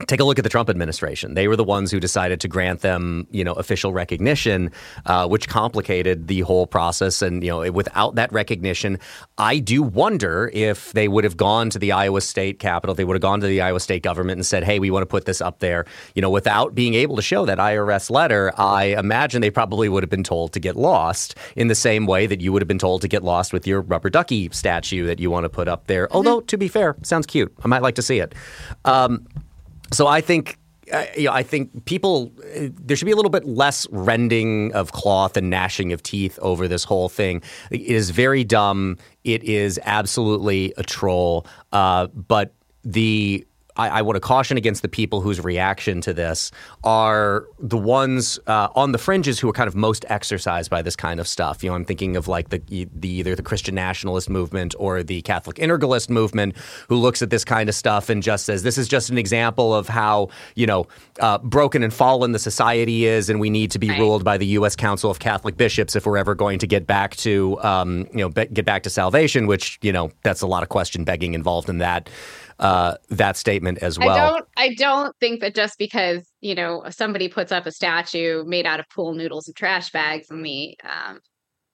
take 0.08 0.20
a 0.20 0.24
look 0.24 0.40
at 0.40 0.44
the 0.44 0.50
Trump 0.50 0.70
administration. 0.70 1.34
They 1.34 1.48
were 1.48 1.56
the 1.56 1.64
ones 1.64 1.92
who 1.92 2.00
decided 2.00 2.40
to 2.42 2.48
grant 2.48 2.82
them, 2.82 3.28
you 3.32 3.44
know, 3.44 3.54
official 3.54 3.94
recognition, 3.94 4.72
uh, 5.06 5.28
which 5.28 5.48
complicated 5.48 6.28
the 6.28 6.42
whole 6.42 6.68
process. 6.68 7.22
And 7.22 7.44
you 7.44 7.50
know, 7.50 7.72
without 7.72 8.16
that 8.16 8.32
recognition, 8.32 9.00
I 9.38 9.60
do 9.60 9.84
wonder 9.84 10.50
if 10.54 10.92
they 10.94 11.08
would 11.08 11.24
have 11.24 11.38
gone 11.38 11.70
to 11.72 11.80
the 11.80 11.92
Iowa 11.92 12.22
State 12.22 12.60
Capitol, 12.60 12.96
they 12.96 13.04
would 13.04 13.16
have 13.16 13.22
gone 13.22 13.40
to 13.42 13.48
the 13.48 13.62
Iowa 13.62 13.80
State 13.80 14.04
government 14.04 14.38
and 14.38 14.46
said, 14.46 14.64
"Hey, 14.64 14.80
we 14.80 14.92
want 14.92 15.04
to 15.04 15.08
put 15.08 15.26
this 15.26 15.42
up 15.42 15.60
there." 15.60 15.86
You 16.16 16.22
know, 16.22 16.30
without 16.30 16.76
being 16.76 16.94
able 16.94 17.16
to 17.16 17.22
show 17.22 17.46
that 17.46 17.58
IRS 17.58 18.10
letter, 18.10 18.52
I 18.58 18.96
imagine 18.98 19.42
they 19.42 19.52
probably 19.52 19.90
would 19.90 20.04
have 20.04 20.10
been 20.10 20.24
told 20.24 20.54
to 20.54 20.60
get 20.60 20.76
lost 20.76 21.36
in 21.56 21.68
the 21.68 21.76
same 21.76 22.06
way 22.06 22.28
that 22.28 22.42
you 22.42 22.52
would 22.54 22.62
have 22.62 22.68
been 22.68 22.80
told 22.80 23.02
to 23.02 23.08
get 23.08 23.24
lost 23.24 23.54
with 23.54 23.68
your 23.68 23.82
rubber 23.82 24.10
ducky 24.10 24.50
statue 24.52 25.06
that 25.06 25.20
you 25.20 25.30
want 25.32 25.44
to 25.46 25.50
put 25.50 25.68
up 25.68 25.88
there. 25.88 26.12
Although, 26.14 26.42
to 26.42 26.58
be 26.58 26.68
fair, 26.68 26.96
sounds 27.04 27.26
cute. 27.26 27.54
I 27.64 27.68
might 27.68 27.82
like 27.82 27.96
to 27.96 28.02
see 28.02 28.20
it. 28.20 28.34
Um, 28.86 29.26
so 29.94 30.08
I 30.08 30.22
think. 30.22 30.58
Uh, 30.92 31.06
you 31.16 31.26
know, 31.26 31.32
I 31.32 31.44
think 31.44 31.86
people 31.86 32.34
uh, 32.40 32.68
there 32.74 32.98
should 32.98 33.06
be 33.06 33.14
a 33.14 33.16
little 33.16 33.30
bit 33.30 33.46
less 33.46 33.88
rending 33.92 34.74
of 34.74 34.92
cloth 34.92 35.38
and 35.38 35.50
gnashing 35.50 35.94
of 35.94 36.04
teeth 36.04 36.38
over 36.42 36.68
this 36.68 36.84
whole 36.84 37.08
thing. 37.08 37.42
It 37.70 37.80
is 37.82 38.10
very 38.10 38.44
dumb. 38.44 38.98
It 39.24 39.42
is 39.44 39.80
absolutely 39.86 40.74
a 40.76 40.84
troll. 40.84 41.46
Uh, 41.72 42.08
but 42.08 42.54
the 42.84 43.46
I, 43.82 44.00
I 44.00 44.02
want 44.02 44.16
to 44.16 44.20
caution 44.20 44.58
against 44.58 44.82
the 44.82 44.88
people 44.90 45.22
whose 45.22 45.40
reaction 45.44 46.02
to 46.02 46.14
this 46.14 46.52
are 46.84 47.46
the 47.60 47.78
ones 47.78 48.40
uh, 48.48 48.70
on 48.76 48.92
the 48.92 48.98
fringes 48.98 49.40
who 49.40 49.50
are 49.50 49.54
kind 49.54 49.68
of 49.68 49.76
most 49.76 50.06
exercised 50.10 50.70
by 50.70 50.82
this 50.82 50.96
kind 50.96 51.20
of 51.20 51.28
stuff. 51.28 51.64
You 51.64 51.70
know, 51.70 51.76
I'm 51.76 51.86
thinking 51.86 52.16
of 52.16 52.28
like 52.28 52.50
the, 52.50 52.62
the 52.94 53.10
either 53.10 53.36
the 53.36 53.44
Christian 53.44 53.76
nationalist 53.76 54.30
movement 54.30 54.76
or 54.80 55.04
the 55.04 55.22
Catholic 55.22 55.58
integralist 55.58 56.10
movement, 56.10 56.56
who 56.90 56.96
looks 56.98 57.22
at 57.22 57.30
this 57.30 57.44
kind 57.46 57.70
of 57.70 57.76
stuff 57.76 58.10
and 58.10 58.22
just 58.24 58.46
says 58.46 58.64
this 58.64 58.78
is 58.78 58.88
just 58.88 59.10
an 59.10 59.18
example 59.18 59.74
of 59.74 59.88
how 59.88 60.30
you 60.56 60.66
know 60.68 60.88
uh, 61.20 61.38
broken 61.40 61.84
and 61.84 61.94
fallen 61.94 62.32
the 62.32 62.40
society 62.40 63.06
is, 63.06 63.30
and 63.30 63.40
we 63.40 63.50
need 63.50 63.72
to 63.72 63.80
be 63.80 63.90
Right. 63.90 64.00
ruled 64.00 64.24
by 64.24 64.38
the 64.38 64.46
U.S. 64.58 64.76
Council 64.76 65.12
of 65.12 65.20
Catholic 65.20 65.58
Bishops 65.58 65.96
if 65.96 66.06
we're 66.06 66.18
ever 66.18 66.34
going 66.36 66.60
to 66.60 66.68
get 66.68 66.88
back 66.88 67.16
to 67.18 67.60
um, 67.62 68.08
you 68.12 68.18
know 68.20 68.30
be- 68.30 68.46
get 68.48 68.66
back 68.66 68.84
to 68.84 68.90
salvation. 68.90 69.48
Which 69.48 69.78
you 69.82 69.92
know 69.92 70.12
that's 70.24 70.42
a 70.42 70.48
lot 70.48 70.64
of 70.64 70.70
question 70.70 71.04
begging 71.04 71.34
involved 71.34 71.70
in 71.70 71.80
that 71.80 72.10
uh, 72.62 72.96
that 73.10 73.36
statement 73.38 73.80
as 73.80 73.98
well. 73.98 74.10
I 74.10 74.30
don't 74.30 74.48
I 74.56 74.74
don't 74.76 75.16
think 75.20 75.42
that 75.42 75.56
just 75.56 75.78
because, 75.78 76.32
you 76.42 76.56
know, 76.56 76.84
somebody 76.90 77.28
puts 77.28 77.52
up 77.52 77.66
a 77.66 77.72
statue 77.72 78.44
made 78.46 78.66
out 78.66 78.80
of 78.80 78.88
pool 78.90 79.14
noodles 79.14 79.48
and 79.48 79.56
trash 79.56 79.92
bags 79.92 80.30
in 80.30 80.44
the 80.44 80.78
um 80.84 81.20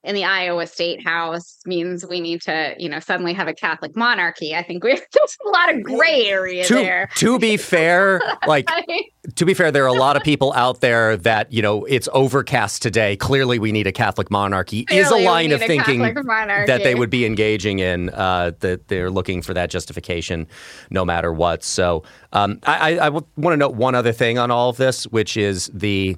in 0.03 0.15
the 0.15 0.23
Iowa 0.23 0.67
State 0.67 1.03
House 1.03 1.59
means 1.65 2.05
we 2.05 2.21
need 2.21 2.41
to, 2.43 2.75
you 2.77 2.87
know, 2.87 2.99
suddenly 2.99 3.33
have 3.33 3.47
a 3.47 3.53
Catholic 3.53 3.95
monarchy. 3.95 4.55
I 4.55 4.63
think 4.63 4.83
we 4.83 4.91
there's 5.13 5.37
a 5.45 5.49
lot 5.49 5.73
of 5.73 5.83
gray 5.83 6.25
area 6.27 6.63
to, 6.65 6.75
there. 6.75 7.09
to 7.15 7.39
be 7.39 7.57
fair, 7.57 8.21
like 8.45 8.69
to 9.35 9.45
be 9.45 9.53
fair, 9.53 9.71
there 9.71 9.83
are 9.83 9.87
a 9.87 9.99
lot 9.99 10.15
of 10.15 10.23
people 10.23 10.53
out 10.53 10.81
there 10.81 11.17
that 11.17 11.51
you 11.51 11.61
know 11.61 11.83
it's 11.85 12.07
overcast 12.13 12.81
today. 12.81 13.17
Clearly, 13.17 13.59
we 13.59 13.71
need 13.71 13.87
a 13.87 13.91
Catholic 13.91 14.29
monarchy. 14.29 14.85
is 14.91 15.09
a 15.11 15.17
line 15.17 15.51
of 15.51 15.61
a 15.61 15.67
thinking 15.67 15.99
that 16.01 16.81
they 16.83 16.95
would 16.95 17.09
be 17.09 17.25
engaging 17.25 17.79
in. 17.79 18.09
Uh, 18.11 18.51
that 18.59 18.87
they're 18.87 19.11
looking 19.11 19.41
for 19.41 19.53
that 19.53 19.69
justification, 19.69 20.47
no 20.89 21.03
matter 21.03 21.33
what. 21.33 21.63
So, 21.63 22.03
um, 22.33 22.59
I, 22.63 22.97
I, 22.97 23.07
I 23.07 23.09
want 23.09 23.25
to 23.35 23.57
note 23.57 23.75
one 23.75 23.95
other 23.95 24.11
thing 24.11 24.37
on 24.37 24.51
all 24.51 24.69
of 24.69 24.77
this, 24.77 25.05
which 25.05 25.35
is 25.35 25.69
the 25.73 26.17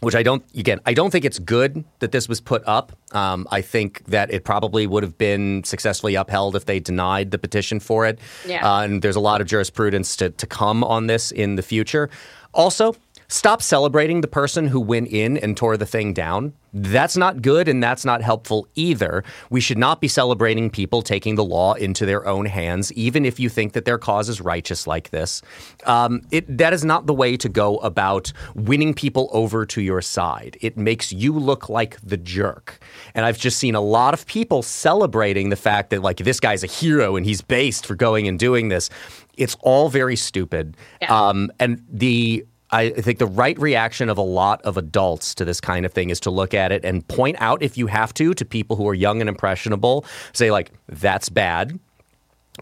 which 0.00 0.14
I 0.14 0.22
don't 0.22 0.44
again 0.56 0.80
I 0.86 0.94
don't 0.94 1.10
think 1.10 1.24
it's 1.24 1.38
good 1.38 1.84
that 1.98 2.12
this 2.12 2.28
was 2.28 2.40
put 2.40 2.62
up. 2.66 2.92
Um, 3.12 3.46
I 3.50 3.62
think 3.62 4.04
that 4.06 4.32
it 4.32 4.44
probably 4.44 4.86
would 4.86 5.02
have 5.02 5.18
been 5.18 5.64
successfully 5.64 6.14
upheld 6.14 6.56
if 6.56 6.66
they 6.66 6.80
denied 6.80 7.30
the 7.30 7.38
petition 7.38 7.80
for 7.80 8.06
it. 8.06 8.18
Yeah. 8.46 8.66
Uh, 8.66 8.82
and 8.82 9.02
there's 9.02 9.16
a 9.16 9.20
lot 9.20 9.40
of 9.40 9.46
jurisprudence 9.46 10.16
to 10.16 10.30
to 10.30 10.46
come 10.46 10.84
on 10.84 11.06
this 11.06 11.30
in 11.30 11.56
the 11.56 11.62
future. 11.62 12.10
Also, 12.54 12.94
stop 13.28 13.60
celebrating 13.60 14.22
the 14.22 14.28
person 14.28 14.68
who 14.68 14.80
went 14.80 15.08
in 15.08 15.36
and 15.36 15.56
tore 15.56 15.76
the 15.76 15.86
thing 15.86 16.14
down. 16.14 16.54
That's 16.72 17.16
not 17.16 17.40
good 17.42 17.68
and 17.68 17.82
that's 17.82 18.04
not 18.04 18.22
helpful 18.22 18.66
either. 18.74 19.24
We 19.50 19.60
should 19.60 19.78
not 19.78 20.00
be 20.00 20.08
celebrating 20.08 20.70
people 20.70 21.02
taking 21.02 21.34
the 21.34 21.44
law 21.44 21.74
into 21.74 22.04
their 22.06 22.26
own 22.26 22.46
hands, 22.46 22.92
even 22.92 23.24
if 23.24 23.38
you 23.40 23.48
think 23.48 23.72
that 23.72 23.84
their 23.84 23.98
cause 23.98 24.28
is 24.28 24.40
righteous 24.40 24.86
like 24.86 25.10
this. 25.10 25.42
Um, 25.84 26.22
it, 26.30 26.58
that 26.58 26.72
is 26.72 26.84
not 26.84 27.06
the 27.06 27.14
way 27.14 27.36
to 27.38 27.48
go 27.48 27.76
about 27.78 28.32
winning 28.54 28.94
people 28.94 29.28
over 29.32 29.64
to 29.66 29.80
your 29.80 30.02
side. 30.02 30.56
It 30.60 30.76
makes 30.76 31.12
you 31.12 31.32
look 31.32 31.68
like 31.68 32.00
the 32.02 32.18
jerk. 32.18 32.78
And 33.14 33.24
I've 33.24 33.38
just 33.38 33.58
seen 33.58 33.74
a 33.74 33.80
lot 33.80 34.14
of 34.14 34.26
people 34.26 34.62
celebrating 34.62 35.50
the 35.50 35.56
fact 35.56 35.90
that, 35.90 36.02
like, 36.02 36.18
this 36.18 36.40
guy's 36.40 36.64
a 36.64 36.66
hero 36.66 37.16
and 37.16 37.24
he's 37.24 37.40
based 37.40 37.86
for 37.86 37.94
going 37.94 38.28
and 38.28 38.38
doing 38.38 38.68
this. 38.68 38.90
It's 39.36 39.56
all 39.60 39.88
very 39.88 40.16
stupid. 40.16 40.76
Yeah. 41.00 41.28
Um, 41.28 41.50
and 41.60 41.82
the 41.88 42.44
I 42.70 42.90
think 42.90 43.18
the 43.18 43.26
right 43.26 43.58
reaction 43.58 44.08
of 44.08 44.18
a 44.18 44.22
lot 44.22 44.60
of 44.62 44.76
adults 44.76 45.34
to 45.36 45.44
this 45.44 45.60
kind 45.60 45.86
of 45.86 45.92
thing 45.92 46.10
is 46.10 46.20
to 46.20 46.30
look 46.30 46.52
at 46.52 46.70
it 46.70 46.84
and 46.84 47.06
point 47.08 47.36
out, 47.40 47.62
if 47.62 47.78
you 47.78 47.86
have 47.86 48.12
to, 48.14 48.34
to 48.34 48.44
people 48.44 48.76
who 48.76 48.86
are 48.88 48.94
young 48.94 49.20
and 49.20 49.28
impressionable, 49.28 50.04
say, 50.34 50.50
like, 50.50 50.72
that's 50.88 51.30
bad. 51.30 51.78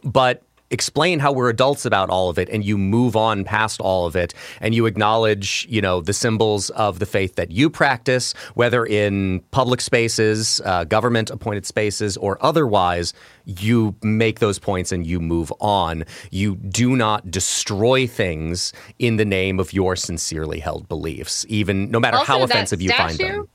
But 0.05 0.43
explain 0.71 1.19
how 1.19 1.33
we're 1.33 1.49
adults 1.49 1.85
about 1.85 2.11
all 2.11 2.29
of 2.29 2.39
it 2.39 2.49
and 2.49 2.64
you 2.64 2.77
move 2.77 3.17
on 3.17 3.45
past 3.45 3.81
all 3.81 4.07
of 4.07 4.17
it 4.17 4.35
and 4.61 4.75
you 4.75 4.87
acknowledge 4.87 5.67
you 5.69 5.81
know 5.81 6.01
the 6.01 6.12
symbols 6.12 6.71
of 6.71 6.99
the 6.99 7.07
faith 7.07 7.37
that 7.37 7.51
you 7.51 7.71
practice 7.71 8.35
whether 8.55 8.85
in 8.85 9.41
public 9.51 9.81
spaces 9.81 10.61
uh, 10.64 10.85
government 10.85 11.31
appointed 11.31 11.64
spaces 11.67 12.17
or 12.17 12.39
otherwise 12.45 13.12
you 13.47 13.95
make 14.03 14.41
those 14.41 14.59
points 14.59 14.93
and 14.93 15.07
you 15.07 15.21
move 15.21 15.53
on. 15.61 16.05
You 16.31 16.57
do 16.57 16.97
not 16.97 17.31
destroy 17.31 18.07
things 18.07 18.73
in 18.99 19.17
the 19.17 19.25
name 19.25 19.61
of 19.61 19.73
your 19.73 19.97
sincerely 19.97 20.59
held 20.59 20.89
beliefs 20.89 21.47
even 21.49 21.91
no 21.91 22.01
matter 22.01 22.19
Also, 22.19 22.33
how 22.33 22.43
offensive 22.43 22.83
you 22.83 22.91
find 22.91 23.17
them. 23.17 23.49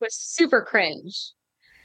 Was 0.00 0.14
super 0.14 0.62
cringe. 0.62 1.30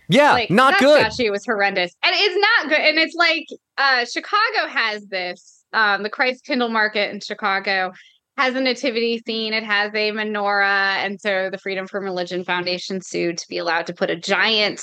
yeah 0.10 0.34
like 0.34 0.50
not 0.50 0.72
that 0.74 0.80
good. 0.80 1.14
statue 1.14 1.32
was 1.32 1.46
horrendous. 1.46 1.96
And 2.04 2.14
it's 2.16 2.36
not 2.36 2.70
good 2.70 2.82
and 2.82 2.98
it's 2.98 3.16
like 3.16 3.46
uh 3.80 4.06
chicago 4.06 4.68
has 4.68 5.08
this 5.08 5.64
um 5.74 6.04
the 6.04 6.10
Christkindlmarket 6.10 7.12
in 7.12 7.20
chicago 7.20 7.92
has 8.40 8.56
a 8.56 8.62
nativity 8.62 9.22
scene. 9.28 9.52
It 9.54 9.66
has 9.66 9.94
a 9.94 10.12
menorah. 10.12 11.04
And 11.04 11.20
so 11.20 11.50
the 11.52 11.58
freedom 11.58 11.88
from 11.88 12.06
religion 12.06 12.46
foundation 12.46 13.02
sued 13.02 13.38
to 13.38 13.48
be 13.50 13.58
allowed 13.58 13.86
to 13.88 13.94
put 13.94 14.10
a 14.10 14.16
giant 14.16 14.82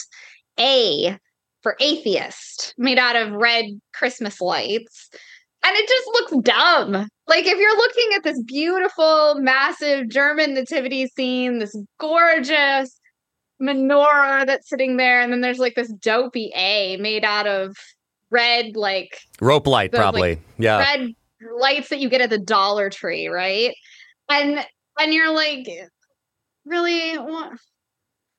a 0.60 1.18
for 1.62 1.74
atheist 1.80 2.74
made 2.76 2.98
out 2.98 3.16
of 3.16 3.32
red 3.32 3.64
christmas 3.94 4.42
lights. 4.42 5.08
And 5.64 5.74
it 5.74 5.88
just 5.88 6.06
looks 6.06 6.46
dumb. 6.46 7.08
Like 7.26 7.46
if 7.46 7.58
you're 7.58 7.76
looking 7.76 8.10
at 8.14 8.24
this 8.24 8.40
beautiful, 8.42 9.36
massive 9.36 10.10
German 10.10 10.52
nativity 10.52 11.06
scene, 11.08 11.58
this 11.58 11.76
gorgeous 11.98 13.00
menorah 13.60 14.46
that's 14.46 14.68
sitting 14.68 14.98
there, 14.98 15.22
and 15.22 15.32
then 15.32 15.40
there's 15.40 15.58
like 15.58 15.74
this 15.74 15.92
dopey 15.92 16.52
A 16.54 16.98
made 16.98 17.24
out 17.24 17.46
of 17.46 17.74
red, 18.36 18.76
like 18.76 19.22
rope 19.40 19.66
light, 19.66 19.90
the, 19.92 19.98
probably. 19.98 20.30
like, 20.30 20.40
yeah, 20.58 20.78
red 20.78 21.14
lights 21.58 21.88
that 21.88 21.98
you 21.98 22.08
get 22.08 22.20
at 22.20 22.30
the 22.30 22.38
Dollar 22.38 22.90
Tree, 22.90 23.28
right? 23.28 23.74
And 24.28 24.64
and 24.98 25.14
you're 25.14 25.34
like, 25.34 25.66
really? 26.64 27.16
What? 27.16 27.52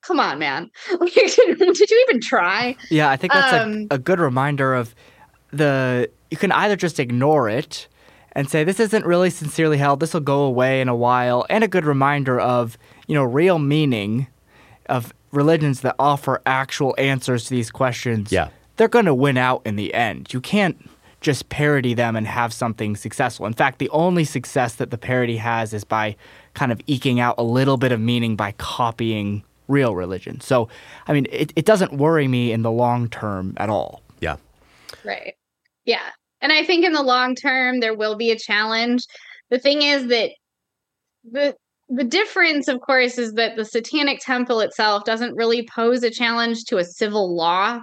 Come 0.02 0.20
on, 0.20 0.38
man! 0.38 0.70
did 1.00 1.90
you 1.90 2.06
even 2.08 2.20
try? 2.20 2.76
Yeah, 2.90 3.10
I 3.10 3.16
think 3.16 3.32
that's 3.32 3.52
um, 3.52 3.88
a, 3.90 3.96
a 3.96 3.98
good 3.98 4.20
reminder 4.20 4.74
of 4.74 4.94
the. 5.50 6.08
You 6.30 6.36
can 6.36 6.52
either 6.52 6.76
just 6.76 7.00
ignore 7.00 7.48
it 7.48 7.88
and 8.32 8.48
say 8.48 8.62
this 8.62 8.78
isn't 8.78 9.04
really 9.04 9.30
sincerely 9.30 9.78
held. 9.78 10.00
This 10.00 10.14
will 10.14 10.20
go 10.20 10.42
away 10.42 10.80
in 10.80 10.88
a 10.88 10.94
while, 10.94 11.44
and 11.50 11.64
a 11.64 11.68
good 11.68 11.84
reminder 11.84 12.38
of 12.38 12.78
you 13.06 13.14
know 13.14 13.24
real 13.24 13.58
meaning 13.58 14.28
of 14.86 15.12
religions 15.32 15.80
that 15.82 15.94
offer 15.98 16.40
actual 16.46 16.94
answers 16.96 17.44
to 17.44 17.50
these 17.50 17.70
questions. 17.70 18.30
Yeah, 18.30 18.48
they're 18.78 18.88
going 18.88 19.04
to 19.04 19.14
win 19.14 19.36
out 19.36 19.60
in 19.66 19.76
the 19.76 19.92
end. 19.92 20.32
You 20.32 20.40
can't 20.40 20.88
just 21.20 21.48
parody 21.48 21.94
them 21.94 22.16
and 22.16 22.26
have 22.26 22.52
something 22.52 22.96
successful. 22.96 23.44
In 23.44 23.52
fact, 23.52 23.80
the 23.80 23.90
only 23.90 24.24
success 24.24 24.76
that 24.76 24.90
the 24.90 24.98
parody 24.98 25.36
has 25.36 25.74
is 25.74 25.84
by 25.84 26.16
kind 26.54 26.72
of 26.72 26.80
eking 26.86 27.20
out 27.20 27.34
a 27.38 27.42
little 27.42 27.76
bit 27.76 27.92
of 27.92 28.00
meaning 28.00 28.36
by 28.36 28.52
copying 28.52 29.42
real 29.66 29.94
religion. 29.94 30.40
So, 30.40 30.68
I 31.08 31.12
mean, 31.12 31.26
it, 31.30 31.52
it 31.56 31.64
doesn't 31.64 31.92
worry 31.94 32.28
me 32.28 32.52
in 32.52 32.62
the 32.62 32.70
long 32.70 33.08
term 33.08 33.54
at 33.58 33.68
all. 33.68 34.00
Yeah. 34.20 34.36
Right. 35.04 35.34
Yeah. 35.84 36.10
And 36.40 36.52
I 36.52 36.64
think 36.64 36.84
in 36.84 36.92
the 36.92 37.02
long 37.02 37.34
term, 37.34 37.80
there 37.80 37.94
will 37.94 38.16
be 38.16 38.30
a 38.30 38.38
challenge. 38.38 39.04
The 39.50 39.58
thing 39.58 39.82
is 39.82 40.06
that 40.08 40.30
the 41.24 41.56
the 41.90 42.04
difference, 42.04 42.68
of 42.68 42.80
course, 42.82 43.16
is 43.16 43.32
that 43.34 43.56
the 43.56 43.64
Satanic 43.64 44.20
Temple 44.20 44.60
itself 44.60 45.04
doesn't 45.04 45.34
really 45.36 45.66
pose 45.66 46.02
a 46.02 46.10
challenge 46.10 46.64
to 46.64 46.76
a 46.76 46.84
civil 46.84 47.34
law. 47.34 47.80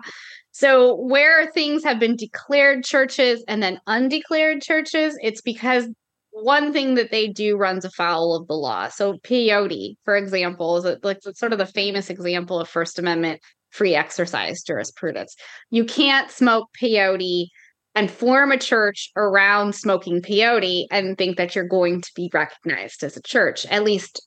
So, 0.58 0.96
where 0.96 1.52
things 1.52 1.84
have 1.84 2.00
been 2.00 2.16
declared 2.16 2.86
churches 2.86 3.44
and 3.46 3.62
then 3.62 3.82
undeclared 3.88 4.62
churches, 4.62 5.20
it's 5.22 5.42
because 5.42 5.90
one 6.32 6.72
thing 6.72 6.96
that 6.96 7.12
they 7.12 7.28
do 7.28 7.58
runs 7.58 7.84
afoul 7.84 8.38
of 8.38 8.48
the 8.48 8.54
law. 8.54 8.88
So, 8.88 9.16
peyote, 9.16 9.96
for 10.06 10.16
example, 10.16 10.78
is 10.78 10.98
like 11.04 11.18
sort 11.34 11.52
of 11.52 11.60
the 11.60 11.66
famous 11.66 12.10
example 12.10 12.58
of 12.58 12.70
First 12.70 12.98
Amendment 12.98 13.42
free 13.72 13.96
exercise 13.96 14.64
jurisprudence. 14.64 15.36
You 15.72 15.84
can't 15.84 16.32
smoke 16.32 16.70
peyote 16.82 17.48
and 17.94 18.10
form 18.10 18.54
a 18.54 18.58
church 18.58 19.12
around 19.18 19.76
smoking 19.76 20.22
peyote 20.22 20.86
and 20.90 21.18
think 21.18 21.36
that 21.36 21.54
you're 21.54 21.68
going 21.68 22.00
to 22.00 22.12
be 22.16 22.30
recognized 22.34 23.04
as 23.04 23.18
a 23.18 23.22
church, 23.22 23.66
at 23.66 23.84
least 23.84 24.26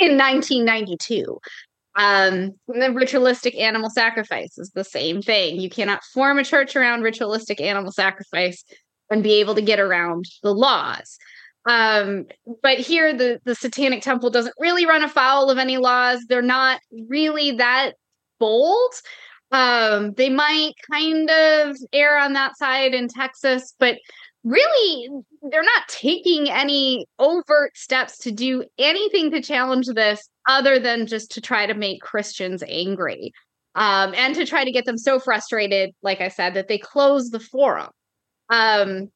in 0.00 0.18
1992. 0.18 1.38
Um, 1.96 2.52
the 2.66 2.92
ritualistic 2.92 3.54
animal 3.56 3.88
sacrifice 3.90 4.58
is 4.58 4.70
the 4.70 4.84
same 4.84 5.22
thing. 5.22 5.60
You 5.60 5.70
cannot 5.70 6.02
form 6.12 6.38
a 6.38 6.44
church 6.44 6.74
around 6.74 7.02
ritualistic 7.02 7.60
animal 7.60 7.92
sacrifice 7.92 8.64
and 9.10 9.22
be 9.22 9.34
able 9.34 9.54
to 9.54 9.62
get 9.62 9.78
around 9.78 10.24
the 10.42 10.52
laws. 10.54 11.18
Um, 11.66 12.26
but 12.62 12.78
here, 12.78 13.16
the 13.16 13.40
the 13.44 13.54
Satanic 13.54 14.02
Temple 14.02 14.30
doesn't 14.30 14.54
really 14.58 14.86
run 14.86 15.02
afoul 15.02 15.50
of 15.50 15.58
any 15.58 15.78
laws. 15.78 16.24
They're 16.28 16.42
not 16.42 16.80
really 17.08 17.52
that 17.52 17.92
bold. 18.38 18.92
Um, 19.50 20.12
they 20.14 20.30
might 20.30 20.72
kind 20.90 21.30
of 21.30 21.76
err 21.92 22.18
on 22.18 22.32
that 22.32 22.58
side 22.58 22.92
in 22.92 23.08
Texas, 23.08 23.74
but 23.78 23.98
really 24.44 25.08
they're 25.50 25.62
not 25.62 25.88
taking 25.88 26.50
any 26.50 27.06
overt 27.18 27.76
steps 27.76 28.18
to 28.18 28.30
do 28.30 28.64
anything 28.78 29.30
to 29.30 29.42
challenge 29.42 29.86
this 29.88 30.28
other 30.46 30.78
than 30.78 31.06
just 31.06 31.30
to 31.32 31.40
try 31.40 31.66
to 31.66 31.74
make 31.74 32.02
Christians 32.02 32.62
angry 32.68 33.32
um, 33.74 34.14
and 34.14 34.34
to 34.34 34.46
try 34.46 34.64
to 34.64 34.70
get 34.70 34.84
them 34.84 34.98
so 34.98 35.18
frustrated, 35.18 35.90
like 36.02 36.20
I 36.20 36.28
said, 36.28 36.54
that 36.54 36.68
they 36.68 36.78
close 36.78 37.30
the 37.30 37.40
forum. 37.40 37.90
Um, 38.50 39.10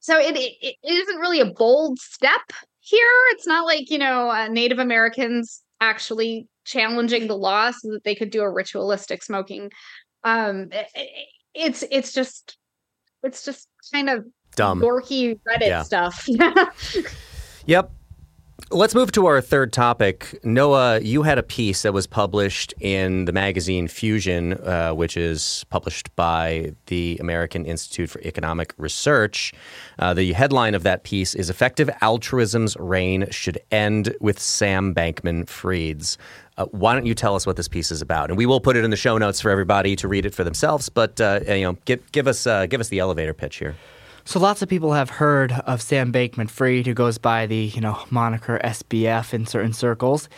so 0.00 0.18
it, 0.18 0.36
it, 0.36 0.52
it 0.60 0.76
isn't 0.82 1.20
really 1.20 1.40
a 1.40 1.52
bold 1.52 1.98
step 1.98 2.40
here. 2.80 3.12
It's 3.32 3.46
not 3.46 3.66
like, 3.66 3.90
you 3.90 3.98
know, 3.98 4.30
uh, 4.30 4.48
Native 4.48 4.78
Americans 4.78 5.62
actually 5.80 6.48
challenging 6.64 7.26
the 7.26 7.36
law 7.36 7.70
so 7.70 7.92
that 7.92 8.04
they 8.04 8.14
could 8.14 8.30
do 8.30 8.42
a 8.42 8.50
ritualistic 8.50 9.22
smoking. 9.22 9.70
Um, 10.24 10.68
it, 10.72 11.28
it's 11.54 11.84
it's 11.90 12.12
just 12.12 12.56
it's 13.22 13.44
just 13.44 13.68
kind 13.92 14.08
of 14.08 14.24
dumb 14.56 14.80
dorky 14.80 15.38
Reddit 15.48 15.68
yeah. 15.68 15.82
stuff. 15.82 16.26
yep. 17.66 17.90
Let's 18.72 18.94
move 18.94 19.12
to 19.12 19.26
our 19.26 19.42
third 19.42 19.70
topic. 19.70 20.40
Noah, 20.44 21.00
you 21.00 21.24
had 21.24 21.36
a 21.36 21.42
piece 21.42 21.82
that 21.82 21.92
was 21.92 22.06
published 22.06 22.72
in 22.80 23.26
the 23.26 23.32
magazine 23.32 23.86
Fusion, 23.86 24.54
uh, 24.54 24.92
which 24.92 25.14
is 25.14 25.66
published 25.68 26.14
by 26.16 26.72
the 26.86 27.18
American 27.20 27.66
Institute 27.66 28.08
for 28.08 28.20
Economic 28.22 28.72
Research. 28.78 29.52
Uh, 29.98 30.14
the 30.14 30.32
headline 30.32 30.74
of 30.74 30.84
that 30.84 31.04
piece 31.04 31.34
is 31.34 31.50
Effective 31.50 31.90
Altruism's 32.00 32.74
Reign 32.78 33.26
Should 33.30 33.58
End 33.70 34.16
with 34.20 34.38
Sam 34.38 34.94
Bankman 34.94 35.46
Fried's. 35.48 36.16
Uh, 36.56 36.64
why 36.66 36.94
don't 36.94 37.04
you 37.04 37.14
tell 37.14 37.34
us 37.34 37.46
what 37.46 37.56
this 37.56 37.68
piece 37.68 37.90
is 37.90 38.00
about? 38.00 38.30
And 38.30 38.38
we 38.38 38.46
will 38.46 38.60
put 38.60 38.76
it 38.76 38.84
in 38.84 38.90
the 38.90 38.96
show 38.96 39.18
notes 39.18 39.38
for 39.38 39.50
everybody 39.50 39.96
to 39.96 40.08
read 40.08 40.24
it 40.24 40.34
for 40.34 40.44
themselves. 40.44 40.88
But 40.88 41.20
uh, 41.20 41.40
you 41.46 41.62
know, 41.62 41.72
give, 41.84 42.10
give 42.12 42.26
us 42.26 42.46
uh, 42.46 42.64
give 42.64 42.80
us 42.80 42.88
the 42.88 43.00
elevator 43.00 43.34
pitch 43.34 43.56
here. 43.56 43.76
So 44.24 44.38
lots 44.38 44.62
of 44.62 44.68
people 44.68 44.92
have 44.92 45.10
heard 45.10 45.50
of 45.66 45.82
Sam 45.82 46.12
Bankman-Fried, 46.12 46.86
who 46.86 46.94
goes 46.94 47.18
by 47.18 47.46
the 47.46 47.56
you 47.56 47.80
know 47.80 47.98
moniker 48.10 48.60
SBF 48.62 49.34
in 49.34 49.46
certain 49.46 49.72
circles, 49.72 50.28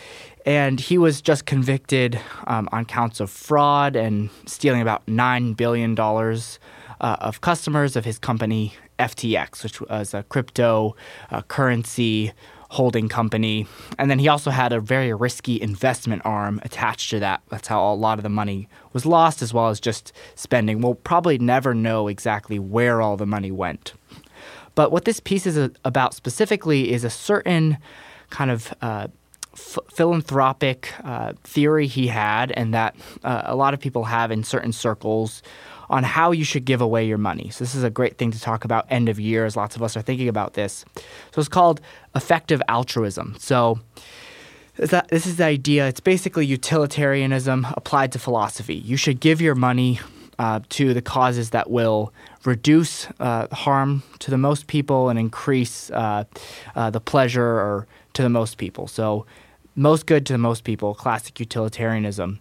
and 0.46 0.80
he 0.80 0.96
was 0.96 1.20
just 1.20 1.44
convicted 1.44 2.18
um, 2.46 2.66
on 2.72 2.86
counts 2.86 3.20
of 3.20 3.30
fraud 3.30 3.94
and 3.94 4.30
stealing 4.46 4.80
about 4.80 5.06
nine 5.06 5.52
billion 5.52 5.94
dollars 5.94 6.58
uh, 7.02 7.16
of 7.20 7.42
customers 7.42 7.94
of 7.94 8.06
his 8.06 8.18
company 8.18 8.72
FTX, 8.98 9.62
which 9.62 9.80
was 9.82 10.14
a 10.14 10.22
crypto 10.22 10.96
uh, 11.30 11.42
currency 11.42 12.32
holding 12.70 13.08
company. 13.08 13.66
And 13.98 14.10
then 14.10 14.18
he 14.18 14.28
also 14.28 14.50
had 14.50 14.72
a 14.72 14.80
very 14.80 15.12
risky 15.12 15.60
investment 15.60 16.22
arm 16.24 16.60
attached 16.62 17.10
to 17.10 17.20
that. 17.20 17.42
That's 17.48 17.68
how 17.68 17.92
a 17.92 17.94
lot 17.94 18.18
of 18.18 18.22
the 18.22 18.28
money 18.28 18.68
was 18.92 19.06
lost, 19.06 19.42
as 19.42 19.52
well 19.52 19.68
as 19.68 19.80
just 19.80 20.12
spending. 20.34 20.80
We'll 20.80 20.94
probably 20.94 21.38
never 21.38 21.74
know 21.74 22.08
exactly 22.08 22.58
where 22.58 23.00
all 23.00 23.16
the 23.16 23.26
money 23.26 23.50
went. 23.50 23.94
But 24.74 24.90
what 24.90 25.04
this 25.04 25.20
piece 25.20 25.46
is 25.46 25.70
about 25.84 26.14
specifically 26.14 26.92
is 26.92 27.04
a 27.04 27.10
certain 27.10 27.78
kind 28.30 28.50
of 28.50 28.74
uh, 28.82 29.06
f- 29.52 29.78
philanthropic 29.92 30.92
uh, 31.04 31.34
theory 31.44 31.86
he 31.86 32.08
had, 32.08 32.50
and 32.52 32.74
that 32.74 32.96
uh, 33.22 33.42
a 33.44 33.54
lot 33.54 33.74
of 33.74 33.80
people 33.80 34.04
have 34.04 34.32
in 34.32 34.42
certain 34.42 34.72
circles 34.72 35.42
on 35.94 36.02
how 36.02 36.32
you 36.32 36.42
should 36.42 36.64
give 36.64 36.80
away 36.80 37.06
your 37.06 37.18
money. 37.18 37.50
So, 37.50 37.62
this 37.62 37.76
is 37.76 37.84
a 37.84 37.88
great 37.88 38.18
thing 38.18 38.32
to 38.32 38.40
talk 38.40 38.64
about 38.64 38.84
end 38.90 39.08
of 39.08 39.20
year, 39.20 39.46
as 39.46 39.54
lots 39.54 39.76
of 39.76 39.82
us 39.82 39.96
are 39.96 40.02
thinking 40.02 40.28
about 40.28 40.54
this. 40.54 40.84
So, 41.30 41.38
it's 41.38 41.48
called 41.48 41.80
effective 42.16 42.60
altruism. 42.66 43.36
So, 43.38 43.78
this 44.76 45.24
is 45.24 45.36
the 45.36 45.44
idea. 45.44 45.86
It's 45.86 46.00
basically 46.00 46.46
utilitarianism 46.46 47.68
applied 47.76 48.10
to 48.10 48.18
philosophy. 48.18 48.74
You 48.74 48.96
should 48.96 49.20
give 49.20 49.40
your 49.40 49.54
money 49.54 50.00
uh, 50.36 50.60
to 50.70 50.94
the 50.94 51.00
causes 51.00 51.50
that 51.50 51.70
will 51.70 52.12
reduce 52.44 53.06
uh, 53.20 53.46
harm 53.54 54.02
to 54.18 54.32
the 54.32 54.36
most 54.36 54.66
people 54.66 55.08
and 55.10 55.16
increase 55.16 55.92
uh, 55.92 56.24
uh 56.74 56.90
the 56.90 57.00
pleasure 57.00 57.52
or 57.66 57.86
to 58.14 58.22
the 58.22 58.28
most 58.28 58.58
people. 58.58 58.88
So, 58.88 59.26
most 59.76 60.06
good 60.06 60.26
to 60.26 60.32
the 60.32 60.38
most 60.38 60.64
people, 60.64 60.92
classic 60.94 61.38
utilitarianism. 61.38 62.40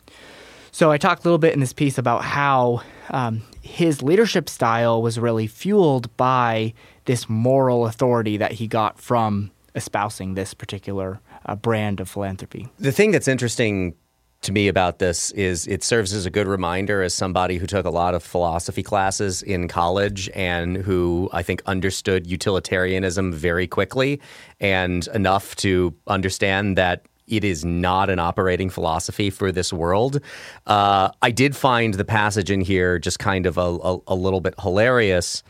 So 0.74 0.90
I 0.90 0.98
talked 0.98 1.24
a 1.24 1.26
little 1.26 1.38
bit 1.38 1.54
in 1.54 1.60
this 1.60 1.72
piece 1.72 2.00
about 2.00 2.24
how 2.24 2.82
um, 3.12 3.44
his 3.62 4.02
leadership 4.02 4.50
style 4.50 5.04
was 5.04 5.20
really 5.20 5.46
fueled 5.46 6.16
by 6.18 6.74
this 7.06 7.30
moral 7.30 7.86
authority 7.86 8.38
that 8.38 8.54
he 8.54 8.66
got 8.66 9.00
from 9.00 9.52
espousing 9.76 10.34
this 10.34 10.56
particular 10.56 11.20
uh, 11.46 11.56
brand 11.56 12.00
of 12.00 12.10
philanthropy. 12.10 12.70
The 12.80 12.92
thing 12.92 13.12
that's 13.12 13.28
interesting 13.28 13.94
to 14.42 14.52
me 14.52 14.68
about 14.68 14.98
this 14.98 15.30
is 15.32 15.68
it 15.68 15.84
serves 15.84 16.12
as 16.12 16.26
a 16.26 16.32
good 16.32 16.48
reminder 16.48 17.04
as 17.04 17.14
somebody 17.14 17.58
who 17.58 17.68
took 17.68 17.86
a 17.86 17.92
lot 17.92 18.16
of 18.16 18.24
philosophy 18.24 18.82
classes 18.82 19.44
in 19.44 19.68
college 19.68 20.28
and 20.34 20.78
who 20.78 21.30
I 21.32 21.44
think 21.44 21.62
understood 21.68 22.26
utilitarianism 22.26 23.32
very 23.32 23.68
quickly 23.68 24.20
and 24.60 25.08
enough 25.14 25.56
to 25.58 25.94
understand 26.08 26.80
that 26.80 27.06
it 27.28 27.44
is 27.44 27.64
not 27.64 28.10
an 28.10 28.20
operating 28.20 28.70
philosophy 28.70 29.30
for 29.30 29.52
this 29.52 29.72
world. 29.72 30.20
Uh, 30.68 31.10
I 31.22 31.32
did 31.32 31.56
find 31.56 31.94
the 31.94 32.06
passage 32.06 32.52
in 32.52 32.62
here 32.62 33.00
just 33.00 33.20
kind 33.20 33.46
of 33.46 33.58
a, 33.58 33.62
a, 33.62 33.98
a 34.08 34.16
little 34.16 34.42
bit 34.42 34.56
hilarious. 34.60 35.44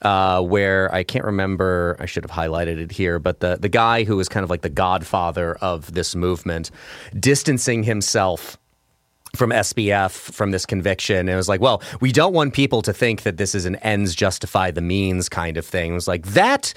Uh, 0.00 0.42
where 0.42 0.92
I 0.92 1.04
can't 1.04 1.24
remember, 1.24 1.96
I 2.00 2.06
should 2.06 2.24
have 2.24 2.32
highlighted 2.32 2.78
it 2.78 2.90
here, 2.90 3.20
but 3.20 3.38
the, 3.38 3.56
the 3.56 3.68
guy 3.68 4.02
who 4.02 4.18
is 4.18 4.28
kind 4.28 4.42
of 4.42 4.50
like 4.50 4.62
the 4.62 4.68
godfather 4.68 5.54
of 5.60 5.94
this 5.94 6.16
movement, 6.16 6.72
distancing 7.20 7.84
himself 7.84 8.58
from 9.34 9.50
SBF 9.50 10.10
from 10.10 10.50
this 10.50 10.66
conviction. 10.66 11.16
And 11.16 11.30
it 11.30 11.36
was 11.36 11.48
like, 11.48 11.60
well, 11.60 11.82
we 12.00 12.12
don't 12.12 12.34
want 12.34 12.52
people 12.52 12.82
to 12.82 12.92
think 12.92 13.22
that 13.22 13.38
this 13.38 13.54
is 13.54 13.64
an 13.64 13.76
ends 13.76 14.14
justify 14.14 14.70
the 14.70 14.82
means 14.82 15.30
kind 15.30 15.56
of 15.56 15.64
thing. 15.64 15.92
It 15.92 15.94
was 15.94 16.06
like, 16.06 16.26
that 16.26 16.74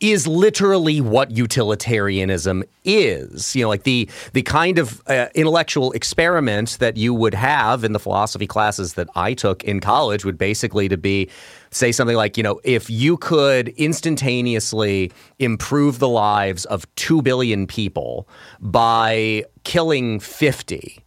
is 0.00 0.26
literally 0.26 1.02
what 1.02 1.30
utilitarianism 1.30 2.64
is. 2.84 3.54
You 3.54 3.64
know, 3.64 3.68
like 3.68 3.82
the 3.82 4.08
the 4.32 4.42
kind 4.42 4.78
of 4.78 5.02
uh, 5.06 5.26
intellectual 5.34 5.92
experiment 5.92 6.78
that 6.80 6.96
you 6.96 7.12
would 7.12 7.34
have 7.34 7.84
in 7.84 7.92
the 7.92 8.00
philosophy 8.00 8.46
classes 8.46 8.94
that 8.94 9.08
I 9.14 9.34
took 9.34 9.62
in 9.64 9.80
college 9.80 10.24
would 10.24 10.38
basically 10.38 10.88
to 10.88 10.96
be 10.96 11.28
say 11.70 11.92
something 11.92 12.16
like, 12.16 12.38
you 12.38 12.42
know, 12.42 12.58
if 12.64 12.88
you 12.88 13.18
could 13.18 13.68
instantaneously 13.76 15.12
improve 15.38 15.98
the 15.98 16.08
lives 16.08 16.64
of 16.64 16.86
2 16.94 17.20
billion 17.20 17.66
people 17.66 18.26
by 18.60 19.44
killing 19.64 20.18
50 20.18 21.04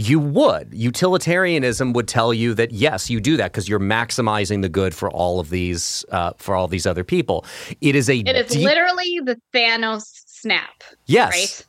you 0.00 0.18
would. 0.18 0.72
Utilitarianism 0.72 1.92
would 1.92 2.08
tell 2.08 2.32
you 2.32 2.54
that 2.54 2.72
yes, 2.72 3.10
you 3.10 3.20
do 3.20 3.36
that 3.36 3.52
because 3.52 3.68
you're 3.68 3.78
maximizing 3.78 4.62
the 4.62 4.68
good 4.68 4.94
for 4.94 5.10
all 5.10 5.40
of 5.40 5.50
these 5.50 6.04
uh, 6.10 6.32
for 6.38 6.54
all 6.54 6.68
these 6.68 6.86
other 6.86 7.04
people. 7.04 7.44
It 7.80 7.94
is 7.94 8.08
a. 8.08 8.18
It 8.18 8.36
is 8.36 8.52
deep... 8.52 8.64
literally 8.64 9.20
the 9.24 9.40
Thanos 9.52 10.04
snap. 10.26 10.82
Yes. 11.06 11.30
Right. 11.30 11.66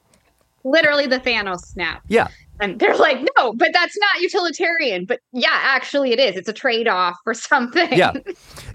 Literally 0.63 1.07
the 1.07 1.19
Thanos 1.19 1.61
snap. 1.61 2.03
Yeah. 2.07 2.27
And 2.59 2.79
they're 2.79 2.95
like, 2.95 3.17
no, 3.37 3.53
but 3.53 3.69
that's 3.73 3.97
not 3.97 4.21
utilitarian. 4.21 5.05
But 5.05 5.19
yeah, 5.33 5.49
actually, 5.51 6.11
it 6.11 6.19
is. 6.19 6.37
It's 6.37 6.47
a 6.47 6.53
trade 6.53 6.87
off 6.87 7.17
for 7.23 7.33
something. 7.33 7.91
Yeah, 7.91 8.13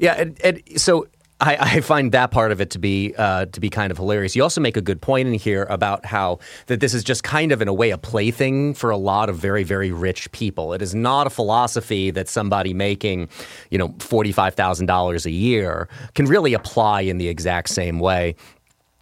yeah. 0.00 0.14
And, 0.14 0.40
and 0.42 0.60
so 0.76 1.06
I, 1.38 1.56
I, 1.60 1.80
find 1.82 2.12
that 2.12 2.30
part 2.30 2.50
of 2.50 2.62
it 2.62 2.70
to 2.70 2.78
be 2.78 3.14
uh, 3.18 3.44
to 3.46 3.60
be 3.60 3.68
kind 3.68 3.90
of 3.90 3.98
hilarious. 3.98 4.34
You 4.34 4.42
also 4.42 4.60
make 4.60 4.76
a 4.76 4.80
good 4.80 5.02
point 5.02 5.28
in 5.28 5.34
here 5.34 5.64
about 5.68 6.06
how 6.06 6.38
that 6.66 6.80
this 6.80 6.94
is 6.94 7.04
just 7.04 7.24
kind 7.24 7.52
of 7.52 7.60
in 7.60 7.68
a 7.68 7.74
way 7.74 7.90
a 7.90 7.98
plaything 7.98 8.72
for 8.72 8.88
a 8.88 8.96
lot 8.96 9.28
of 9.28 9.36
very 9.36 9.62
very 9.62 9.92
rich 9.92 10.32
people. 10.32 10.72
It 10.72 10.80
is 10.80 10.94
not 10.94 11.26
a 11.26 11.30
philosophy 11.30 12.10
that 12.10 12.28
somebody 12.28 12.72
making 12.72 13.28
you 13.70 13.76
know 13.76 13.94
forty 13.98 14.32
five 14.32 14.54
thousand 14.54 14.86
dollars 14.86 15.26
a 15.26 15.30
year 15.30 15.88
can 16.14 16.24
really 16.24 16.54
apply 16.54 17.02
in 17.02 17.18
the 17.18 17.28
exact 17.28 17.68
same 17.68 17.98
way. 17.98 18.34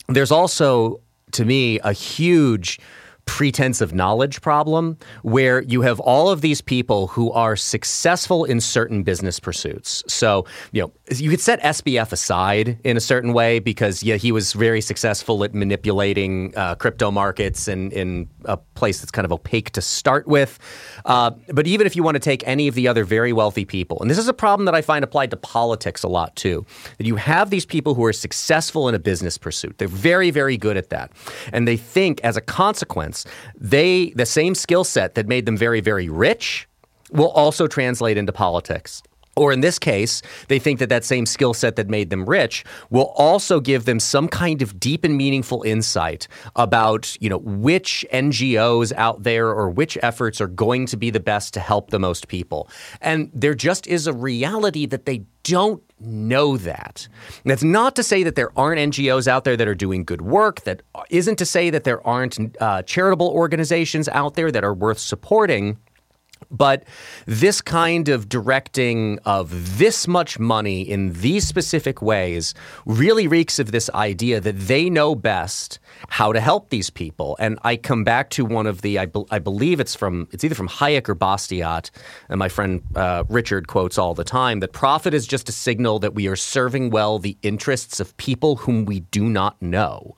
There's 0.09 0.32
also 0.32 1.01
to 1.32 1.45
me 1.45 1.78
a 1.80 1.93
huge 1.93 2.80
pretense 3.27 3.81
of 3.81 3.95
knowledge 3.95 4.41
problem 4.41 4.97
where 5.22 5.62
you 5.62 5.83
have 5.83 6.01
all 6.01 6.29
of 6.29 6.41
these 6.41 6.61
people 6.61 7.09
who 7.09 7.33
are 7.33 7.57
successful 7.57 8.45
in 8.45 8.61
certain 8.61 9.03
business 9.03 9.41
pursuits. 9.41 10.05
So, 10.07 10.47
you 10.72 10.83
know, 10.83 10.93
you 11.14 11.31
could 11.31 11.41
set 11.41 11.61
SBF 11.62 12.12
aside 12.12 12.79
in 12.85 12.97
a 12.97 13.01
certain 13.01 13.33
way 13.33 13.59
because, 13.59 14.03
yeah, 14.03 14.16
he 14.16 14.33
was 14.33 14.53
very 14.53 14.81
successful 14.81 15.43
at 15.45 15.55
manipulating 15.55 16.53
uh, 16.57 16.75
crypto 16.75 17.11
markets 17.11 17.68
and 17.68 17.93
in 17.93 18.29
a 18.45 18.57
place 18.57 19.01
that's 19.01 19.11
kind 19.11 19.25
of 19.25 19.33
opaque 19.33 19.70
to 19.70 19.81
start 19.81 20.27
with. 20.27 20.59
Uh, 21.05 21.31
but 21.49 21.66
even 21.66 21.87
if 21.87 21.97
you 21.97 22.03
want 22.03 22.14
to 22.16 22.20
take 22.20 22.47
any 22.47 22.68
of 22.68 22.75
the 22.75 22.89
other 22.89 23.05
very 23.05 23.33
wealthy 23.33 23.64
people, 23.64 23.99
and 24.01 24.11
this 24.11 24.18
is 24.18 24.29
a 24.29 24.35
problem 24.35 24.64
that 24.66 24.75
I 24.75 24.83
find 24.83 25.05
applied 25.05 25.31
to 25.31 25.37
politics 25.37 26.03
a 26.03 26.09
lot 26.09 26.35
too, 26.37 26.66
that 26.99 27.07
you 27.07 27.16
have 27.16 27.51
these 27.51 27.66
people 27.66 27.95
who 27.95 28.05
are 28.05 28.12
successful 28.12 28.89
in 28.89 28.95
a 28.95 28.99
business 28.99 29.39
pursuit. 29.39 29.79
They're 29.79 29.89
very, 29.89 30.31
very 30.31 30.57
good 30.57 30.77
at 30.77 30.91
that. 30.91 31.12
And 31.53 31.66
they 31.66 31.77
think 31.77 32.20
as 32.22 32.37
a 32.37 32.41
consequence, 32.41 33.14
they 33.57 34.12
the 34.17 34.27
same 34.27 34.55
skill 34.55 34.85
set 34.85 35.15
that 35.15 35.27
made 35.29 35.47
them 35.47 35.57
very, 35.57 35.81
very 35.81 36.09
rich 36.09 36.69
will 37.12 37.31
also 37.31 37.67
translate 37.67 38.17
into 38.17 38.33
politics. 38.33 39.03
Or 39.37 39.53
in 39.53 39.61
this 39.61 39.78
case, 39.78 40.22
they 40.49 40.59
think 40.59 40.78
that 40.78 40.89
that 40.89 41.05
same 41.05 41.26
skill 41.26 41.55
set 41.55 41.76
that 41.76 41.89
made 41.89 42.11
them 42.11 42.24
rich 42.24 42.64
will 42.91 43.12
also 43.16 43.61
give 43.61 43.85
them 43.85 43.99
some 43.99 44.28
kind 44.28 44.62
of 44.62 44.78
deep 44.78 45.05
and 45.05 45.16
meaningful 45.16 45.62
insight 45.62 46.28
about, 46.57 47.16
you 47.20 47.28
know, 47.28 47.39
which 47.39 48.07
NGOs 48.12 48.93
out 48.93 49.22
there 49.24 49.49
or 49.49 49.68
which 49.70 49.99
efforts 50.03 50.41
are 50.41 50.47
going 50.47 50.87
to 50.87 50.97
be 50.97 51.11
the 51.11 51.20
best 51.20 51.53
to 51.55 51.61
help 51.61 51.91
the 51.91 51.99
most 51.99 52.28
people. 52.28 52.68
And 53.01 53.30
there 53.35 53.55
just 53.55 53.87
is 53.87 54.07
a 54.07 54.12
reality 54.12 54.87
that 54.87 55.07
they 55.07 55.24
don't 55.43 55.82
know 56.01 56.57
that. 56.57 57.09
And 57.43 57.51
that's 57.51 57.62
not 57.62 57.97
to 57.97 58.03
say 58.03 58.22
that 58.22 58.35
there 58.35 58.51
aren't 58.59 58.95
NGOs 58.95 59.26
out 59.26 59.45
there 59.45 59.57
that 59.57 59.68
are 59.68 59.74
doing 59.74 60.05
good 60.05 60.22
work. 60.22 60.62
That 60.62 60.82
isn't 61.11 61.37
to 61.37 61.47
say 61.47 61.70
that 61.70 61.85
there 61.85 62.05
aren't 62.07 62.39
uh, 62.61 62.82
charitable 62.82 63.28
organizations 63.28 64.09
out 64.09 64.35
there 64.35 64.51
that 64.51 64.64
are 64.64 64.74
worth 64.74 64.99
supporting. 64.99 65.78
But 66.51 66.85
this 67.26 67.61
kind 67.61 68.09
of 68.09 68.28
directing 68.28 69.18
of 69.24 69.78
this 69.78 70.07
much 70.07 70.39
money 70.39 70.82
in 70.82 71.12
these 71.14 71.47
specific 71.47 72.03
ways 72.03 72.55
really 72.87 73.26
reeks 73.26 73.59
of 73.59 73.72
this 73.72 73.91
idea 73.91 74.41
that 74.41 74.59
they 74.59 74.91
know 74.91 75.14
best 75.14 75.78
how 76.09 76.32
to 76.32 76.41
help 76.41 76.70
these 76.70 76.91
people. 76.91 77.37
And 77.41 77.59
I 77.62 77.76
come 77.76 78.05
back 78.05 78.30
to 78.30 78.45
one 78.45 78.66
of 78.66 78.82
the, 78.82 78.99
I, 78.99 79.07
be, 79.07 79.24
I 79.30 79.39
believe 79.39 79.80
it's 79.80 79.95
from, 79.95 80.28
it's 80.32 80.45
either 80.45 80.55
from 80.55 80.68
Hayek 80.68 81.09
or 81.09 81.14
Bastiat, 81.14 81.91
and 82.28 82.39
my 82.39 82.49
friend 82.49 82.82
uh, 82.95 83.24
Richard 83.28 83.68
quotes 83.68 83.99
all 83.99 84.14
the 84.14 84.24
time 84.24 84.61
that 84.61 84.72
profit 84.72 85.14
is 85.14 85.26
just 85.26 85.49
a 85.49 85.53
signal 85.53 85.99
that 86.01 86.14
we 86.14 86.28
are 86.28 86.37
serving 86.37 86.91
well 86.91 87.18
the 87.18 87.37
interests 87.43 88.01
of 88.01 88.16
people 88.16 88.57
whom 88.57 88.85
we 88.85 89.01
do 89.01 89.24
not 89.24 89.61
know 89.61 90.14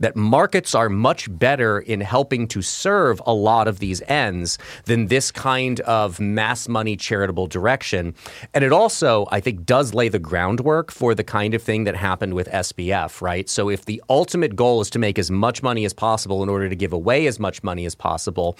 that 0.00 0.16
markets 0.16 0.74
are 0.74 0.88
much 0.88 1.28
better 1.38 1.78
in 1.78 2.00
helping 2.00 2.48
to 2.48 2.60
serve 2.60 3.22
a 3.24 3.32
lot 3.32 3.68
of 3.68 3.78
these 3.78 4.02
ends 4.08 4.58
than 4.86 5.06
this 5.06 5.30
kind 5.30 5.80
of 5.80 6.18
mass 6.18 6.68
money 6.68 6.96
charitable 6.96 7.46
direction. 7.46 8.14
And 8.52 8.64
it 8.64 8.72
also, 8.72 9.28
I 9.30 9.40
think, 9.40 9.64
does 9.64 9.94
lay 9.94 10.08
the 10.08 10.18
groundwork 10.18 10.90
for 10.90 11.14
the 11.14 11.24
kind 11.24 11.54
of 11.54 11.62
thing 11.62 11.84
that 11.84 11.96
happened 11.96 12.34
with 12.34 12.48
SBF, 12.48 13.22
right? 13.22 13.48
So 13.48 13.70
if 13.70 13.84
the 13.84 14.02
ultimate 14.08 14.56
goal 14.56 14.80
is 14.80 14.90
to 14.90 14.98
make 14.98 15.18
as 15.18 15.30
much 15.30 15.62
money 15.62 15.84
as 15.84 15.92
possible 15.92 16.42
in 16.42 16.48
order 16.48 16.68
to 16.68 16.76
give 16.76 16.92
away 16.92 17.26
as 17.26 17.38
much 17.38 17.62
money 17.62 17.86
as 17.86 17.94
possible, 17.94 18.58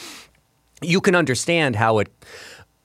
you 0.83 1.01
can 1.01 1.15
understand 1.15 1.77
how 1.77 1.99
it 1.99 2.09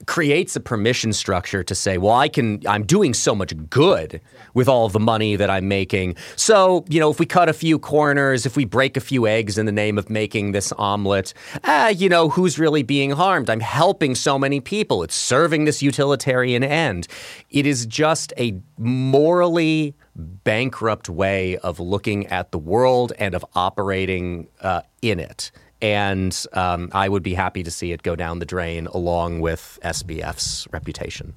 creates 0.06 0.56
a 0.56 0.60
permission 0.60 1.14
structure 1.14 1.64
to 1.64 1.74
say, 1.74 1.98
well, 1.98 2.14
I 2.14 2.28
can, 2.28 2.62
I'm 2.68 2.84
doing 2.84 3.14
so 3.14 3.34
much 3.34 3.54
good 3.70 4.22
with 4.54 4.68
all 4.68 4.89
the 4.89 5.00
money 5.00 5.36
that 5.36 5.50
I'm 5.50 5.68
making. 5.68 6.16
So, 6.36 6.86
you 6.89 7.00
know, 7.00 7.10
if 7.10 7.20
we 7.20 7.26
cut 7.26 7.50
a 7.50 7.54
few 7.54 7.80
corners, 7.80 8.46
if 8.46 8.56
we 8.56 8.66
break 8.66 8.98
a 8.98 9.02
few 9.02 9.26
eggs 9.26 9.58
in 9.58 9.66
the 9.66 9.72
name 9.72 9.98
of 9.98 10.10
making 10.10 10.52
this 10.52 10.72
omelet, 10.74 11.34
ah, 11.64 11.88
you 11.89 12.10
know, 12.10 12.30
who's 12.30 12.60
really 12.60 12.84
being 12.84 13.12
harmed? 13.12 13.50
I'm 13.50 13.62
helping 13.62 14.16
so 14.16 14.38
many 14.38 14.60
people. 14.60 15.02
It's 15.02 15.16
serving 15.16 15.66
this 15.66 15.82
utilitarian 15.82 16.64
end. 16.64 17.08
It 17.50 17.66
is 17.66 17.86
just 17.86 18.34
a 18.38 18.60
morally 18.78 19.96
bankrupt 20.16 21.10
way 21.10 21.58
of 21.58 21.80
looking 21.80 22.28
at 22.28 22.52
the 22.52 22.60
world 22.60 23.14
and 23.18 23.34
of 23.34 23.46
operating 23.56 24.48
uh, 24.62 24.82
in 25.02 25.20
it 25.20 25.52
and 25.82 26.46
um, 26.54 26.90
I 26.94 27.10
would 27.10 27.24
be 27.24 27.34
happy 27.34 27.64
to 27.64 27.72
see 27.72 27.92
it 27.92 28.04
go 28.04 28.16
down 28.16 28.40
the 28.40 28.46
drain 28.46 28.88
along 28.88 29.42
with 29.42 29.80
SBF's 29.84 30.68
reputation. 30.72 31.34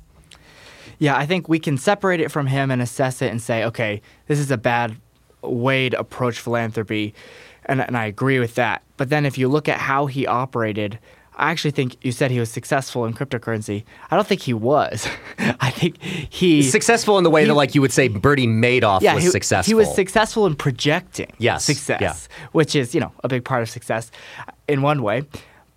Yeah, 0.99 1.16
I 1.16 1.26
think 1.26 1.49
we 1.49 1.59
can 1.59 1.78
separate 1.78 2.20
it 2.20 2.30
from 2.30 2.47
him 2.47 2.70
and 2.70 2.82
assess 2.82 3.22
it 3.22 3.30
and 3.30 3.41
say, 3.41 3.64
okay, 3.64 4.03
this 4.26 4.39
is 4.39 4.51
a 4.51 4.57
bad 4.57 4.97
way 5.43 5.89
to 5.89 5.99
approach 5.99 6.41
philanthropy. 6.41 7.14
And, 7.66 7.80
and 7.80 7.97
I 7.97 8.07
agree 8.07 8.41
with 8.41 8.55
that. 8.57 8.82
But 8.97 9.11
then 9.11 9.24
if 9.24 9.39
you 9.39 9.49
look 9.49 9.68
at 9.68 9.78
how 9.78 10.07
he 10.07 10.26
operated, 10.26 10.99
I 11.39 11.53
actually 11.53 11.70
think 11.70 11.97
you 12.05 12.11
said 12.11 12.32
he 12.32 12.41
was 12.41 12.51
successful 12.51 13.07
in 13.07 13.14
cryptocurrency. 13.14 13.84
I 14.11 14.16
don't 14.16 14.26
think 14.26 14.41
he 14.41 14.53
was. 14.53 15.09
I 15.39 15.70
think 15.70 16.03
he 16.03 16.62
successful 16.64 17.16
in 17.16 17.24
the 17.24 17.30
way 17.30 17.43
he, 17.43 17.49
that, 17.49 17.55
like 17.55 17.76
you 17.76 17.80
would 17.80 17.93
say, 17.93 18.09
Bernie 18.09 18.49
Madoff 18.49 19.03
yeah, 19.03 19.14
was 19.14 19.24
he, 19.24 19.30
successful. 19.30 19.70
He 19.70 19.74
was 19.74 19.95
successful 19.95 20.47
in 20.47 20.57
projecting 20.57 21.32
yes, 21.39 21.64
success, 21.64 22.01
yeah. 22.01 22.47
which 22.53 22.74
is 22.74 22.93
you 22.93 23.01
know 23.01 23.12
a 23.22 23.28
big 23.28 23.45
part 23.45 23.62
of 23.62 23.70
success 23.70 24.11
in 24.66 24.82
one 24.82 25.03
way. 25.03 25.22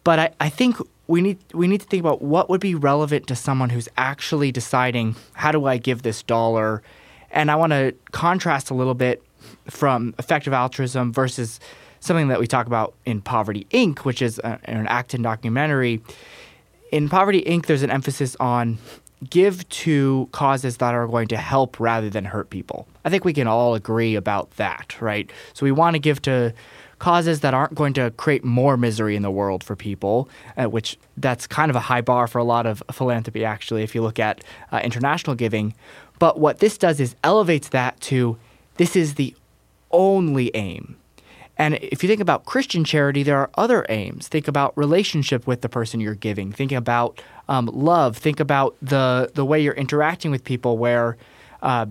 But 0.03 0.19
I, 0.19 0.29
I 0.39 0.49
think 0.49 0.77
we 1.05 1.21
need 1.21 1.37
we 1.53 1.67
need 1.67 1.81
to 1.81 1.87
think 1.87 2.01
about 2.01 2.23
what 2.23 2.49
would 2.49 2.61
be 2.61 2.73
relevant 2.73 3.27
to 3.27 3.35
someone 3.35 3.69
who's 3.69 3.87
actually 3.97 4.51
deciding 4.51 5.15
how 5.33 5.51
do 5.51 5.65
I 5.67 5.77
give 5.77 6.01
this 6.01 6.23
dollar, 6.23 6.81
and 7.29 7.51
I 7.51 7.55
want 7.55 7.71
to 7.71 7.93
contrast 8.11 8.71
a 8.71 8.73
little 8.73 8.95
bit 8.95 9.21
from 9.69 10.15
effective 10.17 10.53
altruism 10.53 11.13
versus 11.13 11.59
something 12.01 12.27
that 12.27 12.39
we 12.39 12.47
talk 12.47 12.67
about 12.67 12.93
in 13.05 13.21
Poverty 13.21 13.65
Inc., 13.71 13.99
which 13.99 14.21
is 14.21 14.39
a, 14.39 14.59
an 14.65 14.87
Acton 14.87 15.21
documentary. 15.21 16.01
In 16.91 17.07
Poverty 17.07 17.41
Inc., 17.43 17.67
there's 17.67 17.83
an 17.83 17.91
emphasis 17.91 18.35
on 18.39 18.77
give 19.29 19.67
to 19.69 20.27
causes 20.31 20.77
that 20.77 20.93
are 20.93 21.07
going 21.07 21.27
to 21.29 21.37
help 21.37 21.79
rather 21.79 22.09
than 22.09 22.25
hurt 22.25 22.49
people. 22.49 22.87
I 23.05 23.09
think 23.09 23.23
we 23.23 23.33
can 23.33 23.47
all 23.47 23.75
agree 23.75 24.15
about 24.15 24.51
that, 24.57 24.99
right? 24.99 25.31
So 25.53 25.63
we 25.63 25.71
want 25.71 25.93
to 25.93 25.99
give 25.99 26.21
to 26.23 26.53
causes 26.97 27.39
that 27.39 27.53
aren't 27.53 27.73
going 27.73 27.93
to 27.93 28.11
create 28.11 28.43
more 28.43 28.77
misery 28.77 29.15
in 29.15 29.23
the 29.23 29.31
world 29.31 29.63
for 29.63 29.75
people, 29.75 30.29
uh, 30.55 30.65
which 30.65 30.97
that's 31.17 31.47
kind 31.47 31.69
of 31.69 31.75
a 31.75 31.79
high 31.79 32.01
bar 32.01 32.27
for 32.27 32.37
a 32.37 32.43
lot 32.43 32.65
of 32.65 32.83
philanthropy, 32.91 33.43
actually, 33.43 33.83
if 33.83 33.95
you 33.95 34.01
look 34.01 34.19
at 34.19 34.43
uh, 34.71 34.79
international 34.83 35.35
giving. 35.35 35.73
But 36.19 36.39
what 36.39 36.59
this 36.59 36.77
does 36.77 36.99
is 36.99 37.15
elevates 37.23 37.69
that 37.69 37.99
to 38.01 38.37
this 38.75 38.95
is 38.95 39.15
the 39.15 39.35
only 39.89 40.51
aim. 40.55 40.95
And 41.61 41.75
if 41.75 42.01
you 42.01 42.09
think 42.09 42.21
about 42.21 42.45
Christian 42.45 42.83
charity, 42.83 43.21
there 43.21 43.37
are 43.37 43.51
other 43.53 43.85
aims. 43.87 44.27
Think 44.27 44.47
about 44.47 44.75
relationship 44.75 45.45
with 45.45 45.61
the 45.61 45.69
person 45.69 45.99
you're 45.99 46.15
giving. 46.15 46.51
Think 46.51 46.71
about 46.71 47.21
um, 47.47 47.67
love. 47.67 48.17
Think 48.17 48.39
about 48.39 48.75
the 48.81 49.29
the 49.35 49.45
way 49.45 49.61
you're 49.61 49.75
interacting 49.75 50.31
with 50.31 50.43
people, 50.43 50.79
where 50.79 51.17
uh, 51.61 51.85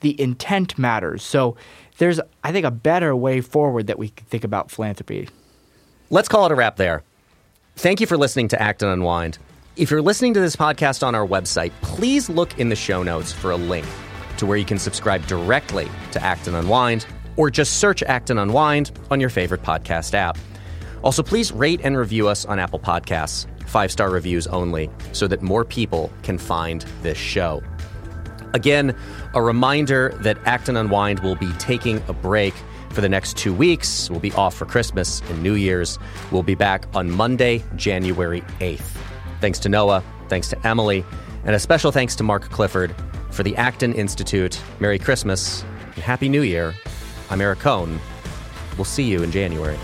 the 0.00 0.18
intent 0.18 0.78
matters. 0.78 1.22
So 1.22 1.54
there's, 1.98 2.18
I 2.42 2.50
think, 2.50 2.64
a 2.64 2.70
better 2.70 3.14
way 3.14 3.42
forward 3.42 3.88
that 3.88 3.98
we 3.98 4.08
can 4.08 4.24
think 4.24 4.42
about 4.42 4.70
philanthropy. 4.70 5.28
Let's 6.08 6.26
call 6.28 6.46
it 6.46 6.52
a 6.52 6.54
wrap 6.54 6.76
there. 6.76 7.02
Thank 7.76 8.00
you 8.00 8.06
for 8.06 8.16
listening 8.16 8.48
to 8.48 8.62
Acton 8.62 8.88
Unwind. 8.88 9.36
If 9.76 9.90
you're 9.90 10.00
listening 10.00 10.32
to 10.32 10.40
this 10.40 10.56
podcast 10.56 11.06
on 11.06 11.14
our 11.14 11.26
website, 11.26 11.72
please 11.82 12.30
look 12.30 12.58
in 12.58 12.70
the 12.70 12.76
show 12.76 13.02
notes 13.02 13.32
for 13.32 13.50
a 13.50 13.56
link 13.56 13.86
to 14.38 14.46
where 14.46 14.56
you 14.56 14.64
can 14.64 14.78
subscribe 14.78 15.26
directly 15.26 15.90
to 16.12 16.22
Acton 16.22 16.54
Unwind 16.54 17.04
or 17.40 17.50
just 17.50 17.78
search 17.78 18.02
Acton 18.02 18.36
Unwind 18.36 18.90
on 19.10 19.18
your 19.18 19.30
favorite 19.30 19.62
podcast 19.62 20.12
app. 20.12 20.36
Also, 21.02 21.22
please 21.22 21.50
rate 21.50 21.80
and 21.82 21.96
review 21.96 22.28
us 22.28 22.44
on 22.44 22.58
Apple 22.58 22.78
Podcasts, 22.78 23.46
five 23.66 23.90
star 23.90 24.10
reviews 24.10 24.46
only, 24.48 24.90
so 25.12 25.26
that 25.26 25.40
more 25.40 25.64
people 25.64 26.12
can 26.22 26.36
find 26.36 26.82
this 27.00 27.16
show. 27.16 27.62
Again, 28.52 28.94
a 29.32 29.40
reminder 29.40 30.14
that 30.20 30.36
Acton 30.44 30.76
Unwind 30.76 31.20
will 31.20 31.34
be 31.34 31.50
taking 31.52 32.02
a 32.08 32.12
break 32.12 32.52
for 32.90 33.00
the 33.00 33.08
next 33.08 33.38
two 33.38 33.54
weeks. 33.54 34.10
We'll 34.10 34.20
be 34.20 34.32
off 34.32 34.54
for 34.54 34.66
Christmas 34.66 35.22
and 35.30 35.42
New 35.42 35.54
Year's. 35.54 35.98
We'll 36.30 36.42
be 36.42 36.54
back 36.54 36.84
on 36.94 37.10
Monday, 37.10 37.64
January 37.74 38.42
8th. 38.58 38.98
Thanks 39.40 39.58
to 39.60 39.70
Noah, 39.70 40.04
thanks 40.28 40.48
to 40.48 40.66
Emily, 40.66 41.06
and 41.44 41.56
a 41.56 41.58
special 41.58 41.90
thanks 41.90 42.14
to 42.16 42.22
Mark 42.22 42.50
Clifford 42.50 42.94
for 43.30 43.44
the 43.44 43.56
Acton 43.56 43.94
Institute. 43.94 44.60
Merry 44.78 44.98
Christmas 44.98 45.64
and 45.94 46.04
Happy 46.04 46.28
New 46.28 46.42
Year. 46.42 46.74
I'm 47.30 47.40
Eric 47.40 47.60
Kohn. 47.60 48.00
We'll 48.76 48.84
see 48.84 49.04
you 49.04 49.22
in 49.22 49.30
January. 49.30 49.78